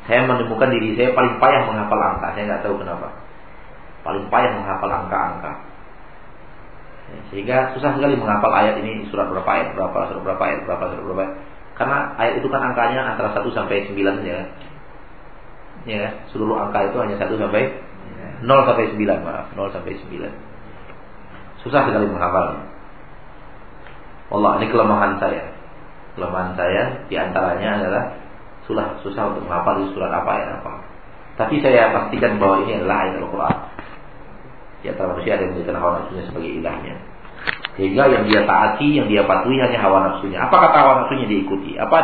saya 0.09 0.24
menemukan 0.24 0.72
diri 0.72 0.96
saya 0.96 1.12
paling 1.12 1.36
payah 1.36 1.68
menghafal 1.68 2.00
angka. 2.00 2.32
Saya 2.32 2.44
nggak 2.48 2.62
tahu 2.64 2.80
kenapa. 2.80 3.12
Paling 4.09 4.24
payah 4.32 4.50
menghafal 4.56 4.88
angka-angka. 4.88 5.52
Sehingga 7.28 7.76
susah 7.76 7.92
sekali 7.92 8.16
menghafal 8.16 8.48
ayat 8.56 8.80
ini 8.80 9.04
surat 9.12 9.28
berapa 9.28 9.44
ayat 9.44 9.76
berapa 9.76 9.98
surat 10.09 10.22
berapa 10.24 10.42
ayat 10.48 10.61
berapa 10.64 10.84
surat 10.96 11.04
berapa. 11.04 11.24
Karena 11.76 11.98
ayat 12.16 12.40
itu 12.40 12.48
kan 12.48 12.61
angkanya 12.72 13.00
antara 13.14 13.36
1 13.36 13.52
sampai 13.52 13.84
9 13.84 14.24
ya. 14.24 14.40
Ya, 15.86 16.11
seluruh 16.32 16.56
angka 16.56 16.88
itu 16.88 16.96
hanya 17.04 17.20
1 17.20 17.38
sampai 17.38 17.70
0 18.42 18.66
sampai 18.66 18.84
9, 18.96 19.28
maaf, 19.28 19.46
0 19.52 19.76
sampai 19.76 19.92
9. 19.92 20.32
Susah 21.62 21.84
sekali 21.84 22.09
menghafal. 22.09 22.64
Allah, 24.28 24.50
ini 24.61 24.66
kelemahan 24.72 25.20
saya. 25.20 25.52
Kelemahan 26.16 26.56
saya 26.56 26.82
di 27.06 27.14
antaranya 27.14 27.68
adalah 27.78 28.04
susah 28.68 29.00
susah 29.00 29.32
untuk 29.32 29.48
menghafal 29.48 29.80
surat 29.96 30.12
apa 30.12 30.30
ayat 30.36 30.50
apa. 30.60 30.72
Tapi 31.40 31.64
saya 31.64 31.88
pastikan 31.94 32.36
bahwa 32.36 32.68
ini 32.68 32.76
adalah 32.76 33.08
ayat 33.08 33.14
Al-Qur'an. 33.24 33.56
Di 34.84 34.86
antara 34.92 35.10
manusia 35.10 35.34
ada 35.34 35.42
yang 35.48 35.52
menjadikan 35.56 35.76
hawa 35.80 35.90
nafsunya 36.02 36.22
sebagai 36.28 36.50
ilahnya. 36.60 36.94
Sehingga 37.78 38.02
yang 38.10 38.24
dia 38.26 38.40
taati, 38.42 38.88
yang 38.98 39.06
dia 39.06 39.22
patuhi 39.22 39.58
hanya 39.58 39.78
hawa 39.80 39.98
nafsunya. 40.12 40.38
Apa 40.44 40.56
kata 40.68 40.76
hawa 40.76 40.92
nafsunya 41.02 41.26
diikuti? 41.30 41.78
Apa 41.80 41.98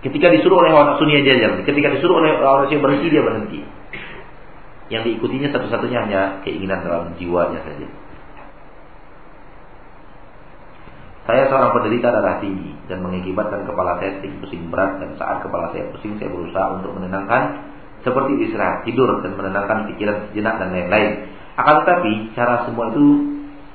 ketika 0.00 0.32
disuruh 0.32 0.62
oleh 0.62 0.70
hawa 0.72 0.94
nafsunya 0.94 1.20
dia 1.20 1.36
jalan. 1.42 1.62
Ketika 1.66 1.92
disuruh 1.92 2.22
oleh 2.22 2.38
hawa 2.38 2.64
nafsunya 2.64 2.80
berhenti 2.80 3.06
dia 3.12 3.22
berhenti. 3.22 3.60
Yang 4.90 5.02
diikutinya 5.10 5.48
satu-satunya 5.52 5.98
hanya 6.08 6.20
keinginan 6.46 6.82
dalam 6.86 7.14
jiwanya 7.18 7.60
saja. 7.66 7.86
Saya 11.22 11.46
seorang 11.46 11.70
penderita 11.70 12.10
darah 12.10 12.42
tinggi 12.42 12.74
dan 12.90 12.98
mengakibatkan 12.98 13.62
kepala 13.62 14.02
saya 14.02 14.18
sering 14.18 14.42
pusing 14.42 14.66
berat 14.74 14.98
dan 14.98 15.14
saat 15.14 15.38
kepala 15.46 15.70
saya 15.70 15.86
pusing 15.94 16.18
saya 16.18 16.34
berusaha 16.34 16.82
untuk 16.82 16.98
menenangkan 16.98 17.62
seperti 18.02 18.50
istirahat 18.50 18.82
tidur 18.82 19.22
dan 19.22 19.38
menenangkan 19.38 19.86
pikiran 19.94 20.26
sejenak 20.30 20.58
dan 20.58 20.74
lain-lain. 20.74 21.30
Akan 21.54 21.86
tetapi 21.86 22.34
cara 22.34 22.66
semua 22.66 22.90
itu 22.90 23.06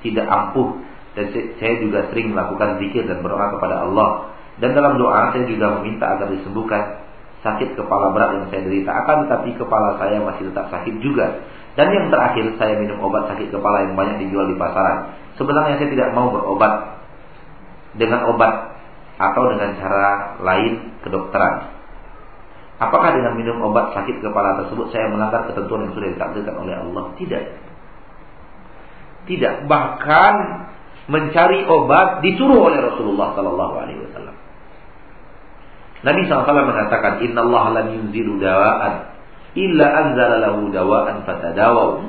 tidak 0.03 0.27
ampuh 0.27 0.75
dan 1.15 1.31
saya 1.31 1.73
juga 1.79 2.11
sering 2.11 2.35
melakukan 2.35 2.83
zikir 2.83 3.07
dan 3.07 3.23
berdoa 3.23 3.55
kepada 3.55 3.87
Allah. 3.87 4.35
Dan 4.59 4.75
dalam 4.75 4.99
doa 4.99 5.31
saya 5.31 5.47
juga 5.47 5.79
meminta 5.79 6.03
agar 6.03 6.27
disembuhkan 6.27 7.07
sakit 7.47 7.79
kepala 7.79 8.11
berat 8.11 8.43
yang 8.43 8.45
saya 8.51 8.67
derita. 8.67 8.91
Akan 8.91 9.23
tetapi 9.23 9.55
kepala 9.55 9.95
saya 10.01 10.19
masih 10.19 10.51
tetap 10.51 10.67
sakit 10.67 10.99
juga. 10.99 11.47
Dan 11.79 11.95
yang 11.95 12.11
terakhir 12.11 12.59
saya 12.59 12.75
minum 12.75 12.99
obat 13.07 13.31
sakit 13.31 13.55
kepala 13.55 13.87
yang 13.87 13.95
banyak 13.95 14.27
dijual 14.27 14.51
di 14.51 14.57
pasaran. 14.59 15.15
Sebenarnya 15.37 15.79
saya 15.79 15.89
tidak 15.93 16.09
mau 16.11 16.33
berobat 16.33 16.96
dengan 17.97 18.29
obat 18.31 18.77
atau 19.17 19.43
dengan 19.53 19.73
cara 19.81 20.37
lain 20.41 21.01
kedokteran. 21.01 21.73
Apakah 22.77 23.09
dengan 23.17 23.33
minum 23.33 23.57
obat 23.65 23.97
sakit 23.97 24.21
kepala 24.21 24.61
tersebut 24.61 24.93
saya 24.93 25.09
melanggar 25.09 25.49
ketentuan 25.49 25.89
yang 25.89 25.93
sudah 25.97 26.09
ditakdirkan 26.13 26.55
oleh 26.61 26.75
Allah? 26.77 27.03
Tidak. 27.17 27.43
Tidak, 29.27 29.53
bahkan 29.65 30.33
mencari 31.09 31.65
obat 31.65 32.21
disuruh 32.21 32.69
oleh 32.69 32.79
Rasulullah 32.79 33.33
Sallallahu 33.33 33.75
Alaihi 33.75 33.99
Wasallam. 34.07 34.35
Nabi 36.05 36.21
SAW 36.29 36.45
mengatakan, 36.45 37.25
Inna 37.25 37.41
Allah 37.41 37.63
lam 37.81 37.87
yunzilu 37.97 38.37
dawaan 38.37 39.17
illa 39.57 39.87
anzala 39.89 40.35
lahu 40.37 40.69
dawaan 40.69 41.25
fatadawau. 41.25 42.05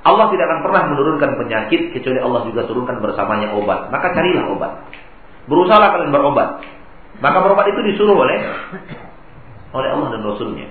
Allah 0.00 0.32
tidak 0.32 0.44
akan 0.48 0.60
pernah 0.64 0.82
menurunkan 0.96 1.30
penyakit 1.36 1.92
kecuali 1.92 2.18
Allah 2.24 2.40
juga 2.48 2.64
turunkan 2.64 3.04
bersamanya 3.04 3.52
obat. 3.52 3.92
Maka 3.92 4.16
carilah 4.16 4.48
obat. 4.48 4.72
Berusaha 5.44 5.76
kalian 5.76 6.08
berobat. 6.08 6.64
Maka 7.20 7.38
berobat 7.44 7.68
itu 7.68 7.80
disuruh 7.92 8.16
oleh 8.16 8.40
oleh 9.76 9.88
Allah 9.92 10.08
dan 10.16 10.20
Rasulnya. 10.24 10.68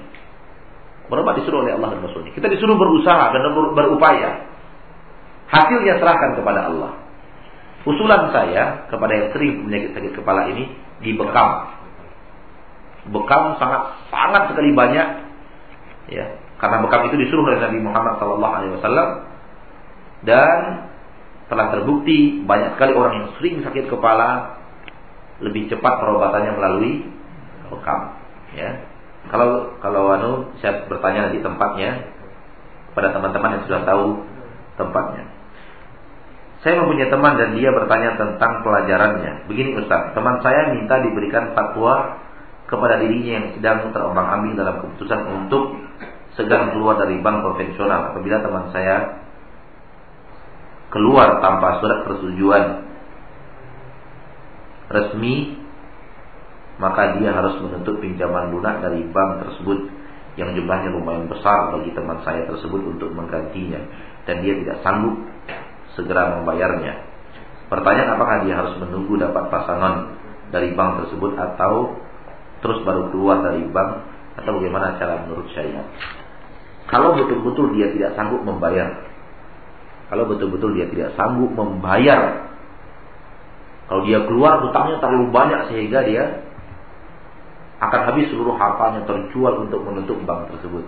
Berobat 1.14 1.38
disuruh 1.42 1.62
oleh 1.62 1.78
Allah 1.78 1.94
dan 1.94 2.02
Rasulnya. 2.02 2.34
Kita 2.34 2.50
disuruh 2.50 2.74
berusaha 2.74 3.30
dan 3.30 3.42
berupaya. 3.54 4.50
Hasilnya 5.50 6.02
serahkan 6.02 6.38
kepada 6.38 6.70
Allah. 6.70 6.92
Usulan 7.86 8.34
saya 8.34 8.90
kepada 8.90 9.14
yang 9.14 9.30
sering 9.34 9.66
penyakit 9.66 9.90
sakit 9.94 10.12
kepala 10.18 10.50
ini 10.50 10.74
dibekam. 11.06 11.70
Bekam 13.14 13.58
sangat 13.62 13.94
sangat 14.10 14.54
sekali 14.54 14.74
banyak 14.74 15.08
ya 16.10 16.49
Karena 16.60 16.84
bekam 16.84 17.08
itu 17.08 17.16
disuruh 17.16 17.48
oleh 17.48 17.60
Nabi 17.64 17.80
Muhammad 17.80 18.20
SAW 18.20 19.08
dan 20.28 20.60
telah 21.48 21.72
terbukti 21.72 22.44
banyak 22.44 22.76
sekali 22.76 22.94
orang 22.94 23.14
yang 23.16 23.28
sering 23.40 23.64
sakit 23.64 23.88
kepala 23.88 24.60
lebih 25.40 25.72
cepat 25.72 25.94
perobatannya 26.04 26.52
melalui 26.60 27.08
bekam. 27.72 28.20
Ya. 28.54 28.84
Kalau 29.32 29.80
kalau 29.80 30.04
anu 30.16 30.32
saya 30.60 30.84
bertanya 30.92 31.32
di 31.32 31.40
tempatnya 31.40 32.12
pada 32.92 33.16
teman-teman 33.16 33.60
yang 33.60 33.64
sudah 33.66 33.82
tahu 33.88 34.06
tempatnya. 34.76 35.24
Saya 36.60 36.76
mempunyai 36.84 37.08
teman 37.08 37.40
dan 37.40 37.56
dia 37.56 37.72
bertanya 37.72 38.20
tentang 38.20 38.68
pelajarannya. 38.68 39.48
Begini 39.48 39.80
Ustaz, 39.80 40.12
teman 40.12 40.44
saya 40.44 40.76
minta 40.76 41.00
diberikan 41.00 41.56
fatwa 41.56 42.20
kepada 42.68 43.00
dirinya 43.00 43.32
yang 43.40 43.48
sedang 43.56 43.96
terombang-ambing 43.96 44.60
dalam 44.60 44.84
keputusan 44.84 45.20
untuk 45.40 45.80
segera 46.40 46.72
keluar 46.72 46.96
dari 46.96 47.20
bank 47.20 47.44
konvensional 47.44 48.16
apabila 48.16 48.40
teman 48.40 48.72
saya 48.72 49.20
keluar 50.88 51.44
tanpa 51.44 51.84
surat 51.84 52.08
persetujuan 52.08 52.64
resmi 54.88 55.60
maka 56.80 57.20
dia 57.20 57.36
harus 57.36 57.60
menuntut 57.60 58.00
pinjaman 58.00 58.56
lunak 58.56 58.80
dari 58.80 59.04
bank 59.12 59.44
tersebut 59.44 59.92
yang 60.40 60.56
jumlahnya 60.56 60.96
lumayan 60.96 61.28
besar 61.28 61.76
bagi 61.76 61.92
teman 61.92 62.24
saya 62.24 62.48
tersebut 62.48 62.88
untuk 62.96 63.12
menggantinya 63.12 63.84
dan 64.24 64.40
dia 64.40 64.56
tidak 64.56 64.80
sanggup 64.80 65.20
segera 66.00 66.40
membayarnya. 66.40 67.04
Pertanyaan 67.68 68.16
apakah 68.16 68.48
dia 68.48 68.56
harus 68.56 68.80
menunggu 68.80 69.20
dapat 69.20 69.52
pasangan 69.52 70.16
dari 70.56 70.72
bank 70.72 71.04
tersebut 71.04 71.36
atau 71.36 72.00
terus 72.64 72.80
baru 72.88 73.12
keluar 73.12 73.44
dari 73.44 73.68
bank 73.68 73.92
atau 74.40 74.56
bagaimana 74.56 74.96
cara 74.96 75.28
menurut 75.28 75.52
syariat? 75.52 75.86
Kalau 76.90 77.14
betul-betul 77.14 77.78
dia 77.78 77.94
tidak 77.94 78.18
sanggup 78.18 78.42
membayar, 78.42 79.06
kalau 80.10 80.26
betul-betul 80.26 80.74
dia 80.74 80.90
tidak 80.90 81.14
sanggup 81.14 81.54
membayar, 81.54 82.50
kalau 83.86 84.02
dia 84.06 84.26
keluar 84.26 84.66
hutangnya 84.66 84.98
terlalu 84.98 85.30
banyak 85.30 85.62
sehingga 85.70 86.02
dia 86.06 86.24
akan 87.80 88.02
habis 88.12 88.28
seluruh 88.34 88.58
hartanya 88.58 89.06
terjual 89.06 89.70
untuk 89.70 89.86
menutup 89.86 90.18
bank 90.26 90.50
tersebut. 90.52 90.84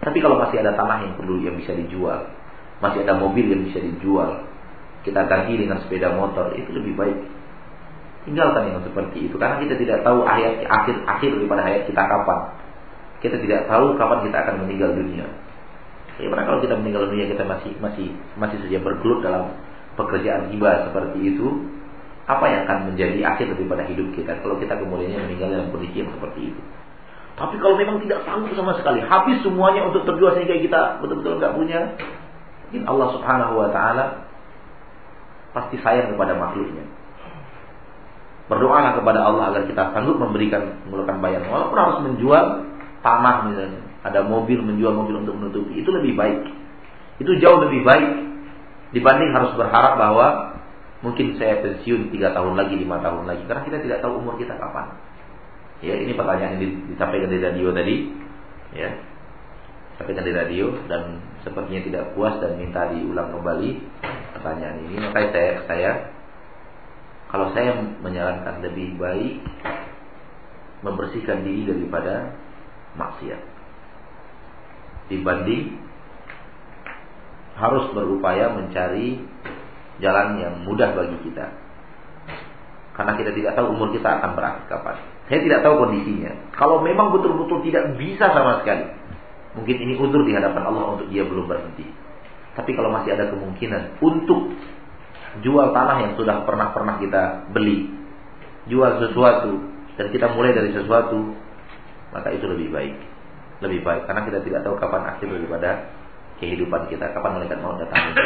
Tapi 0.00 0.18
kalau 0.20 0.42
masih 0.42 0.60
ada 0.60 0.76
tanah 0.76 1.06
yang 1.06 1.14
perlu 1.16 1.38
yang 1.40 1.56
bisa 1.56 1.72
dijual, 1.76 2.28
masih 2.82 3.04
ada 3.04 3.16
mobil 3.16 3.46
yang 3.46 3.62
bisa 3.68 3.80
dijual, 3.80 4.44
kita 5.06 5.24
ganti 5.28 5.56
dengan 5.56 5.80
sepeda 5.80 6.12
motor, 6.12 6.52
itu 6.56 6.68
lebih 6.72 6.96
baik. 6.96 7.18
Tinggalkan 8.28 8.68
yang 8.68 8.84
seperti 8.84 9.28
itu, 9.28 9.36
karena 9.40 9.56
kita 9.60 9.80
tidak 9.80 10.04
tahu 10.04 10.24
akhir 10.28 10.68
akhir 10.68 10.96
akhir 11.08 11.30
daripada 11.40 11.62
hayat 11.64 11.82
kita 11.88 12.02
kapan. 12.04 12.40
Kita 13.20 13.36
tidak 13.36 13.68
tahu 13.68 13.96
kapan 14.00 14.26
kita 14.28 14.36
akan 14.48 14.54
meninggal 14.64 14.96
dunia. 14.96 15.28
Bagaimana 16.16 16.42
kalau 16.48 16.58
kita 16.60 16.74
meninggal 16.76 17.08
dunia 17.08 17.26
kita 17.28 17.44
masih 17.48 17.72
masih 17.80 18.12
masih 18.36 18.56
saja 18.64 18.78
bergelut 18.80 19.20
dalam 19.24 19.56
pekerjaan 19.96 20.52
hibah 20.52 20.88
seperti 20.88 21.36
itu, 21.36 21.46
apa 22.28 22.44
yang 22.48 22.60
akan 22.68 22.92
menjadi 22.92 23.20
akhir 23.24 23.56
daripada 23.56 23.84
hidup 23.88 24.08
kita 24.16 24.36
kalau 24.40 24.56
kita 24.56 24.76
kemudian 24.76 25.16
meninggal 25.28 25.48
dalam 25.52 25.68
kondisi 25.72 26.04
yang 26.04 26.12
seperti 26.12 26.52
itu. 26.52 26.60
Tapi 27.36 27.56
kalau 27.56 27.76
memang 27.80 28.00
tidak 28.04 28.20
sanggup 28.28 28.52
sama 28.52 28.76
sekali, 28.76 29.00
habis 29.00 29.40
semuanya 29.40 29.88
untuk 29.88 30.04
terjual 30.04 30.36
sehingga 30.36 30.60
kita 30.60 30.80
betul-betul 31.00 31.40
nggak 31.40 31.56
punya, 31.56 31.80
Mungkin 32.70 32.86
Allah 32.86 33.08
Subhanahu 33.18 33.58
wa 33.58 33.68
taala 33.74 34.30
pasti 35.50 35.74
sayang 35.82 36.14
kepada 36.14 36.38
makhluknya. 36.38 36.86
Berdoalah 38.46 38.94
kepada 38.94 39.26
Allah 39.26 39.50
agar 39.50 39.66
kita 39.66 39.90
sanggup 39.90 40.22
memberikan 40.22 40.78
mengeluarkan 40.86 41.18
bayar 41.18 41.42
walaupun 41.50 41.74
harus 41.74 41.98
menjual 42.06 42.44
tanah 43.00 43.48
misalnya, 43.48 43.80
ada 44.04 44.20
mobil 44.24 44.60
menjual 44.60 44.92
mobil 44.92 45.24
untuk 45.24 45.36
menutupi, 45.36 45.80
itu 45.80 45.90
lebih 45.92 46.16
baik. 46.16 46.40
Itu 47.20 47.36
jauh 47.40 47.60
lebih 47.68 47.84
baik 47.84 48.08
dibanding 48.96 49.30
harus 49.36 49.52
berharap 49.54 50.00
bahwa 50.00 50.56
mungkin 51.00 51.36
saya 51.36 51.60
pensiun 51.64 52.12
tiga 52.12 52.32
tahun 52.32 52.56
lagi, 52.56 52.76
lima 52.76 53.00
tahun 53.00 53.24
lagi 53.28 53.44
karena 53.48 53.62
kita 53.64 53.78
tidak 53.84 53.98
tahu 54.04 54.20
umur 54.20 54.36
kita 54.36 54.56
kapan. 54.56 54.96
Ya, 55.80 55.96
ini 55.96 56.12
pertanyaan 56.12 56.60
yang 56.60 56.92
disampaikan 56.92 57.32
di 57.32 57.40
radio 57.40 57.72
tadi, 57.72 57.96
ya. 58.76 58.90
Sampaikan 59.96 60.24
di 60.28 60.32
radio 60.32 60.76
dan 60.88 61.24
sepertinya 61.44 61.80
tidak 61.84 62.04
puas 62.12 62.36
dan 62.40 62.56
minta 62.60 62.88
diulang 62.92 63.32
kembali 63.32 63.70
pertanyaan 64.36 64.76
ini 64.88 64.96
maka 65.00 65.28
saya 65.32 65.52
saya 65.64 65.90
kalau 67.32 67.52
saya 67.56 67.76
menyarankan 68.00 68.64
lebih 68.64 68.96
baik 69.00 69.40
membersihkan 70.80 71.44
diri 71.44 71.68
daripada 71.68 72.34
maksiat. 72.98 73.42
Dibanding 75.10 75.74
harus 77.58 77.84
berupaya 77.92 78.54
mencari 78.54 79.20
jalan 80.00 80.28
yang 80.40 80.54
mudah 80.64 80.96
bagi 80.96 81.18
kita. 81.28 81.46
Karena 82.94 83.12
kita 83.16 83.30
tidak 83.36 83.52
tahu 83.58 83.74
umur 83.74 83.90
kita 83.92 84.20
akan 84.20 84.38
berakhir 84.38 84.64
kapan. 84.70 84.96
Saya 85.30 85.40
tidak 85.46 85.60
tahu 85.62 85.74
kondisinya. 85.86 86.32
Kalau 86.58 86.82
memang 86.82 87.14
betul-betul 87.14 87.62
tidak 87.66 87.96
bisa 87.96 88.32
sama 88.34 88.60
sekali 88.62 89.00
Mungkin 89.50 89.76
ini 89.82 89.98
uzur 89.98 90.22
di 90.22 90.30
hadapan 90.30 90.62
Allah 90.62 90.94
untuk 90.94 91.10
dia 91.10 91.26
belum 91.26 91.50
berhenti. 91.50 91.82
Tapi 92.54 92.70
kalau 92.74 92.94
masih 92.94 93.18
ada 93.18 93.30
kemungkinan 93.34 93.98
untuk 93.98 94.54
jual 95.42 95.66
tanah 95.74 95.96
yang 96.06 96.12
sudah 96.14 96.46
pernah-pernah 96.46 97.02
kita 97.02 97.50
beli, 97.50 97.90
jual 98.70 99.02
sesuatu 99.02 99.58
dan 99.98 100.06
kita 100.14 100.30
mulai 100.34 100.54
dari 100.54 100.70
sesuatu, 100.70 101.34
maka 102.10 102.28
itu 102.34 102.46
lebih 102.46 102.68
baik. 102.70 102.94
Lebih 103.60 103.80
baik 103.84 104.08
karena 104.08 104.22
kita 104.24 104.38
tidak 104.44 104.60
tahu 104.64 104.74
kapan 104.80 105.02
akhir 105.10 105.28
daripada 105.28 105.70
kehidupan 106.40 106.88
kita, 106.88 107.12
kapan 107.12 107.30
malaikat 107.40 107.58
mau 107.60 107.76
datang. 107.76 108.16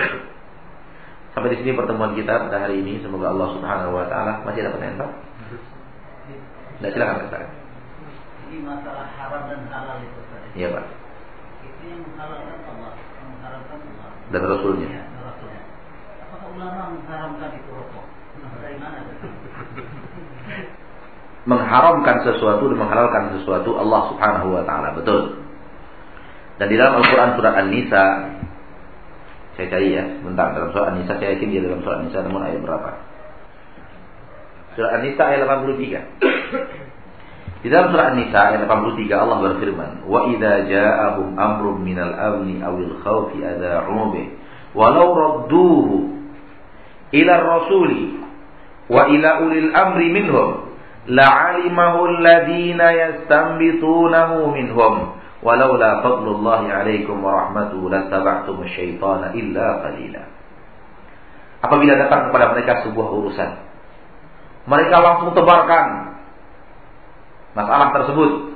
Sampai 1.35 1.51
di 1.51 1.66
sini 1.66 1.74
pertemuan 1.74 2.14
kita 2.14 2.47
pada 2.47 2.62
hari 2.62 2.78
ini. 2.78 3.03
Semoga 3.03 3.35
Allah 3.35 3.49
Subhanahu 3.59 3.99
wa 3.99 4.07
taala 4.07 4.47
masih 4.47 4.62
ada 4.62 4.70
pertanyaan, 4.70 5.03
Pak? 5.03 5.11
Tidak 6.78 6.91
silakan 6.95 7.16
kata. 7.26 7.39
Ini 8.47 8.57
masalah 8.62 9.07
haram 9.18 9.43
dan 9.51 9.66
halal 9.66 9.99
itu. 9.99 10.20
Iya, 10.55 10.68
Pak 10.78 11.05
yang 11.85 12.01
menghalalkan 12.01 12.59
Allah, 12.64 12.93
mengharamkan 12.97 13.78
Allah. 13.85 14.11
Dan 14.32 14.43
Rasulnya. 14.49 14.89
Ya, 14.89 15.05
Rasulnya. 15.20 15.62
Apakah 16.24 16.49
ulama 16.57 16.82
mengharamkan 16.97 17.51
itu 17.61 17.70
rokok? 17.72 18.07
Dari 18.61 18.76
mana? 18.80 18.99
Mengharamkan 21.45 22.25
sesuatu 22.25 22.73
dan 22.73 22.79
menghalalkan 22.81 23.37
sesuatu 23.41 23.77
Allah 23.77 24.01
Subhanahu 24.13 24.57
wa 24.57 24.63
taala. 24.65 24.97
Betul. 24.97 25.45
Dan 26.57 26.71
di 26.71 26.77
dalam 26.79 27.03
Al-Qur'an 27.03 27.37
surat 27.37 27.55
An-Nisa 27.59 28.05
saya 29.55 29.71
cari 29.71 29.95
ya, 29.95 30.03
bentar 30.25 30.51
dalam 30.51 30.75
surat 30.75 30.91
An-Nisa 30.91 31.15
saya 31.21 31.39
yakin 31.39 31.49
dia 31.53 31.63
dalam 31.63 31.79
surat 31.87 32.03
An-Nisa 32.03 32.19
namun 32.27 32.43
ayat 32.43 32.59
berapa? 32.59 32.91
Surat 34.75 34.91
An-Nisa 34.99 35.23
ayat 35.23 35.47
83. 35.47 37.63
Di 37.65 37.73
dalam 37.73 37.97
surah 37.97 38.13
An-Nisa 38.13 38.39
ayat 38.53 38.61
83 38.69 39.09
Allah 39.15 39.39
berfirman, 39.41 40.05
"Wa 40.05 40.29
idza 40.29 40.69
ja'ahum 40.69 41.39
amrun 41.39 41.81
minal 41.81 42.13
amni 42.13 42.61
awil 42.61 43.01
khawfi 43.01 43.41
adza'u 43.41 44.13
bih, 44.13 44.37
walau 44.77 45.17
radduhu 45.17 46.13
ila 47.15 47.35
rasuli 47.41 48.21
wa 48.91 49.09
ila 49.09 49.31
ulil 49.49 49.71
amri 49.73 50.13
minhum 50.13 50.74
la'alimahu 51.09 51.99
alladhina 52.09 52.87
yastanbitunahu 52.93 54.53
minhum 54.57 55.21
walaula 55.45 56.01
fadlullahi 56.01 56.73
'alaikum 56.73 57.21
wa 57.21 57.45
rahmatuhu 57.45 57.93
lattaba'tum 57.93 58.65
asyaitana 58.65 59.37
illa 59.37 59.85
qalila." 59.85 60.23
Apabila 61.65 61.93
datang 61.97 62.29
kepada 62.29 62.53
mereka 62.57 62.85
sebuah 62.85 63.09
urusan, 63.09 63.51
mereka 64.69 64.97
langsung 65.01 65.33
tebarkan 65.37 65.87
masalah 67.57 67.89
tersebut. 68.01 68.53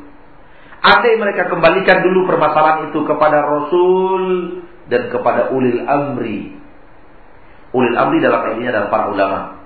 Andai 0.78 1.18
mereka 1.18 1.50
kembalikan 1.50 2.04
dulu 2.06 2.28
permasalahan 2.30 2.92
itu 2.92 3.02
kepada 3.02 3.42
Rasul 3.42 4.22
dan 4.88 5.10
kepada 5.10 5.50
ulil 5.52 5.84
amri. 5.84 6.54
Ulil 7.74 7.96
amri 7.98 8.22
dalam 8.22 8.56
ini 8.56 8.70
adalah 8.70 8.88
para 8.88 9.04
ulama 9.12 9.57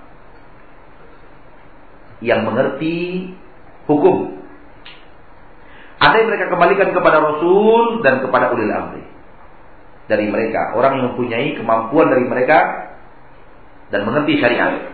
yang 2.22 2.46
mengerti 2.46 3.28
hukum. 3.90 4.40
Andai 6.02 6.26
mereka 6.26 6.50
kembalikan 6.50 6.90
kepada 6.90 7.18
Rasul 7.22 8.02
dan 8.02 8.22
kepada 8.22 8.50
ulil 8.50 8.70
amri 8.70 9.04
dari 10.10 10.26
mereka, 10.26 10.74
orang 10.74 10.98
yang 10.98 11.04
mempunyai 11.14 11.54
kemampuan 11.54 12.10
dari 12.10 12.26
mereka 12.26 12.58
dan 13.94 14.02
mengerti 14.02 14.40
syariat 14.42 14.92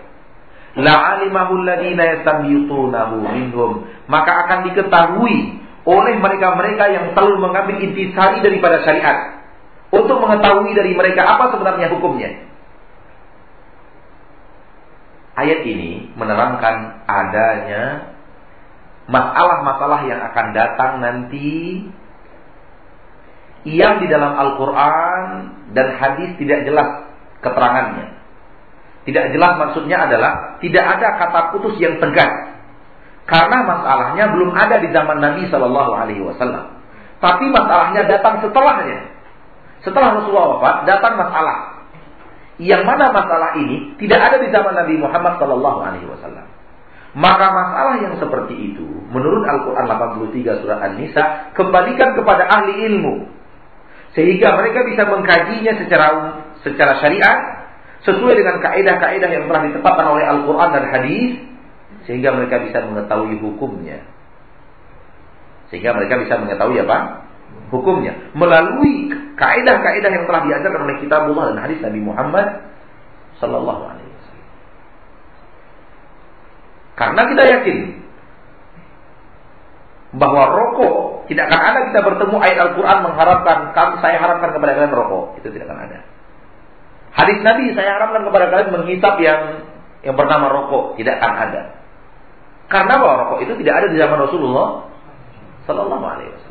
la'alimahu 0.79 1.65
alladhina 1.65 2.03
yastanbitunahu 2.19 3.25
minhum 3.25 3.89
maka 4.07 4.47
akan 4.47 4.59
diketahui 4.71 5.59
oleh 5.89 6.15
mereka-mereka 6.21 6.85
yang 6.93 7.05
selalu 7.17 7.41
mengambil 7.41 7.77
intisari 7.81 8.45
daripada 8.45 8.85
syariat 8.85 9.41
untuk 9.89 10.21
mengetahui 10.21 10.77
dari 10.77 10.93
mereka 10.93 11.25
apa 11.25 11.57
sebenarnya 11.57 11.89
hukumnya. 11.89 12.45
Ayat 15.39 15.63
ini 15.63 16.11
menerangkan 16.19 17.07
adanya 17.07 18.11
masalah-masalah 19.07 20.11
yang 20.11 20.19
akan 20.19 20.47
datang 20.51 20.93
nanti 20.99 21.87
yang 23.63 24.03
di 24.03 24.07
dalam 24.11 24.35
Al-Quran 24.35 25.25
dan 25.79 25.87
hadis 25.95 26.35
tidak 26.43 26.67
jelas 26.67 27.07
keterangannya. 27.39 28.19
Tidak 29.07 29.25
jelas 29.33 29.53
maksudnya 29.57 30.11
adalah 30.11 30.61
tidak 30.61 30.85
ada 30.85 31.09
kata 31.17 31.41
putus 31.55 31.79
yang 31.81 31.97
tegas. 32.03 32.59
Karena 33.29 33.61
masalahnya 33.65 34.25
belum 34.33 34.57
ada 34.57 34.81
di 34.81 34.89
zaman 34.91 35.21
Nabi 35.21 35.49
Shallallahu 35.53 35.93
Alaihi 35.93 36.25
Wasallam. 36.25 36.81
Tapi 37.21 37.45
masalahnya 37.53 38.09
datang 38.09 38.41
setelahnya. 38.41 39.17
Setelah 39.85 40.19
Rasulullah 40.19 40.59
wafat, 40.59 40.77
datang 40.89 41.15
masalah. 41.17 41.59
Yang 42.59 42.83
mana 42.87 43.15
masalah 43.15 43.55
ini 43.63 43.95
tidak 44.03 44.19
ada 44.19 44.37
di 44.43 44.51
zaman 44.51 44.75
Nabi 44.75 44.99
Muhammad 44.99 45.39
Shallallahu 45.39 45.79
Alaihi 45.79 46.07
Wasallam. 46.11 46.47
Maka 47.19 47.47
masalah 47.51 47.95
yang 48.05 48.15
seperti 48.19 48.55
itu, 48.75 48.85
menurut 49.11 49.43
Al-Quran 49.47 49.87
83 49.89 50.61
surah 50.63 50.79
An-Nisa, 50.85 51.25
kembalikan 51.57 52.15
kepada 52.19 52.47
ahli 52.47 52.85
ilmu. 52.85 53.27
Sehingga 54.13 54.59
mereka 54.59 54.85
bisa 54.85 55.07
mengkajinya 55.07 55.73
secara 55.83 56.07
secara 56.63 56.99
syariat 56.99 57.39
sesuai 58.07 58.35
dengan 58.39 58.63
kaidah-kaidah 58.63 59.31
yang 59.31 59.45
telah 59.51 59.63
ditetapkan 59.71 60.07
oleh 60.07 60.25
Al-Quran 60.27 60.69
dan 60.71 60.85
Hadis 60.91 61.31
sehingga 62.07 62.33
mereka 62.33 62.63
bisa 62.63 62.81
mengetahui 62.87 63.37
hukumnya 63.43 64.01
sehingga 65.69 65.93
mereka 65.93 66.23
bisa 66.25 66.41
mengetahui 66.41 66.81
apa 66.89 67.28
hukumnya. 67.71 68.33
Melalui 68.33 69.13
kaidah-kaidah 69.37 70.11
yang 70.11 70.25
telah 70.27 70.41
diajarkan 70.49 70.81
oleh 70.89 70.97
kitabullah 71.01 71.55
dan 71.55 71.59
hadis 71.63 71.79
Nabi 71.85 72.01
Muhammad 72.03 72.47
sallallahu 73.39 73.83
alaihi 73.87 74.11
wasallam. 74.11 74.49
Karena 76.99 77.23
kita 77.31 77.43
yakin 77.47 77.79
bahwa 80.17 80.43
rokok 80.49 81.29
tidak 81.29 81.53
akan 81.53 81.61
ada 81.61 81.79
kita 81.93 82.01
bertemu 82.01 82.37
ayat 82.41 82.59
Al-Quran 82.73 82.99
mengharapkan 83.05 83.59
saya 84.01 84.17
harapkan 84.17 84.51
kepada 84.57 84.73
kalian 84.73 84.95
rokok. 84.97 85.37
Itu 85.39 85.53
tidak 85.53 85.69
akan 85.69 85.81
ada. 85.85 85.99
Hadis 87.13 87.39
Nabi 87.45 87.77
saya 87.77 88.01
harapkan 88.01 88.25
kepada 88.25 88.49
kalian 88.49 88.71
menghisap 88.73 89.15
yang 89.21 89.41
yang 90.01 90.17
bernama 90.17 90.49
rokok. 90.49 90.97
Tidak 90.97 91.15
akan 91.21 91.33
ada. 91.37 91.63
Karena 92.73 92.95
bahwa 92.97 93.15
rokok 93.29 93.39
itu 93.45 93.53
tidak 93.61 93.75
ada 93.85 93.87
di 93.93 93.97
zaman 94.01 94.19
Rasulullah 94.25 94.69
Sallallahu 95.69 96.05
Alaihi 96.05 96.33
Wasallam. 96.33 96.48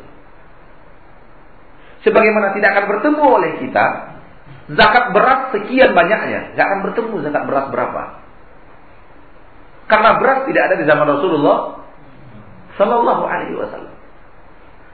Sebagaimana 2.06 2.54
tidak 2.54 2.78
akan 2.78 2.84
bertemu 2.86 3.24
oleh 3.26 3.52
kita 3.58 3.84
zakat 4.70 5.04
beras 5.10 5.50
sekian 5.50 5.96
banyaknya, 5.96 6.54
tidak 6.54 6.64
akan 6.70 6.80
bertemu 6.90 7.14
zakat 7.26 7.42
beras 7.48 7.66
berapa. 7.74 8.02
Karena 9.88 10.10
beras 10.20 10.38
tidak 10.46 10.62
ada 10.68 10.74
di 10.78 10.84
zaman 10.84 11.06
Rasulullah 11.08 11.58
Sallallahu 12.76 13.24
Alaihi 13.24 13.56
Wasallam. 13.56 13.96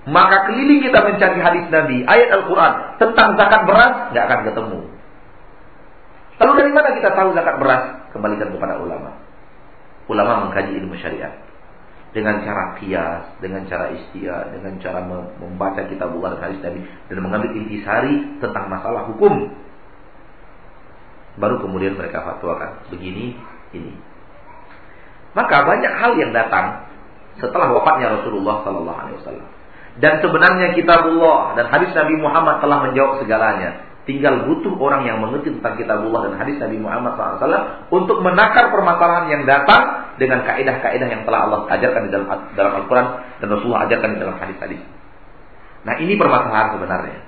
Maka 0.05 0.53
keliling 0.53 0.85
kita 0.85 1.01
mencari 1.01 1.39
hadis 1.41 1.65
Nabi, 1.73 2.05
ayat 2.05 2.29
Al-Quran 2.41 2.73
tentang 3.01 3.29
zakat 3.41 3.63
beras, 3.65 3.95
nggak 4.13 4.25
akan 4.25 4.41
ketemu. 4.53 4.81
Lalu 6.35 6.53
dari 6.61 6.73
mana 6.73 6.89
kita 6.93 7.11
tahu 7.13 7.29
zakat 7.33 7.57
beras? 7.57 7.83
Kembalikan 8.13 8.49
kepada 8.53 8.81
ulama. 8.81 9.17
Ulama 10.09 10.49
mengkaji 10.49 10.77
ilmu 10.77 10.95
syariat 11.01 11.54
dengan 12.15 12.47
cara 12.47 12.79
kias, 12.79 13.43
dengan 13.43 13.67
cara 13.67 13.91
istia, 13.91 14.55
dengan 14.55 14.79
cara 14.79 15.03
membaca 15.43 15.83
kitab 15.91 16.15
Allah 16.15 16.39
dan 16.39 16.41
hadis 16.47 16.61
Nabi 16.63 16.81
dan 17.11 17.19
mengambil 17.19 17.51
intisari 17.59 18.39
tentang 18.39 18.71
masalah 18.71 19.11
hukum. 19.11 19.51
Baru 21.35 21.59
kemudian 21.59 21.99
mereka 21.99 22.23
fatwakan 22.23 22.87
begini, 22.95 23.35
ini. 23.75 23.99
Maka 25.35 25.67
banyak 25.67 25.93
hal 25.99 26.15
yang 26.15 26.31
datang 26.31 26.87
setelah 27.43 27.75
wafatnya 27.75 28.23
Rasulullah 28.23 28.63
Sallallahu 28.63 28.99
Alaihi 29.03 29.19
Wasallam. 29.19 29.49
Dan 29.99 30.23
sebenarnya 30.23 30.75
kitabullah 30.79 31.59
dan 31.59 31.67
hadis 31.71 31.91
Nabi 31.99 32.15
Muhammad 32.23 32.63
telah 32.63 32.79
menjawab 32.87 33.27
segalanya. 33.27 33.91
Tinggal 34.07 34.47
butuh 34.47 34.77
orang 34.79 35.09
yang 35.09 35.19
mengerti 35.19 35.51
tentang 35.51 35.81
kitabullah 35.81 36.31
dan 36.31 36.39
hadis 36.39 36.61
Nabi 36.61 36.77
Muhammad 36.77 37.17
SAW 37.17 37.89
untuk 37.89 38.21
menakar 38.21 38.69
permasalahan 38.69 39.33
yang 39.33 39.43
datang 39.49 40.04
dengan 40.17 40.47
kaidah-kaidah 40.47 41.09
yang 41.11 41.23
telah 41.27 41.51
Allah 41.51 41.61
ajarkan 41.75 42.07
di 42.07 42.11
dalam 42.15 42.27
dalam 42.55 42.73
Al-Quran 42.83 43.07
dan 43.43 43.47
Rasulullah 43.51 43.83
ajarkan 43.91 44.11
di 44.15 44.19
dalam 44.23 44.37
hadis-hadis. 44.39 44.81
Nah 45.85 45.95
ini 46.01 46.15
permasalahan 46.15 46.79
sebenarnya. 46.79 47.19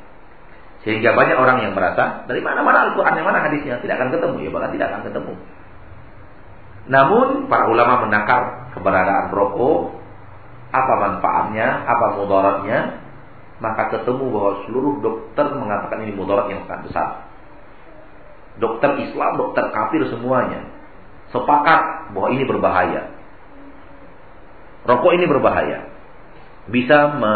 Sehingga 0.87 1.19
banyak 1.19 1.35
orang 1.35 1.67
yang 1.67 1.73
merasa 1.75 2.23
dari 2.31 2.39
mana-mana 2.39 2.91
Al-Quran 2.91 3.19
yang 3.19 3.27
mana 3.27 3.43
hadisnya 3.43 3.83
tidak 3.83 3.99
akan 3.99 4.09
ketemu 4.15 4.37
ya 4.47 4.51
bahkan 4.55 4.71
tidak 4.75 4.87
akan 4.95 5.03
ketemu. 5.11 5.35
Namun 6.87 7.27
para 7.51 7.67
ulama 7.67 8.07
menakar 8.07 8.71
keberadaan 8.79 9.35
rokok, 9.35 9.99
apa 10.71 10.95
manfaatnya, 11.03 11.83
apa 11.83 12.07
mudaratnya, 12.15 12.79
maka 13.59 13.91
ketemu 13.99 14.31
bahwa 14.31 14.53
seluruh 14.71 14.95
dokter 15.03 15.47
mengatakan 15.59 16.07
ini 16.07 16.15
mudarat 16.15 16.47
yang 16.55 16.63
sangat 16.71 16.87
besar. 16.87 17.09
Dokter 18.63 18.95
Islam, 19.03 19.35
dokter 19.35 19.69
kafir 19.75 20.07
semuanya 20.07 20.76
sepakat 21.37 22.13
bahwa 22.17 22.29
ini 22.33 22.45
berbahaya. 22.49 23.03
Rokok 24.87 25.13
ini 25.19 25.27
berbahaya. 25.29 25.91
Bisa 26.71 27.15
me 27.19 27.35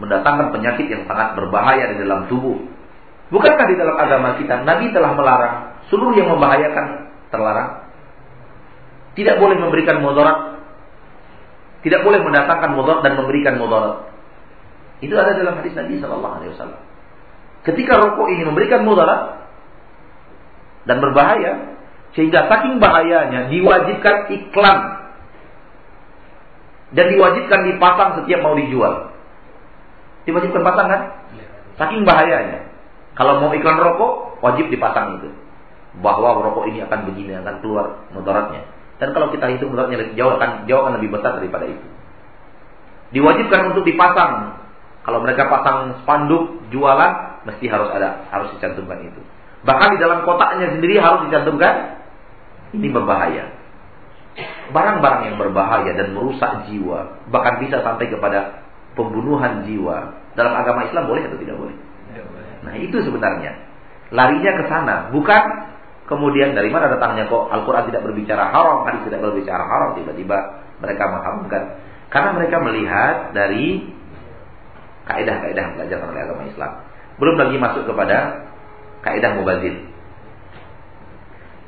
mendatangkan 0.00 0.56
penyakit 0.56 0.88
yang 0.88 1.04
sangat 1.04 1.36
berbahaya 1.36 1.92
di 1.92 1.96
dalam 2.00 2.24
tubuh. 2.32 2.56
Bukankah 3.28 3.66
di 3.68 3.76
dalam 3.76 3.94
agama 4.00 4.40
kita 4.40 4.64
Nabi 4.64 4.90
telah 4.90 5.12
melarang 5.12 5.56
seluruh 5.92 6.16
yang 6.16 6.32
membahayakan 6.32 7.12
terlarang? 7.28 7.84
Tidak 9.14 9.36
boleh 9.36 9.60
memberikan 9.60 10.00
mudarat. 10.00 10.58
Tidak 11.84 12.00
boleh 12.00 12.20
mendatangkan 12.24 12.70
mudarat 12.72 13.00
dan 13.04 13.14
memberikan 13.20 13.60
mudarat. 13.60 14.08
Itu 15.04 15.16
ada 15.16 15.36
dalam 15.36 15.60
hadis 15.60 15.72
Nabi 15.76 16.00
Shallallahu 16.00 16.34
Alaihi 16.40 16.50
Wasallam. 16.56 16.80
Ketika 17.60 17.92
rokok 18.00 18.28
ini 18.32 18.42
memberikan 18.48 18.84
mudarat 18.88 19.48
dan 20.88 20.96
berbahaya, 21.00 21.76
sehingga 22.18 22.50
saking 22.50 22.82
bahayanya 22.82 23.50
diwajibkan 23.50 24.30
iklan 24.34 24.78
dan 26.90 27.06
diwajibkan 27.14 27.60
dipasang 27.70 28.10
setiap 28.22 28.40
mau 28.42 28.58
dijual. 28.58 29.14
Diwajibkan 30.26 30.62
pasang 30.66 30.88
kan? 30.90 31.02
Saking 31.78 32.02
bahayanya. 32.02 32.66
Kalau 33.14 33.38
mau 33.38 33.54
iklan 33.54 33.78
rokok, 33.78 34.42
wajib 34.42 34.68
dipasang 34.74 35.22
itu. 35.22 35.30
Bahwa 36.02 36.38
rokok 36.42 36.66
ini 36.70 36.82
akan 36.82 37.06
begini, 37.06 37.38
akan 37.38 37.62
keluar 37.62 38.10
mudaratnya. 38.10 38.66
Dan 38.98 39.14
kalau 39.14 39.30
kita 39.30 39.48
hitung 39.54 39.72
mudaratnya 39.72 40.12
jauh 40.18 40.34
akan 40.34 40.66
jauh 40.66 40.82
akan 40.82 40.98
lebih 40.98 41.14
besar 41.14 41.38
daripada 41.38 41.70
itu. 41.70 41.86
Diwajibkan 43.14 43.74
untuk 43.74 43.86
dipasang 43.86 44.60
kalau 45.00 45.24
mereka 45.24 45.48
pasang 45.48 46.04
spanduk 46.04 46.68
jualan, 46.68 47.42
mesti 47.48 47.66
harus 47.66 47.88
ada, 47.90 48.28
harus 48.28 48.52
dicantumkan 48.58 49.00
itu. 49.00 49.20
Bahkan 49.64 49.96
di 49.96 49.98
dalam 50.00 50.24
kotaknya 50.28 50.76
sendiri 50.76 51.00
harus 51.00 51.28
dicantumkan. 51.28 51.99
Ini 52.70 52.88
berbahaya. 52.90 53.50
Barang-barang 54.70 55.22
yang 55.32 55.36
berbahaya 55.36 55.90
dan 55.98 56.14
merusak 56.14 56.70
jiwa, 56.70 57.26
bahkan 57.28 57.58
bisa 57.58 57.82
sampai 57.82 58.06
kepada 58.06 58.62
pembunuhan 58.94 59.66
jiwa. 59.66 60.14
Dalam 60.38 60.54
agama 60.54 60.86
Islam 60.86 61.10
boleh 61.10 61.26
atau 61.26 61.38
tidak 61.42 61.58
boleh? 61.58 61.76
Nah 62.62 62.74
itu 62.78 62.96
sebenarnya. 63.02 63.58
Larinya 64.14 64.52
ke 64.58 64.64
sana, 64.70 64.96
bukan 65.10 65.42
kemudian 66.06 66.54
dari 66.54 66.70
mana 66.70 66.90
datangnya 66.90 67.30
kok 67.30 67.50
Al-Quran 67.50 67.90
tidak 67.90 68.02
berbicara 68.06 68.50
haram, 68.50 68.86
hadis 68.86 69.06
tidak 69.06 69.22
berbicara 69.22 69.62
haram, 69.62 69.90
tiba-tiba 69.98 70.38
mereka 70.82 71.04
mengharamkan. 71.10 71.62
Karena 72.10 72.30
mereka 72.34 72.56
melihat 72.58 73.14
dari 73.30 73.86
kaidah-kaidah 75.06 75.62
yang 75.62 75.74
belajar 75.78 75.98
oleh 76.02 76.22
agama 76.22 76.42
Islam. 76.46 76.72
Belum 77.22 77.36
lagi 77.38 77.56
masuk 77.58 77.82
kepada 77.86 78.46
kaidah 79.06 79.38
mubazir. 79.38 79.74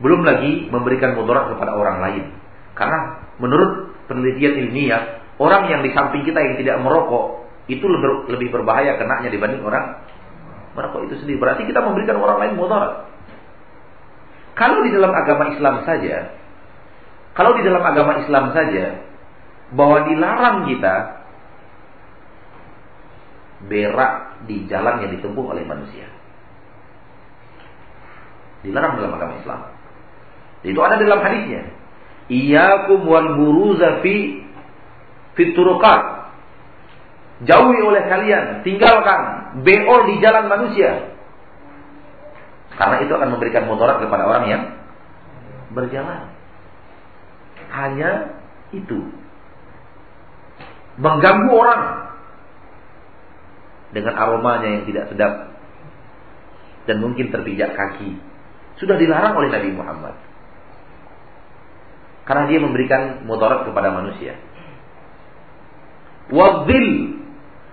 Belum 0.02 0.26
lagi 0.26 0.66
memberikan 0.68 1.14
mudarat 1.14 1.54
kepada 1.54 1.78
orang 1.78 2.02
lain. 2.02 2.24
Karena 2.74 3.22
menurut 3.38 3.94
penelitian 4.10 4.66
ilmiah, 4.66 5.22
orang 5.38 5.70
yang 5.70 5.80
di 5.86 5.94
samping 5.94 6.26
kita 6.26 6.42
yang 6.42 6.58
tidak 6.58 6.82
merokok 6.82 7.46
itu 7.70 7.86
lebih, 7.86 8.26
lebih 8.34 8.48
berbahaya 8.50 8.98
kenanya 8.98 9.30
dibanding 9.30 9.62
orang 9.62 10.02
merokok 10.74 11.06
itu 11.06 11.22
sendiri. 11.22 11.38
Berarti 11.38 11.62
kita 11.70 11.80
memberikan 11.80 12.18
orang 12.18 12.38
lain 12.42 12.54
mudarat. 12.58 13.06
Kalau 14.58 14.84
di 14.84 14.90
dalam 14.92 15.12
agama 15.14 15.54
Islam 15.54 15.86
saja, 15.88 16.36
kalau 17.32 17.56
di 17.56 17.62
dalam 17.64 17.80
agama 17.80 18.20
Islam 18.20 18.52
saja 18.52 19.00
bahwa 19.72 20.04
dilarang 20.04 20.68
kita 20.68 21.24
berak 23.64 24.44
di 24.44 24.68
jalan 24.68 25.06
yang 25.06 25.10
ditempuh 25.16 25.44
oleh 25.56 25.64
manusia. 25.64 26.10
Dilarang 28.62 29.00
dalam 29.00 29.16
agama 29.16 29.40
Islam. 29.40 29.71
Itu 30.62 30.78
ada 30.78 30.98
dalam 30.98 31.20
hadisnya. 31.22 31.74
Iyyakum 32.30 33.02
wal 33.06 33.34
buruza 33.34 34.00
fi 34.00 34.46
fiturukat. 35.34 36.22
Jauhi 37.42 37.82
oleh 37.82 38.06
kalian, 38.06 38.62
tinggalkan 38.62 39.20
beol 39.66 40.06
di 40.06 40.22
jalan 40.22 40.46
manusia. 40.46 41.18
Karena 42.78 43.02
itu 43.02 43.12
akan 43.12 43.34
memberikan 43.34 43.66
mudarat 43.66 43.98
kepada 43.98 44.24
orang 44.30 44.44
yang 44.46 44.62
berjalan. 45.74 46.30
Hanya 47.74 48.38
itu. 48.70 49.10
Mengganggu 51.02 51.50
orang 51.50 51.82
dengan 53.92 54.14
aromanya 54.16 54.68
yang 54.78 54.84
tidak 54.88 55.10
sedap 55.12 55.52
dan 56.88 56.96
mungkin 56.98 57.28
terpijak 57.28 57.76
kaki 57.76 58.18
sudah 58.80 58.96
dilarang 58.98 59.36
oleh 59.36 59.52
Nabi 59.52 59.70
Muhammad 59.72 60.16
karena 62.22 62.46
dia 62.46 62.58
memberikan 62.62 63.26
mudarat 63.26 63.66
kepada 63.66 63.90
manusia. 63.90 64.38
Wadzil 66.30 67.18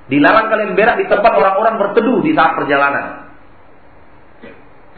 dilarang 0.09 0.47
kalian 0.49 0.73
berak 0.73 0.97
di 0.97 1.05
tempat 1.05 1.31
orang-orang 1.37 1.75
berteduh 1.77 2.19
di 2.25 2.33
saat 2.33 2.57
perjalanan. 2.57 3.29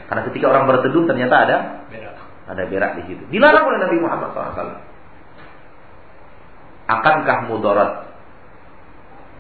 Karena 0.08 0.22
ketika 0.28 0.46
orang 0.52 0.68
berteduh 0.68 1.04
ternyata 1.08 1.36
ada 1.48 1.58
ada 2.52 2.64
berak 2.68 3.00
di 3.00 3.04
situ. 3.12 3.24
Dilarang 3.32 3.64
oleh 3.68 3.80
Nabi 3.80 3.98
Muhammad 4.00 4.36
SAW. 4.36 4.76
Akankah 6.92 7.48
mudarat 7.48 7.92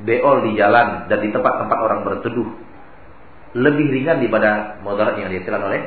beol 0.07 0.47
di 0.47 0.55
jalan 0.55 1.11
dan 1.11 1.19
di 1.19 1.29
tempat-tempat 1.35 1.77
orang 1.77 2.07
berteduh 2.07 2.47
lebih 3.51 3.91
ringan 3.91 4.23
daripada 4.23 4.79
mudarat 4.79 5.19
yang 5.19 5.27
dihasilkan 5.27 5.59
oleh? 5.59 5.81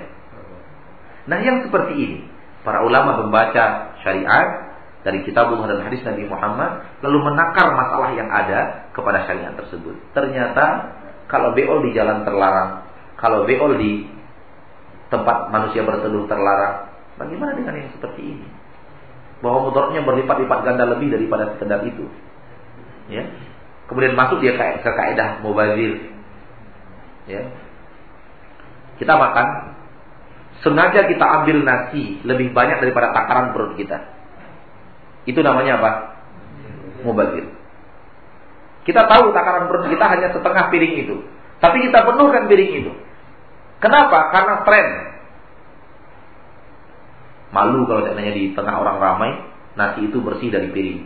Nah 1.24 1.38
yang 1.40 1.64
seperti 1.64 1.92
ini, 1.96 2.18
para 2.60 2.84
ulama 2.84 3.24
membaca 3.24 3.93
syariat 4.04 4.76
dari 5.02 5.24
kitabullah 5.24 5.68
dan 5.68 5.84
hadis 5.84 6.04
Nabi 6.04 6.28
Muhammad 6.28 6.84
lalu 7.00 7.18
menakar 7.24 7.72
masalah 7.72 8.12
yang 8.12 8.28
ada 8.28 8.88
kepada 8.92 9.24
syariat 9.24 9.52
tersebut. 9.56 9.96
Ternyata 10.12 10.94
kalau 11.26 11.56
beol 11.56 11.82
di 11.88 11.96
jalan 11.96 12.22
terlarang, 12.22 12.84
kalau 13.16 13.48
beol 13.48 13.80
di 13.80 14.06
tempat 15.08 15.48
manusia 15.48 15.82
berteduh 15.82 16.28
terlarang, 16.28 16.92
bagaimana 17.16 17.56
dengan 17.56 17.74
yang 17.80 17.90
seperti 17.96 18.22
ini? 18.22 18.46
bahwa 19.44 19.68
mudaratnya 19.68 20.00
berlipat-lipat 20.00 20.58
ganda 20.64 20.84
lebih 20.88 21.12
daripada 21.12 21.52
sekedar 21.52 21.84
itu. 21.84 22.08
Ya. 23.12 23.28
Kemudian 23.84 24.16
masuk 24.16 24.40
dia 24.40 24.56
ke, 24.56 24.64
ke 24.80 24.90
kaidah 24.96 25.44
mubazir. 25.44 26.00
Ya. 27.28 27.52
Kita 28.96 29.20
makan 29.20 29.73
sengaja 30.62 31.08
kita 31.10 31.24
ambil 31.24 31.64
nasi 31.64 32.22
lebih 32.22 32.54
banyak 32.54 32.78
daripada 32.78 33.10
takaran 33.10 33.50
perut 33.56 33.74
kita. 33.74 33.98
Itu 35.24 35.40
namanya 35.40 35.80
apa? 35.80 35.90
Mubazir. 37.02 37.48
Kita 38.84 39.08
tahu 39.08 39.32
takaran 39.32 39.66
perut 39.72 39.88
kita 39.88 40.04
hanya 40.04 40.28
setengah 40.30 40.68
piring 40.68 40.94
itu. 41.08 41.16
Tapi 41.58 41.88
kita 41.88 42.04
penuhkan 42.04 42.44
piring 42.46 42.72
itu. 42.84 42.92
Kenapa? 43.80 44.30
Karena 44.30 44.54
tren. 44.68 44.88
Malu 47.50 47.88
kalau 47.88 48.04
seandainya 48.04 48.34
di 48.34 48.44
tengah 48.52 48.76
orang 48.76 48.98
ramai, 49.00 49.30
nasi 49.78 50.10
itu 50.12 50.20
bersih 50.20 50.52
dari 50.52 50.68
piring. 50.68 51.00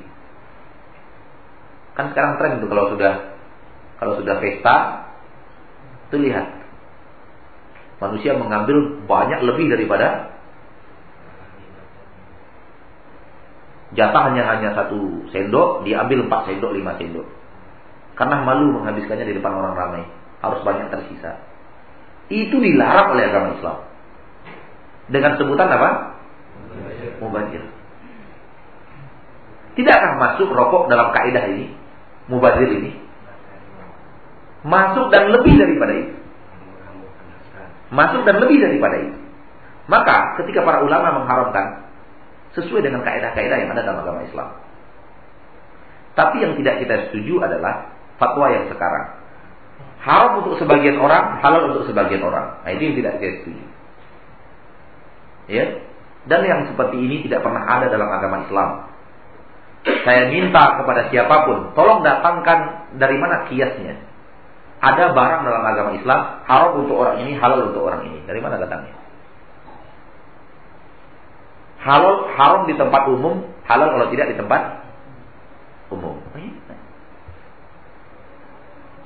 Kan 1.94 2.10
sekarang 2.14 2.38
tren 2.42 2.58
itu 2.58 2.66
kalau 2.66 2.94
sudah 2.94 3.14
kalau 3.98 4.14
sudah 4.22 4.38
pesta, 4.38 4.76
itu 6.10 6.16
lihat. 6.22 6.57
Manusia 7.98 8.38
mengambil 8.38 9.02
banyak 9.10 9.42
lebih 9.42 9.74
daripada 9.74 10.38
jatah 13.98 14.22
hanya 14.30 14.46
hanya 14.54 14.70
satu 14.78 15.26
sendok, 15.34 15.82
diambil 15.82 16.30
empat 16.30 16.46
sendok, 16.46 16.70
lima 16.76 16.94
sendok. 16.94 17.26
Karena 18.14 18.42
malu 18.42 18.78
menghabiskannya 18.78 19.26
di 19.26 19.34
depan 19.38 19.54
orang 19.54 19.74
ramai, 19.74 20.02
harus 20.42 20.60
banyak 20.62 20.90
tersisa. 20.90 21.42
Itu 22.28 22.60
dilarang 22.60 23.14
oleh 23.18 23.24
agama 23.30 23.56
Islam. 23.56 23.78
Dengan 25.08 25.32
sebutan 25.40 25.68
apa? 25.72 25.90
mubazir. 27.18 27.62
Tidakkah 29.74 30.18
masuk 30.18 30.50
rokok 30.50 30.90
dalam 30.90 31.14
kaidah 31.14 31.50
ini? 31.50 31.70
Mubazir 32.26 32.66
ini? 32.66 32.92
Masuk 34.66 35.08
dan 35.14 35.30
lebih 35.30 35.54
daripada 35.54 35.94
itu. 35.94 36.17
Masuk 37.88 38.24
dan 38.28 38.40
lebih 38.40 38.60
daripada 38.60 38.96
itu. 39.00 39.18
Maka 39.88 40.36
ketika 40.42 40.60
para 40.64 40.84
ulama 40.84 41.24
mengharamkan 41.24 41.88
sesuai 42.52 42.84
dengan 42.84 43.00
kaidah-kaidah 43.00 43.56
yang 43.56 43.70
ada 43.72 43.82
dalam 43.84 44.04
agama 44.04 44.20
Islam. 44.24 44.48
Tapi 46.12 46.36
yang 46.42 46.52
tidak 46.58 46.82
kita 46.82 46.94
setuju 47.08 47.40
adalah 47.46 47.94
fatwa 48.18 48.50
yang 48.50 48.66
sekarang. 48.68 49.06
Haram 50.02 50.42
untuk 50.42 50.58
sebagian 50.58 50.98
orang, 50.98 51.38
halal 51.42 51.70
untuk 51.74 51.86
sebagian 51.90 52.22
orang. 52.22 52.58
Nah, 52.62 52.70
itu 52.74 52.82
yang 52.90 52.96
tidak 52.98 53.12
kita 53.22 53.34
setuju. 53.42 53.64
Ya, 55.48 55.64
dan 56.28 56.40
yang 56.44 56.60
seperti 56.68 56.96
ini 56.98 57.24
tidak 57.24 57.46
pernah 57.46 57.64
ada 57.64 57.86
dalam 57.88 58.10
agama 58.10 58.44
Islam. 58.44 58.70
Saya 60.04 60.28
minta 60.28 60.82
kepada 60.82 61.08
siapa 61.08 61.48
pun, 61.48 61.72
tolong 61.72 62.02
datangkan 62.02 62.90
dari 62.98 63.16
mana 63.16 63.46
kiasnya. 63.46 64.07
Ada 64.78 65.10
barang 65.10 65.42
dalam 65.42 65.62
agama 65.66 65.90
Islam 65.98 66.20
haram 66.46 66.70
untuk 66.86 66.96
orang 67.02 67.26
ini, 67.26 67.34
halal 67.34 67.74
untuk 67.74 67.82
orang 67.82 68.06
ini. 68.06 68.22
Dari 68.22 68.38
mana 68.38 68.62
datangnya? 68.62 68.94
Halal 71.82 72.30
haram 72.38 72.62
di 72.70 72.74
tempat 72.78 73.02
umum, 73.10 73.42
halal 73.66 73.88
kalau 73.90 74.06
tidak 74.14 74.34
di 74.34 74.36
tempat 74.38 74.86
umum. 75.90 76.18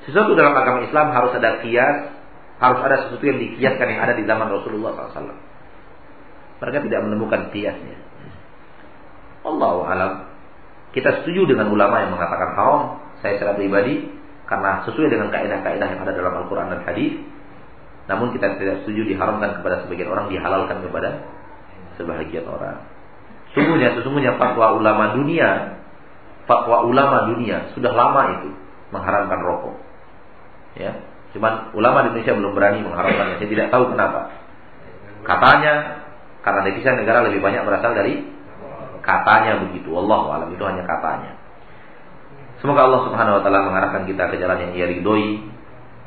Sesuatu 0.03 0.35
dalam 0.35 0.51
agama 0.51 0.83
Islam 0.83 1.15
harus 1.15 1.31
ada 1.39 1.63
kias, 1.63 2.11
harus 2.59 2.79
ada 2.83 2.95
sesuatu 3.07 3.23
yang 3.23 3.39
dikiaskan 3.39 3.87
yang 3.87 4.01
ada 4.03 4.13
di 4.13 4.27
zaman 4.27 4.51
Rasulullah 4.51 4.93
SAW. 4.93 5.41
Mereka 6.59 6.77
tidak 6.85 7.01
menemukan 7.07 7.49
kiasnya. 7.49 7.97
Allah 9.47 9.75
alam. 9.89 10.13
Kita 10.93 11.23
setuju 11.23 11.49
dengan 11.49 11.71
ulama 11.71 12.03
yang 12.03 12.13
mengatakan 12.13 12.53
haram. 12.53 12.81
Saya 13.23 13.39
secara 13.39 13.55
pribadi 13.55 14.11
karena 14.53 14.85
sesuai 14.85 15.09
dengan 15.09 15.33
kaidah-kaidah 15.33 15.87
yang 15.97 15.99
ada 16.05 16.13
dalam 16.13 16.45
Al-Quran 16.45 16.69
dan 16.69 16.85
Hadis. 16.85 17.17
Namun 18.05 18.37
kita 18.37 18.53
tidak 18.61 18.85
setuju 18.85 19.09
diharamkan 19.09 19.57
kepada 19.57 19.81
sebagian 19.81 20.13
orang, 20.13 20.29
dihalalkan 20.29 20.77
kepada 20.85 21.25
sebagian 21.97 22.45
orang. 22.45 22.85
Sungguhnya, 23.57 23.97
sesungguhnya 23.97 24.37
fatwa 24.37 24.77
ulama 24.77 25.17
dunia, 25.17 25.81
fatwa 26.45 26.85
ulama 26.85 27.33
dunia 27.33 27.73
sudah 27.73 27.97
lama 27.97 28.21
itu 28.37 28.53
mengharamkan 28.93 29.41
rokok. 29.41 29.75
Ya, 30.77 31.01
cuman 31.33 31.73
ulama 31.73 32.05
di 32.05 32.13
Indonesia 32.13 32.37
belum 32.37 32.53
berani 32.53 32.85
mengharamkannya. 32.85 33.41
Saya 33.41 33.49
tidak 33.49 33.67
tahu 33.73 33.89
kenapa. 33.89 34.37
Katanya 35.25 35.73
karena 36.45 36.61
devisa 36.69 36.93
negara 36.93 37.25
lebih 37.25 37.41
banyak 37.41 37.65
berasal 37.65 37.97
dari 37.97 38.21
katanya 39.01 39.65
begitu. 39.65 39.89
Allah 39.97 40.21
alam 40.37 40.49
itu 40.53 40.61
hanya 40.61 40.85
katanya. 40.85 41.32
Semoga 42.63 42.87
Allah 42.87 43.01
Subhanahu 43.11 43.35
wa 43.35 43.41
taala 43.43 43.59
mengarahkan 43.67 44.07
kita 44.07 44.23
ke 44.31 44.39
jalan 44.39 44.55
yang 44.55 44.71
ia 44.71 44.85
ridhoi, 44.87 45.51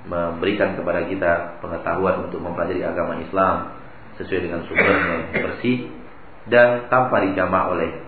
memberikan 0.08 0.72
kepada 0.72 1.04
kita 1.04 1.60
pengetahuan 1.60 2.24
untuk 2.24 2.40
mempelajari 2.40 2.80
agama 2.80 3.20
Islam 3.20 3.76
sesuai 4.16 4.48
dengan 4.48 4.64
sumbernya 4.64 5.36
yang 5.36 5.44
bersih 5.52 5.92
dan 6.48 6.88
tanpa 6.88 7.20
dijamah 7.28 7.76
oleh 7.76 8.00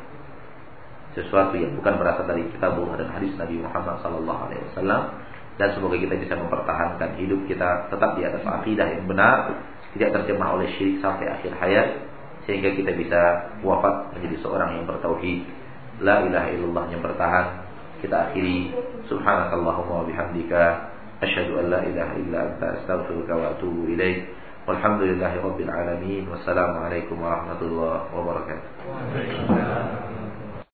sesuatu 1.13 1.61
yang 1.61 1.77
bukan 1.77 2.01
berasal 2.01 2.25
dari 2.25 2.49
kitab 2.49 2.81
dan 2.81 3.09
hadis 3.13 3.37
Nabi 3.37 3.61
Muhammad 3.61 4.01
sallallahu 4.01 4.41
alaihi 4.49 4.65
wasallam. 4.73 5.03
Dan 5.61 5.69
semoga 5.77 6.01
kita 6.01 6.17
bisa 6.17 6.33
mempertahankan 6.41 7.21
hidup 7.21 7.45
kita 7.53 7.93
tetap 7.93 8.17
di 8.17 8.25
atas 8.25 8.41
akidah 8.49 8.89
yang 8.89 9.05
benar, 9.05 9.61
tidak 9.93 10.25
terjemah 10.25 10.57
oleh 10.57 10.73
syirik 10.81 11.05
sampai 11.05 11.29
akhir 11.29 11.53
hayat 11.53 12.01
sehingga 12.49 12.73
kita 12.73 12.97
bisa 12.97 13.21
wafat 13.61 14.17
menjadi 14.17 14.41
seorang 14.41 14.81
yang 14.81 14.89
bertauhid. 14.89 15.45
La 16.01 16.25
ilaha 16.25 16.49
illallah 16.49 16.85
yang 16.89 17.05
bertahan 17.05 17.68
kita 18.03 18.31
akhiri. 18.31 18.71
Subhanakallahumma 19.11 20.03
wa 20.03 20.05
bihamdika 20.07 20.63
asyhadu 21.25 21.59
an 21.65 21.67
la 21.73 21.81
ilaha 21.83 22.15
illa 22.21 22.39
anta 22.53 22.67
astaghfiruka 22.83 23.33
wa 23.35 23.47
atubu 23.57 23.89
ilaik. 23.91 24.29
Walhamdulillahi 24.69 25.41
rabbil 25.41 25.73
alamin. 25.73 26.29
Wassalamu 26.29 26.85
alaikum 26.87 27.17
warahmatullahi 27.19 28.13
wabarakatuh 28.13 30.28